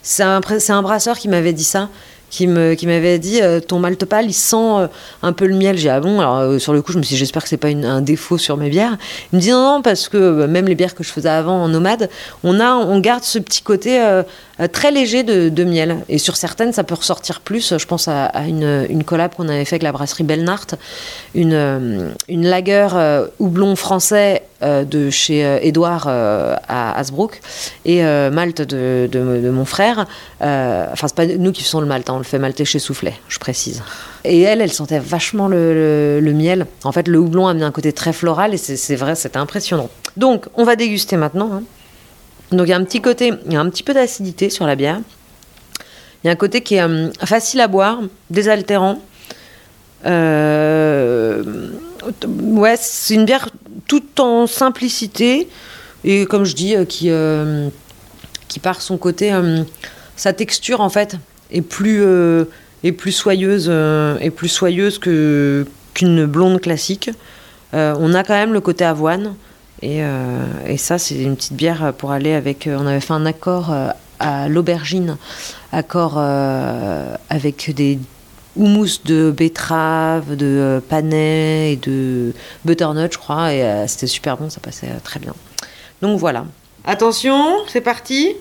C'est 0.02 0.22
un, 0.22 0.40
un 0.68 0.82
brasseur 0.82 1.18
qui 1.18 1.28
m'avait 1.28 1.52
dit 1.52 1.64
ça 1.64 1.90
qui 2.36 2.86
m'avait 2.86 3.18
dit 3.18 3.40
euh, 3.40 3.60
ton 3.60 3.78
malt 3.78 4.04
pâle 4.04 4.26
il 4.26 4.34
sent 4.34 4.56
euh, 4.56 4.88
un 5.22 5.32
peu 5.32 5.46
le 5.46 5.54
miel. 5.54 5.78
J'ai 5.78 5.88
ah 5.88 6.00
bon 6.00 6.20
alors 6.20 6.38
euh, 6.38 6.58
sur 6.58 6.72
le 6.72 6.82
coup 6.82 6.92
je 6.92 6.98
me 6.98 7.02
suis 7.02 7.14
dit 7.14 7.18
j'espère 7.18 7.42
que 7.42 7.48
c'est 7.48 7.56
pas 7.56 7.68
un 7.68 8.02
défaut 8.02 8.38
sur 8.38 8.56
mes 8.56 8.68
bières. 8.68 8.96
Il 9.32 9.36
me 9.36 9.40
dit 9.40 9.50
non 9.50 9.76
non 9.76 9.82
parce 9.82 10.08
que 10.08 10.46
même 10.46 10.66
les 10.66 10.74
bières 10.74 10.94
que 10.94 11.02
je 11.02 11.10
faisais 11.10 11.28
avant 11.28 11.62
en 11.62 11.68
nomade 11.68 12.10
on 12.44 12.60
a 12.60 12.74
on 12.74 12.98
garde 13.00 13.24
ce 13.24 13.38
petit 13.38 13.62
côté 13.62 14.00
très 14.72 14.90
léger 14.90 15.22
de, 15.22 15.64
miel 15.64 15.98
et 16.08 16.18
sur 16.18 16.36
certaines 16.36 16.72
ça 16.72 16.84
peut 16.84 16.94
ressortir 16.94 17.40
plus 17.40 17.76
je 17.76 17.86
pense 17.86 18.08
à, 18.08 18.30
une, 18.46 18.86
une 18.88 19.04
collab 19.04 19.34
qu'on 19.34 19.48
avait 19.48 19.64
fait 19.64 19.74
avec 19.74 19.82
la 19.82 19.92
brasserie 19.92 20.24
Belnart 20.24 20.66
une 21.34 22.14
une 22.28 22.46
lager 22.46 22.88
houblon 23.38 23.76
français 23.76 24.42
de 24.62 25.10
chez 25.10 25.40
Edouard 25.62 26.08
à 26.08 26.98
Hasbrook 26.98 27.40
et 27.84 28.02
Malte 28.02 28.62
de, 28.62 29.08
de, 29.10 29.50
mon 29.50 29.64
frère 29.64 30.06
enfin 30.40 31.08
c'est 31.08 31.14
pas 31.14 31.26
nous 31.26 31.52
qui 31.52 31.62
faisons 31.62 31.80
le 31.80 31.86
Malte 31.86 32.08
hein, 32.08 32.14
on 32.14 32.18
le 32.18 32.24
fait 32.24 32.38
malter 32.38 32.64
chez 32.64 32.78
Soufflet, 32.78 33.14
je 33.28 33.38
précise. 33.38 33.82
Et 34.24 34.42
elle, 34.42 34.60
elle 34.60 34.72
sentait 34.72 34.98
vachement 34.98 35.48
le, 35.48 36.20
miel. 36.34 36.66
En 36.84 36.92
fait, 36.92 37.08
le 37.08 37.18
houblon 37.18 37.46
a 37.46 37.54
mis 37.54 37.62
un 37.62 37.70
côté 37.70 37.92
très 37.92 38.12
floral 38.12 38.54
et 38.54 38.56
c'est 38.56 38.96
vrai, 38.96 39.14
c'était 39.14 39.38
impressionnant. 39.38 39.88
Donc, 40.16 40.46
on 40.54 40.64
va 40.64 40.76
déguster 40.76 41.16
maintenant. 41.16 41.50
Hein. 41.52 41.62
Donc, 42.52 42.66
il 42.66 42.70
y 42.70 42.72
a 42.72 42.76
un 42.76 42.84
petit 42.84 43.00
côté, 43.00 43.32
il 43.46 43.52
y 43.52 43.56
a 43.56 43.60
un 43.60 43.68
petit 43.70 43.82
peu 43.82 43.94
d'acidité 43.94 44.50
sur 44.50 44.66
la 44.66 44.76
bière. 44.76 45.00
Il 46.22 46.26
y 46.26 46.30
a 46.30 46.32
un 46.32 46.36
côté 46.36 46.60
qui 46.60 46.74
est 46.74 46.82
euh, 46.82 47.10
facile 47.24 47.60
à 47.60 47.68
boire, 47.68 48.00
désaltérant. 48.30 49.00
Euh, 50.04 51.70
ouais, 52.26 52.74
c'est 52.76 53.14
une 53.14 53.24
bière 53.24 53.48
tout 53.86 54.20
en 54.20 54.48
simplicité 54.48 55.48
et 56.02 56.26
comme 56.26 56.44
je 56.44 56.56
dis, 56.56 56.74
euh, 56.74 56.84
qui, 56.84 57.10
qui 58.48 58.58
par 58.60 58.80
son 58.80 58.96
côté, 58.98 59.32
sa 60.16 60.32
texture 60.32 60.80
en 60.80 60.88
fait, 60.88 61.16
est 61.52 61.62
plus, 61.62 62.02
est 62.82 62.92
plus 62.92 63.12
soyeuse, 63.12 63.68
est 64.20 64.30
plus 64.30 64.48
soyeuse 64.48 64.98
que, 64.98 65.64
qu'une 65.94 66.26
blonde 66.26 66.60
classique. 66.60 67.10
On 67.72 68.14
a 68.14 68.24
quand 68.24 68.34
même 68.34 68.52
le 68.52 68.60
côté 68.60 68.84
avoine. 68.84 69.36
Et, 69.82 70.00
et 70.66 70.76
ça, 70.78 70.98
c'est 70.98 71.16
une 71.16 71.36
petite 71.36 71.52
bière 71.52 71.92
pour 71.96 72.12
aller 72.12 72.32
avec. 72.32 72.68
on 72.70 72.86
avait 72.86 73.00
fait 73.00 73.12
un 73.12 73.26
accord 73.26 73.74
à 74.18 74.48
l'aubergine, 74.48 75.16
accord 75.72 76.18
avec 76.18 77.74
des 77.74 77.98
houmous 78.56 79.00
de 79.04 79.30
betterave, 79.30 80.34
de 80.34 80.82
panais 80.88 81.74
et 81.74 81.76
de 81.76 82.32
butternut, 82.64 83.12
je 83.12 83.18
crois. 83.18 83.52
Et 83.52 83.84
c'était 83.86 84.06
super 84.06 84.36
bon, 84.36 84.48
ça 84.48 84.60
passait 84.60 84.88
très 85.04 85.20
bien. 85.20 85.34
Donc 86.00 86.18
voilà. 86.18 86.46
Attention, 86.84 87.58
c'est 87.68 87.80
parti. 87.80 88.34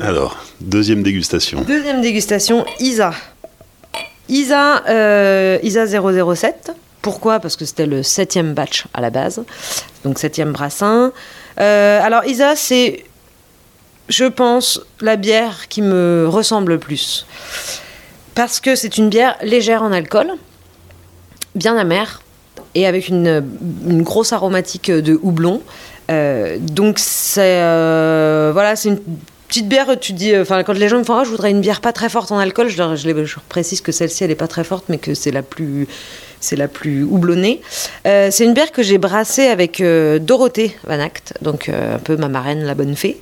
Alors, 0.00 0.36
deuxième 0.60 1.02
dégustation. 1.02 1.62
Deuxième 1.62 2.00
dégustation, 2.00 2.64
Isa. 2.80 3.12
Isa, 4.28 4.82
euh, 4.88 5.58
Isa 5.62 5.86
007. 5.86 6.72
Pourquoi? 7.02 7.40
Parce 7.40 7.56
que 7.56 7.64
c'était 7.64 7.86
le 7.86 8.02
septième 8.02 8.54
batch 8.54 8.84
à 8.94 9.00
la 9.00 9.10
base, 9.10 9.42
donc 10.04 10.18
septième 10.18 10.52
brassin. 10.52 11.12
Euh, 11.60 12.00
alors 12.02 12.24
Isa, 12.24 12.56
c'est, 12.56 13.04
je 14.08 14.24
pense, 14.24 14.80
la 15.00 15.16
bière 15.16 15.68
qui 15.68 15.82
me 15.82 16.26
ressemble 16.28 16.72
le 16.72 16.78
plus. 16.78 17.26
Parce 18.34 18.58
que 18.60 18.74
c'est 18.74 18.96
une 18.96 19.10
bière 19.10 19.36
légère 19.42 19.82
en 19.82 19.92
alcool, 19.92 20.32
bien 21.54 21.76
amère, 21.76 22.22
et 22.74 22.86
avec 22.86 23.08
une, 23.08 23.42
grosse 24.02 24.32
aromatique 24.32 24.90
de 24.90 25.18
houblon. 25.22 25.60
Euh, 26.10 26.56
donc 26.58 26.98
c'est 26.98 27.60
voilà, 28.52 28.76
c'est 28.76 28.88
une 28.88 29.00
petite 29.54 29.68
bière, 29.68 29.86
tu 30.00 30.12
dis, 30.14 30.34
euh, 30.34 30.42
enfin, 30.42 30.64
quand 30.64 30.72
les 30.72 30.88
gens 30.88 30.98
me 30.98 31.04
font, 31.04 31.20
oh, 31.20 31.24
je 31.24 31.30
voudrais 31.30 31.52
une 31.52 31.60
bière 31.60 31.80
pas 31.80 31.92
très 31.92 32.08
forte 32.08 32.32
en 32.32 32.38
alcool, 32.38 32.68
je, 32.68 32.76
leur, 32.76 32.96
précise 33.48 33.80
que 33.80 33.92
celle-ci, 33.92 34.24
elle 34.24 34.32
est 34.32 34.34
pas 34.34 34.48
très 34.48 34.64
forte, 34.64 34.86
mais 34.88 34.98
que 34.98 35.14
c'est 35.14 35.30
la 35.30 35.42
plus, 35.42 35.86
c'est 36.40 36.56
la 36.56 36.66
plus 36.66 37.04
houblonnée. 37.04 37.60
Euh, 38.04 38.30
c'est 38.32 38.46
une 38.46 38.52
bière 38.52 38.72
que 38.72 38.82
j'ai 38.82 38.98
brassée 38.98 39.46
avec 39.46 39.80
euh, 39.80 40.18
Dorothée 40.18 40.76
Van 40.88 40.98
Act, 40.98 41.34
donc 41.40 41.68
un 41.68 42.00
peu 42.00 42.16
ma 42.16 42.26
marraine, 42.26 42.64
la 42.64 42.74
bonne 42.74 42.96
fée. 42.96 43.20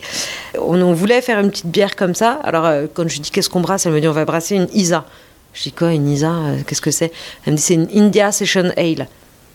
On, 0.59 0.95
voulait 0.95 1.21
faire 1.21 1.39
une 1.39 1.51
petite 1.51 1.67
bière 1.67 1.97
comme 1.97 2.15
ça. 2.15 2.41
Alors, 2.45 2.67
quand 2.95 3.07
je 3.09 3.21
dis 3.21 3.31
qu'est-ce 3.31 3.51
qu'on 3.51 3.61
brasse, 3.61 3.85
elle 3.85 3.93
me 3.93 4.01
dit, 4.01 4.09
on 4.09 4.13
va 4.13 4.25
brasser 4.25 4.57
une 4.57 4.69
Isa. 4.73 5.05
Je 5.53 5.65
dis 5.65 5.73
quoi, 5.73 5.93
une 5.93 6.09
Isa? 6.09 6.33
Qu'est-ce 6.67 6.81
que 6.81 6.91
c'est? 6.91 7.13
Elle 7.45 7.53
me 7.53 7.59
dit, 7.59 7.63
c'est 7.63 7.75
une 7.75 7.89
India 7.95 8.33
Session 8.33 8.73
Ale. 8.79 9.07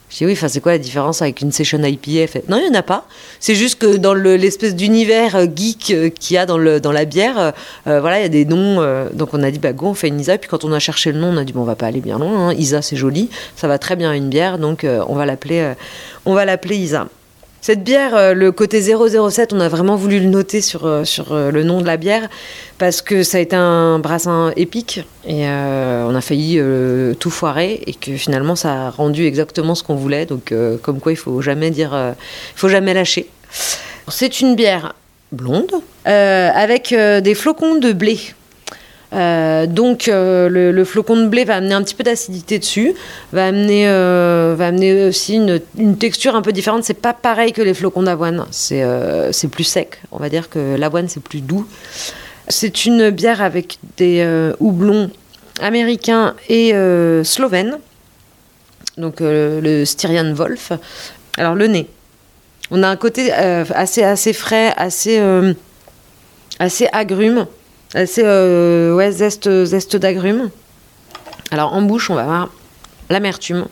Je 0.09 0.17
dis 0.17 0.25
oui, 0.25 0.35
c'est 0.35 0.61
quoi 0.61 0.71
la 0.71 0.77
différence 0.77 1.21
avec 1.21 1.41
une 1.41 1.51
session 1.51 1.83
IPA 1.83 2.39
Non, 2.47 2.57
il 2.57 2.69
n'y 2.69 2.77
en 2.77 2.79
a 2.79 2.83
pas. 2.83 3.05
C'est 3.41 3.55
juste 3.55 3.79
que 3.79 3.97
dans 3.97 4.13
l'espèce 4.13 4.73
d'univers 4.73 5.35
euh, 5.35 5.45
geek 5.53 5.91
euh, 5.91 6.09
qu'il 6.09 6.35
y 6.35 6.37
a 6.37 6.45
dans, 6.45 6.57
la 6.57 7.05
bière, 7.05 7.53
euh, 7.87 7.99
voilà, 7.99 8.19
il 8.19 8.23
y 8.23 8.25
a 8.25 8.29
des 8.29 8.45
noms. 8.45 8.77
donc 9.13 9.33
on 9.33 9.43
a 9.43 9.51
dit, 9.51 9.59
bah 9.59 9.73
go, 9.73 9.87
on 9.87 9.93
fait 9.93 10.07
une 10.07 10.19
ISA. 10.19 10.37
puis 10.37 10.49
quand 10.49 10.63
on 10.63 10.71
a 10.71 10.79
cherché 10.79 11.11
le 11.11 11.19
nom, 11.19 11.29
on 11.29 11.37
a 11.37 11.43
dit, 11.43 11.51
bon, 11.51 11.61
on 11.61 11.65
va 11.65 11.75
pas 11.75 11.87
aller 11.87 12.01
bien 12.01 12.19
loin. 12.19 12.49
Hein. 12.49 12.53
Isa, 12.53 12.81
c'est 12.81 12.95
joli, 12.95 13.29
ça 13.55 13.67
va 13.67 13.77
très 13.79 13.97
bien 13.97 14.11
à 14.11 14.15
une 14.15 14.29
bière, 14.29 14.57
donc 14.57 14.85
on 14.85 15.15
va 15.15 15.25
l'appeler, 15.25 15.73
on 16.25 16.33
va 16.33 16.45
l'appeler 16.45 16.77
Isa. 16.77 17.07
Cette 17.67 17.83
bière, 17.83 18.15
euh, 18.15 18.33
le 18.33 18.53
côté 18.53 18.81
007, 18.81 19.51
on 19.51 19.59
a 19.59 19.67
vraiment 19.67 19.97
voulu 19.97 20.21
le 20.21 20.27
noter 20.27 20.61
sur, 20.61 20.85
euh, 20.85 21.03
sur 21.03 21.33
euh, 21.33 21.51
le 21.51 21.63
nom 21.63 21.81
de 21.81 21.85
la 21.85 21.97
bière 21.97 22.29
parce 22.77 23.01
que 23.01 23.23
ça 23.23 23.39
a 23.39 23.41
été 23.41 23.57
un 23.57 23.99
brassin 23.99 24.53
épique 24.55 25.01
et 25.27 25.45
on 25.49 26.15
a 26.15 26.21
failli 26.21 26.61
tout 27.19 27.29
foirer 27.29 27.81
et 27.85 27.93
que 27.93 28.15
finalement 28.15 28.55
ça 28.55 28.85
a 28.85 28.89
rendu 28.89 29.25
exactement 29.25 29.75
ce 29.75 29.83
qu'on 29.83 29.95
voulait. 29.95 30.25
Donc 30.25 30.53
comme 30.81 31.01
quoi 31.01 31.11
il 31.11 31.17
faut 31.17 31.41
jamais 31.41 31.69
dire, 31.69 32.13
faut 32.55 32.69
jamais 32.69 32.93
lâcher. 32.93 33.27
C'est 34.07 34.39
une 34.39 34.55
bière 34.55 34.93
blonde 35.33 35.71
avec 36.05 36.95
des 36.95 37.35
flocons 37.35 37.75
de 37.75 37.91
blé 37.91 38.17
euh, 39.13 39.67
donc 39.67 40.09
euh, 40.09 40.49
le, 40.49 40.83
flocon 40.83 41.15
de 41.15 41.27
blé 41.27 41.45
va 41.45 41.55
amener 41.55 41.73
un 41.73 41.81
petit 41.81 41.95
peu 41.95 42.03
d'acidité 42.03 42.59
dessus, 42.59 42.93
va 43.31 43.47
amener, 43.47 43.87
euh, 43.87 44.53
va 44.57 44.67
amener 44.67 45.07
aussi 45.07 45.35
une, 45.35 45.97
texture 45.97 46.35
un 46.35 46.41
peu 46.41 46.51
différente. 46.51 46.83
C'est 46.83 46.93
pas 46.93 47.13
pareil 47.13 47.53
que 47.53 47.61
les 47.61 47.73
flocons 47.73 48.03
d'avoine, 48.03 48.45
c'est 48.51 48.83
c'est 49.31 49.47
plus 49.47 49.63
sec. 49.63 50.01
On 50.11 50.17
va 50.17 50.29
dire 50.29 50.49
que 50.49 50.75
l'avoine 50.75 51.07
c'est 51.07 51.23
plus 51.23 51.41
doux. 51.41 51.67
C'est 52.49 52.85
une 52.85 53.09
bière 53.09 53.41
avec 53.41 53.77
des 53.97 54.25
houblons 54.59 55.09
américains 55.61 56.35
et 56.49 56.73
slovènes. 57.23 57.77
Donc 58.97 59.17
le 59.19 59.85
Styrian 59.85 60.33
Wolf. 60.33 60.73
Alors 61.37 61.55
le 61.55 61.67
nez. 61.67 61.87
On 62.69 62.83
a 62.83 62.89
un 62.89 62.97
côté 62.97 63.31
assez, 63.31 64.03
assez 64.03 64.33
frais, 64.33 64.73
assez, 64.75 65.21
assez 66.59 66.87
agrume. 66.91 67.47
C'est 67.91 68.25
euh, 68.25 68.93
ouais, 68.93 69.11
zeste, 69.11 69.63
zeste 69.65 69.95
d'agrumes. 69.95 70.49
Alors 71.51 71.73
en 71.73 71.81
bouche, 71.81 72.09
on 72.09 72.15
va 72.15 72.23
avoir 72.23 72.49
l'amertume 73.09 73.67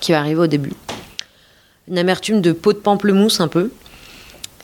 qui 0.00 0.12
va 0.12 0.20
arriver 0.20 0.40
au 0.40 0.46
début. 0.46 0.72
Une 1.88 1.98
amertume 1.98 2.40
de 2.40 2.52
peau 2.52 2.72
de 2.72 2.78
pamplemousse 2.78 3.40
un 3.40 3.48
peu, 3.48 3.70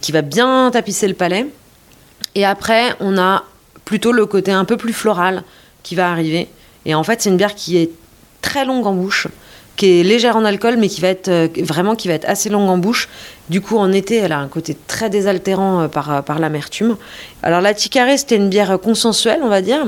qui 0.01 0.13
va 0.13 0.23
bien 0.23 0.71
tapisser 0.73 1.09
le 1.09 1.15
palais. 1.15 1.47
Et 2.35 2.45
après, 2.45 2.95
on 3.01 3.19
a 3.19 3.45
plutôt 3.85 4.13
le 4.13 4.25
côté 4.27 4.51
un 4.51 4.65
peu 4.65 4.77
plus 4.77 4.93
floral 4.93 5.43
qui 5.83 5.95
va 5.95 6.11
arriver. 6.11 6.49
Et 6.87 6.95
en 6.95 7.03
fait, 7.03 7.21
c'est 7.21 7.31
une 7.31 7.37
bière 7.37 7.55
qui 7.55 7.77
est 7.77 7.91
très 8.41 8.65
longue 8.65 8.87
en 8.87 8.95
bouche, 8.95 9.29
qui 9.77 10.01
est 10.01 10.03
légère 10.03 10.37
en 10.37 10.45
alcool, 10.45 10.77
mais 10.79 10.89
qui 10.89 11.01
va 11.01 11.09
être 11.09 11.29
euh, 11.29 11.49
vraiment 11.63 11.95
qui 11.95 12.09
va 12.09 12.15
être 12.15 12.29
assez 12.29 12.49
longue 12.49 12.69
en 12.69 12.79
bouche. 12.79 13.09
Du 13.51 13.61
coup, 13.61 13.77
en 13.77 13.93
été, 13.93 14.17
elle 14.17 14.33
a 14.33 14.39
un 14.39 14.49
côté 14.49 14.77
très 14.87 15.11
désaltérant 15.11 15.83
euh, 15.83 15.89
par, 15.89 16.13
euh, 16.13 16.23
par 16.23 16.39
l'amertume. 16.39 16.97
Alors, 17.43 17.61
la 17.61 17.75
Ticaré, 17.75 18.17
c'était 18.17 18.37
une 18.37 18.49
bière 18.49 18.79
consensuelle, 18.81 19.41
on 19.43 19.49
va 19.49 19.61
dire. 19.61 19.87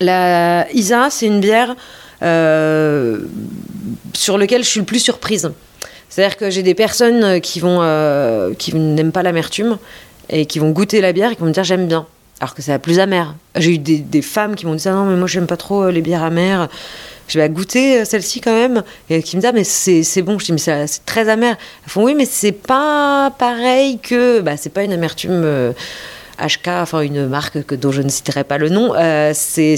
La 0.00 0.70
Isa, 0.72 1.08
c'est 1.10 1.26
une 1.26 1.40
bière 1.40 1.76
sur 4.12 4.36
laquelle 4.36 4.62
je 4.62 4.68
suis 4.68 4.80
le 4.80 4.86
plus 4.86 4.98
surprise. 4.98 5.50
C'est-à-dire 6.10 6.36
que 6.36 6.50
j'ai 6.50 6.62
des 6.62 6.74
personnes 6.74 7.40
qui 7.40 7.60
vont 7.60 7.80
qui 8.58 8.74
n'aiment 8.74 9.12
pas 9.12 9.22
l'amertume 9.22 9.78
et 10.28 10.44
qui 10.44 10.58
vont 10.58 10.70
goûter 10.70 11.00
la 11.00 11.12
bière 11.12 11.32
et 11.32 11.34
qui 11.34 11.40
vont 11.40 11.46
me 11.46 11.52
dire 11.52 11.64
j'aime 11.64 11.86
bien 11.86 12.06
alors 12.40 12.54
que 12.54 12.60
c'est 12.60 12.72
la 12.72 12.78
plus 12.78 12.98
amère. 12.98 13.34
J'ai 13.56 13.74
eu 13.74 13.78
des, 13.78 14.22
femmes 14.22 14.54
qui 14.54 14.66
m'ont 14.66 14.74
dit 14.74 14.80
ça, 14.80 14.92
non 14.92 15.06
mais 15.06 15.16
moi 15.16 15.26
j'aime 15.26 15.46
pas 15.46 15.56
trop 15.56 15.88
les 15.88 16.02
bières 16.02 16.22
amères 16.22 16.68
je 17.30 17.38
vais 17.38 17.48
goûter 17.48 18.00
euh, 18.00 18.04
celle-ci 18.04 18.40
quand 18.40 18.52
même. 18.52 18.82
Et 19.08 19.22
qui 19.22 19.36
me 19.36 19.40
dit, 19.40 19.46
ah, 19.46 19.52
mais 19.52 19.64
c'est 19.64 20.22
bon. 20.22 20.38
Je 20.38 20.46
dis, 20.46 20.52
mais 20.52 20.58
c'est 20.58 21.04
très 21.06 21.28
amer. 21.28 21.56
Elles 21.84 21.90
font, 21.90 22.04
oui, 22.04 22.14
mais 22.14 22.26
c'est 22.26 22.52
pas 22.52 23.32
pareil 23.38 23.98
que. 23.98 24.40
Bah, 24.40 24.56
c'est 24.56 24.72
pas 24.72 24.82
une 24.82 24.92
amertume. 24.92 25.72
HK, 26.38 26.68
euh, 26.68 26.82
enfin 26.82 27.00
une 27.00 27.26
marque 27.26 27.64
que, 27.64 27.74
dont 27.74 27.92
je 27.92 28.02
ne 28.02 28.08
citerai 28.08 28.44
pas 28.44 28.56
le 28.58 28.70
nom, 28.70 28.94
euh, 28.94 29.32
c'est 29.34 29.76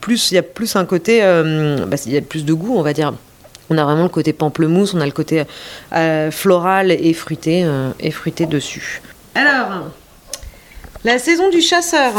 plus, 0.00 0.30
il 0.30 0.36
y 0.36 0.38
a 0.38 0.42
plus 0.42 0.76
un 0.76 0.84
côté, 0.84 1.20
bah, 1.20 1.96
y 2.06 2.16
a 2.16 2.20
plus 2.22 2.44
de 2.44 2.52
goût, 2.52 2.76
on 2.76 2.82
va 2.82 2.92
dire. 2.92 3.12
On 3.70 3.78
a 3.78 3.84
vraiment 3.84 4.04
le 4.04 4.08
côté 4.10 4.32
pamplemousse, 4.32 4.94
on 4.94 5.00
a 5.00 5.06
le 5.06 5.12
côté 5.12 5.42
floral 6.30 6.92
et 6.92 7.12
fruité, 7.14 7.66
et 7.98 8.10
fruité 8.12 8.46
dessus. 8.46 9.02
Alors, 9.34 9.90
la 11.02 11.18
saison 11.18 11.50
du 11.50 11.60
chasseur. 11.60 12.12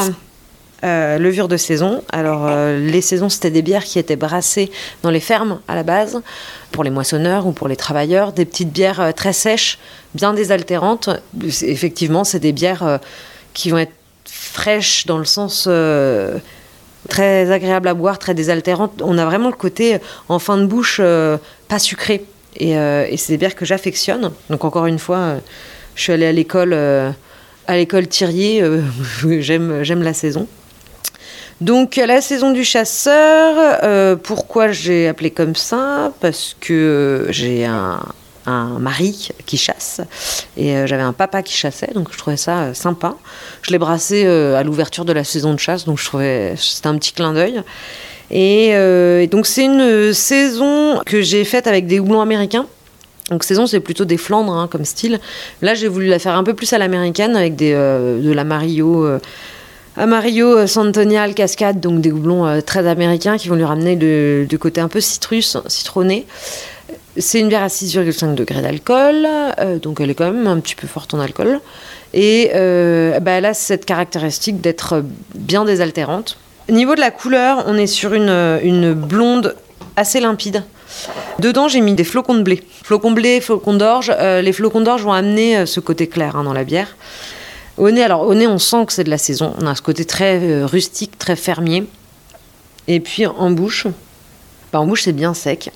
Euh, 0.85 1.17
levure 1.17 1.47
de 1.47 1.57
saison. 1.57 2.03
Alors, 2.11 2.45
euh, 2.45 2.77
les 2.77 3.01
saisons, 3.01 3.27
c'était 3.27 3.49
des 3.49 3.63
bières 3.63 3.83
qui 3.83 3.97
étaient 3.97 4.15
brassées 4.15 4.71
dans 5.01 5.09
les 5.09 5.19
fermes 5.19 5.59
à 5.67 5.73
la 5.73 5.81
base, 5.81 6.21
pour 6.71 6.83
les 6.83 6.91
moissonneurs 6.91 7.47
ou 7.47 7.53
pour 7.53 7.67
les 7.67 7.75
travailleurs. 7.75 8.33
Des 8.33 8.45
petites 8.45 8.71
bières 8.71 9.01
euh, 9.01 9.11
très 9.11 9.33
sèches, 9.33 9.79
bien 10.13 10.35
désaltérantes. 10.35 11.09
Effectivement, 11.43 12.23
c'est 12.23 12.39
des 12.39 12.51
bières 12.51 12.99
qui 13.55 13.71
vont 13.71 13.79
être 13.79 13.93
fraîches 14.25 15.07
dans 15.07 15.17
le 15.17 15.25
sens 15.25 15.67
très 17.09 17.51
agréable 17.51 17.87
à 17.87 17.95
boire, 17.95 18.19
très 18.19 18.35
désaltérantes. 18.35 19.01
On 19.03 19.17
a 19.17 19.25
vraiment 19.25 19.49
le 19.49 19.55
côté 19.55 19.97
en 20.29 20.37
fin 20.37 20.57
de 20.57 20.65
bouche 20.67 21.01
pas 21.67 21.79
sucré. 21.79 22.25
Et, 22.57 22.75
c'est 23.17 23.33
des 23.33 23.37
bières 23.37 23.55
que 23.55 23.65
j'affectionne. 23.65 24.31
Donc, 24.51 24.63
encore 24.63 24.85
une 24.85 24.99
fois, 24.99 25.37
je 25.95 26.03
suis 26.03 26.13
allée 26.13 26.27
à 26.27 26.31
l'école. 26.31 26.73
à 26.73 27.75
l'école 27.75 28.07
Thirier, 28.07 28.63
j'aime, 29.39 29.83
j'aime 29.83 30.03
la 30.03 30.13
saison. 30.13 30.47
Donc 31.61 31.95
la 31.95 32.19
saison 32.19 32.51
du 32.51 32.65
chasseur, 32.65 33.79
euh, 33.83 34.17
pourquoi 34.17 34.71
j'ai 34.71 35.07
appelé 35.07 35.31
comme 35.31 35.55
ça? 35.55 36.11
Parce 36.19 36.55
que 36.59 37.27
j'ai 37.29 37.65
un, 37.65 38.01
mari 38.45 39.29
qui 39.47 39.57
chasse 39.57 40.01
et 40.55 40.75
euh, 40.75 40.85
j'avais 40.85 41.01
un 41.01 41.13
papa 41.13 41.41
qui 41.41 41.55
chassait, 41.55 41.89
donc 41.95 42.09
je 42.11 42.17
trouvais 42.17 42.37
ça 42.37 42.63
euh, 42.63 42.73
sympa. 42.73 43.15
Je 43.63 43.71
l'ai 43.71 43.79
brassé 43.79 44.27
à 44.27 44.63
l'ouverture 44.63 45.05
de 45.05 45.13
la 45.13 45.23
saison 45.23 45.53
de 45.53 45.59
chasse, 45.59 45.85
donc 45.85 45.97
je 45.97 46.05
trouvais 46.05 46.55
c'était 46.57 46.87
un 46.87 46.97
petit 46.97 47.13
clin 47.13 47.33
d'œil. 47.33 47.61
Et, 48.31 49.27
donc 49.31 49.47
c'est 49.47 49.63
une 49.63 50.13
saison 50.13 51.01
que 51.05 51.21
j'ai 51.21 51.45
faite 51.45 51.67
avec 51.67 51.87
des 51.87 51.99
houblons 51.99 52.21
américains. 52.21 52.67
Donc 53.31 53.43
saison, 53.43 53.65
c'est 53.65 53.79
plutôt 53.79 54.05
des 54.05 54.17
Flandres 54.17 54.53
hein, 54.53 54.67
comme 54.69 54.85
style. 54.85 55.19
Là, 55.63 55.73
j'ai 55.73 55.87
voulu 55.87 56.05
la 56.05 56.19
faire 56.19 56.35
un 56.35 56.43
peu 56.43 56.53
plus 56.53 56.73
à 56.73 56.77
l'américaine 56.77 57.35
avec 57.35 57.55
des, 57.55 57.71
de 57.73 58.31
la 58.31 58.43
Mario 58.43 59.19
Amarillo, 59.97 60.57
euh, 60.57 60.67
Santonial, 60.67 61.33
Cascade, 61.33 61.79
donc 61.79 62.01
des 62.01 62.11
houblons 62.11 62.45
euh, 62.45 62.59
très 62.59 62.85
américains 62.85 63.37
qui 63.37 63.47
vont 63.47 63.55
lui 63.55 63.63
ramener 63.63 63.95
le, 63.95 64.45
côté 64.57 64.81
un 64.81 64.89
peu 64.89 64.99
citrus, 64.99 65.57
citronné. 65.67 66.25
C'est 67.17 67.39
une 67.39 67.47
bière 67.47 67.63
à 67.63 67.67
6,5 67.67 68.35
degrés 68.35 68.61
d'alcool, 68.61 69.25
euh, 69.59 69.79
donc 69.79 70.01
elle 70.01 70.09
est 70.09 70.15
quand 70.15 70.29
même 70.29 70.47
un 70.47 70.59
petit 70.59 70.75
peu 70.75 70.85
forte 70.85 71.13
en 71.13 71.19
alcool. 71.21 71.61
Et 72.13 72.51
bah, 72.53 73.31
elle 73.31 73.45
a 73.45 73.53
cette 73.53 73.85
caractéristique 73.85 74.61
d'être 74.61 75.03
bien 75.33 75.65
désaltérante. 75.65 76.37
Niveau 76.69 76.95
de 76.95 77.01
la 77.01 77.11
couleur, 77.11 77.65
on 77.67 77.77
est 77.77 77.87
sur 77.87 78.13
une, 78.13 78.59
une 78.63 78.93
blonde 78.93 79.55
assez 79.97 80.21
limpide. 80.21 80.63
Dedans, 81.39 81.67
j'ai 81.67 81.81
mis 81.81 81.93
des 81.93 82.05
flocons 82.05 82.35
de 82.35 82.41
blé. 82.41 82.63
Flocons 82.83 83.09
de 83.09 83.15
blé, 83.15 83.41
flocons 83.41 83.73
d'orge. 83.73 84.13
les 84.17 84.53
flocons 84.53 84.79
d'orge 84.79 85.03
vont 85.03 85.11
amener 85.11 85.65
ce 85.65 85.81
côté 85.81 86.07
clair 86.07 86.37
hein, 86.37 86.45
dans 86.45 86.53
la 86.53 86.63
bière. 86.63 86.95
Au 87.77 87.91
nez, 87.91 88.03
alors 88.03 88.21
on 88.21 88.57
sent 88.57 88.85
que 88.85 88.93
c'est 88.93 89.03
de 89.03 89.09
la 89.09 89.17
saison. 89.17 89.53
On 89.61 89.67
a 89.67 89.75
ce 89.75 89.81
côté 89.81 90.05
très 90.05 90.39
euh, 90.41 90.65
rustique, 90.65 91.17
très 91.17 91.35
fermier. 91.35 91.85
Et 92.87 93.01
puis 93.01 93.25
en 93.25 93.51
bouche, 93.51 93.87
bah, 94.71 94.79
en 94.79 94.85
bouche 94.85 95.03
c'est 95.03 95.11
bien 95.11 95.33
sec. 95.33 95.71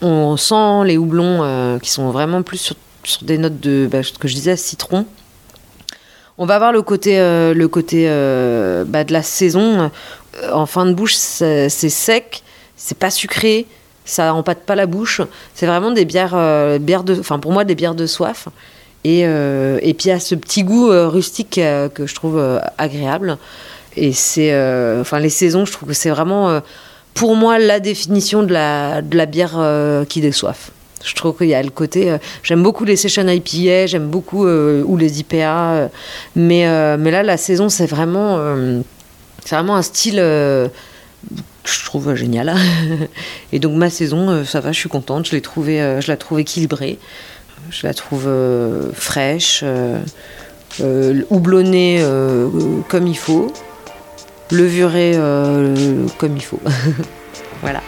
On 0.00 0.36
sent 0.36 0.84
les 0.84 0.96
houblons 0.96 1.42
euh, 1.42 1.78
qui 1.78 1.90
sont 1.90 2.10
vraiment 2.10 2.42
plus 2.42 2.58
sur, 2.58 2.76
des 3.22 3.36
notes 3.36 3.58
de, 3.58 3.88
bah, 3.90 4.02
ce 4.02 4.12
que 4.12 4.28
je 4.28 4.34
disais, 4.34 4.56
citron. 4.56 5.06
On 6.38 6.46
va 6.46 6.54
avoir 6.54 6.72
le 6.72 6.82
côté, 6.82 7.18
euh, 7.18 7.52
le 7.52 7.68
côté 7.68 8.04
bah, 8.86 9.04
de 9.04 9.12
la 9.12 9.22
saison. 9.22 9.90
En 10.52 10.66
fin 10.66 10.86
de 10.86 10.92
bouche, 10.92 11.14
c'est 11.14 11.68
sec, 11.68 12.44
c'est 12.76 12.96
pas 12.96 13.10
sucré, 13.10 13.66
ça 14.04 14.32
empâte 14.32 14.60
pas 14.60 14.76
la 14.76 14.86
bouche. 14.86 15.20
C'est 15.54 15.66
vraiment 15.66 15.90
des 15.90 16.04
bières, 16.04 16.78
bières 16.78 17.02
de, 17.02 17.18
enfin 17.18 17.40
pour 17.40 17.52
moi 17.52 17.64
des 17.64 17.74
bières 17.74 17.96
de 17.96 18.06
soif. 18.06 18.48
Et, 19.04 19.22
euh, 19.24 19.78
et 19.82 19.94
puis 19.94 20.06
il 20.06 20.10
y 20.10 20.12
a 20.12 20.20
ce 20.20 20.34
petit 20.34 20.62
goût 20.62 20.90
euh, 20.90 21.08
rustique 21.08 21.58
euh, 21.58 21.88
que 21.88 22.06
je 22.06 22.14
trouve 22.14 22.60
agréable. 22.78 23.38
Et 23.96 24.12
c'est. 24.12 24.54
enfin, 25.00 25.18
les 25.18 25.30
saisons, 25.30 25.64
je 25.64 25.72
trouve 25.72 25.88
que 25.88 25.94
c'est 25.94 26.10
vraiment, 26.10 26.60
pour 27.12 27.34
moi, 27.34 27.58
la 27.58 27.80
définition 27.80 28.44
de 28.44 28.52
la, 28.52 29.02
de 29.02 29.16
la 29.16 29.26
bière 29.26 29.58
qui 30.08 30.20
déçoive. 30.20 30.70
Je 31.02 31.14
trouve 31.14 31.36
qu'il 31.36 31.48
y 31.48 31.54
a 31.54 31.62
le 31.62 31.70
côté. 31.70 32.16
j'aime 32.44 32.62
beaucoup 32.62 32.84
les 32.84 32.94
session 32.94 33.26
IPA, 33.26 33.86
j'aime 33.86 34.06
beaucoup. 34.06 34.46
ou 34.46 34.96
les 34.96 35.20
IPA. 35.20 35.90
mais, 36.36 36.96
mais 36.98 37.10
là, 37.10 37.24
la 37.24 37.36
saison, 37.36 37.68
c'est 37.68 37.86
vraiment. 37.86 38.38
c'est 39.44 39.56
vraiment 39.56 39.74
un 39.74 39.82
style 39.82 40.16
que 40.16 40.70
je 41.64 41.84
trouve 41.84 42.14
génial. 42.14 42.54
et 43.52 43.58
donc 43.58 43.74
ma 43.74 43.90
saison, 43.90 44.44
ça 44.44 44.60
va, 44.60 44.70
je 44.70 44.78
suis 44.78 44.88
contente. 44.88 45.26
Je 45.26 45.32
l'ai 45.32 45.42
trouvé, 45.42 45.98
je 46.00 46.06
la 46.06 46.16
trouve 46.16 46.38
équilibrée. 46.38 47.00
Je 47.70 47.86
la 47.86 47.94
trouve 47.94 48.26
euh, 48.26 48.92
fraîche, 48.92 49.60
euh, 49.62 50.00
euh, 50.80 51.22
houblonnée 51.30 52.04
comme 52.88 53.06
il 53.06 53.16
faut, 53.16 53.52
levurée 54.50 55.14
comme 56.18 56.36
il 56.36 56.44
faut. 56.44 56.60
voilà. 57.62 57.80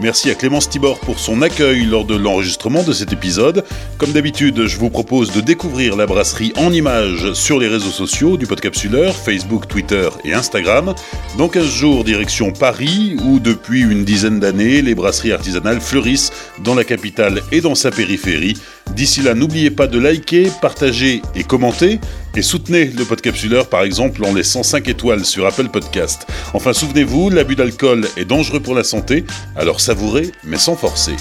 Merci 0.00 0.30
à 0.30 0.34
Clémence 0.34 0.68
Tibor 0.68 1.00
pour 1.00 1.18
son 1.18 1.40
accueil 1.40 1.86
lors 1.86 2.04
de 2.04 2.14
l'enregistrement 2.14 2.82
de 2.82 2.92
cet 2.92 3.14
épisode. 3.14 3.64
Comme 3.96 4.12
d'habitude, 4.12 4.66
je 4.66 4.76
vous 4.76 4.90
propose 4.90 5.32
de 5.32 5.40
découvrir 5.40 5.96
la 5.96 6.04
brasserie 6.04 6.52
en 6.56 6.70
images 6.70 7.32
sur 7.32 7.58
les 7.58 7.66
réseaux 7.66 7.90
sociaux 7.90 8.36
du 8.36 8.46
Podcapsuleur, 8.46 9.16
Facebook, 9.16 9.68
Twitter 9.68 10.08
et 10.24 10.34
Instagram. 10.34 10.94
Dans 11.38 11.48
15 11.48 11.64
jours, 11.64 12.04
direction 12.04 12.52
Paris, 12.52 13.16
où 13.24 13.40
depuis 13.40 13.80
une 13.80 14.04
dizaine 14.04 14.38
d'années, 14.38 14.82
les 14.82 14.94
brasseries 14.94 15.32
artisanales 15.32 15.80
fleurissent 15.80 16.30
dans 16.62 16.74
la 16.74 16.84
capitale 16.84 17.42
et 17.50 17.62
dans 17.62 17.74
sa 17.74 17.90
périphérie. 17.90 18.54
D'ici 18.94 19.20
là, 19.22 19.34
n'oubliez 19.34 19.70
pas 19.70 19.86
de 19.86 19.98
liker, 19.98 20.50
partager 20.60 21.22
et 21.34 21.44
commenter. 21.44 22.00
Et 22.34 22.42
soutenez 22.42 22.86
le 22.86 23.04
Podcapsuleur 23.04 23.68
par 23.68 23.82
exemple 23.82 24.24
en 24.24 24.34
laissant 24.34 24.62
5 24.62 24.88
étoiles 24.88 25.24
sur 25.24 25.46
Apple 25.46 25.68
Podcast. 25.68 26.26
Enfin 26.54 26.72
souvenez-vous, 26.72 27.30
l'abus 27.30 27.56
d'alcool 27.56 28.06
est 28.16 28.24
dangereux 28.24 28.60
pour 28.60 28.74
la 28.74 28.84
santé, 28.84 29.24
alors 29.56 29.80
savourez 29.80 30.32
mais 30.44 30.58
sans 30.58 30.76
forcer. 30.76 31.16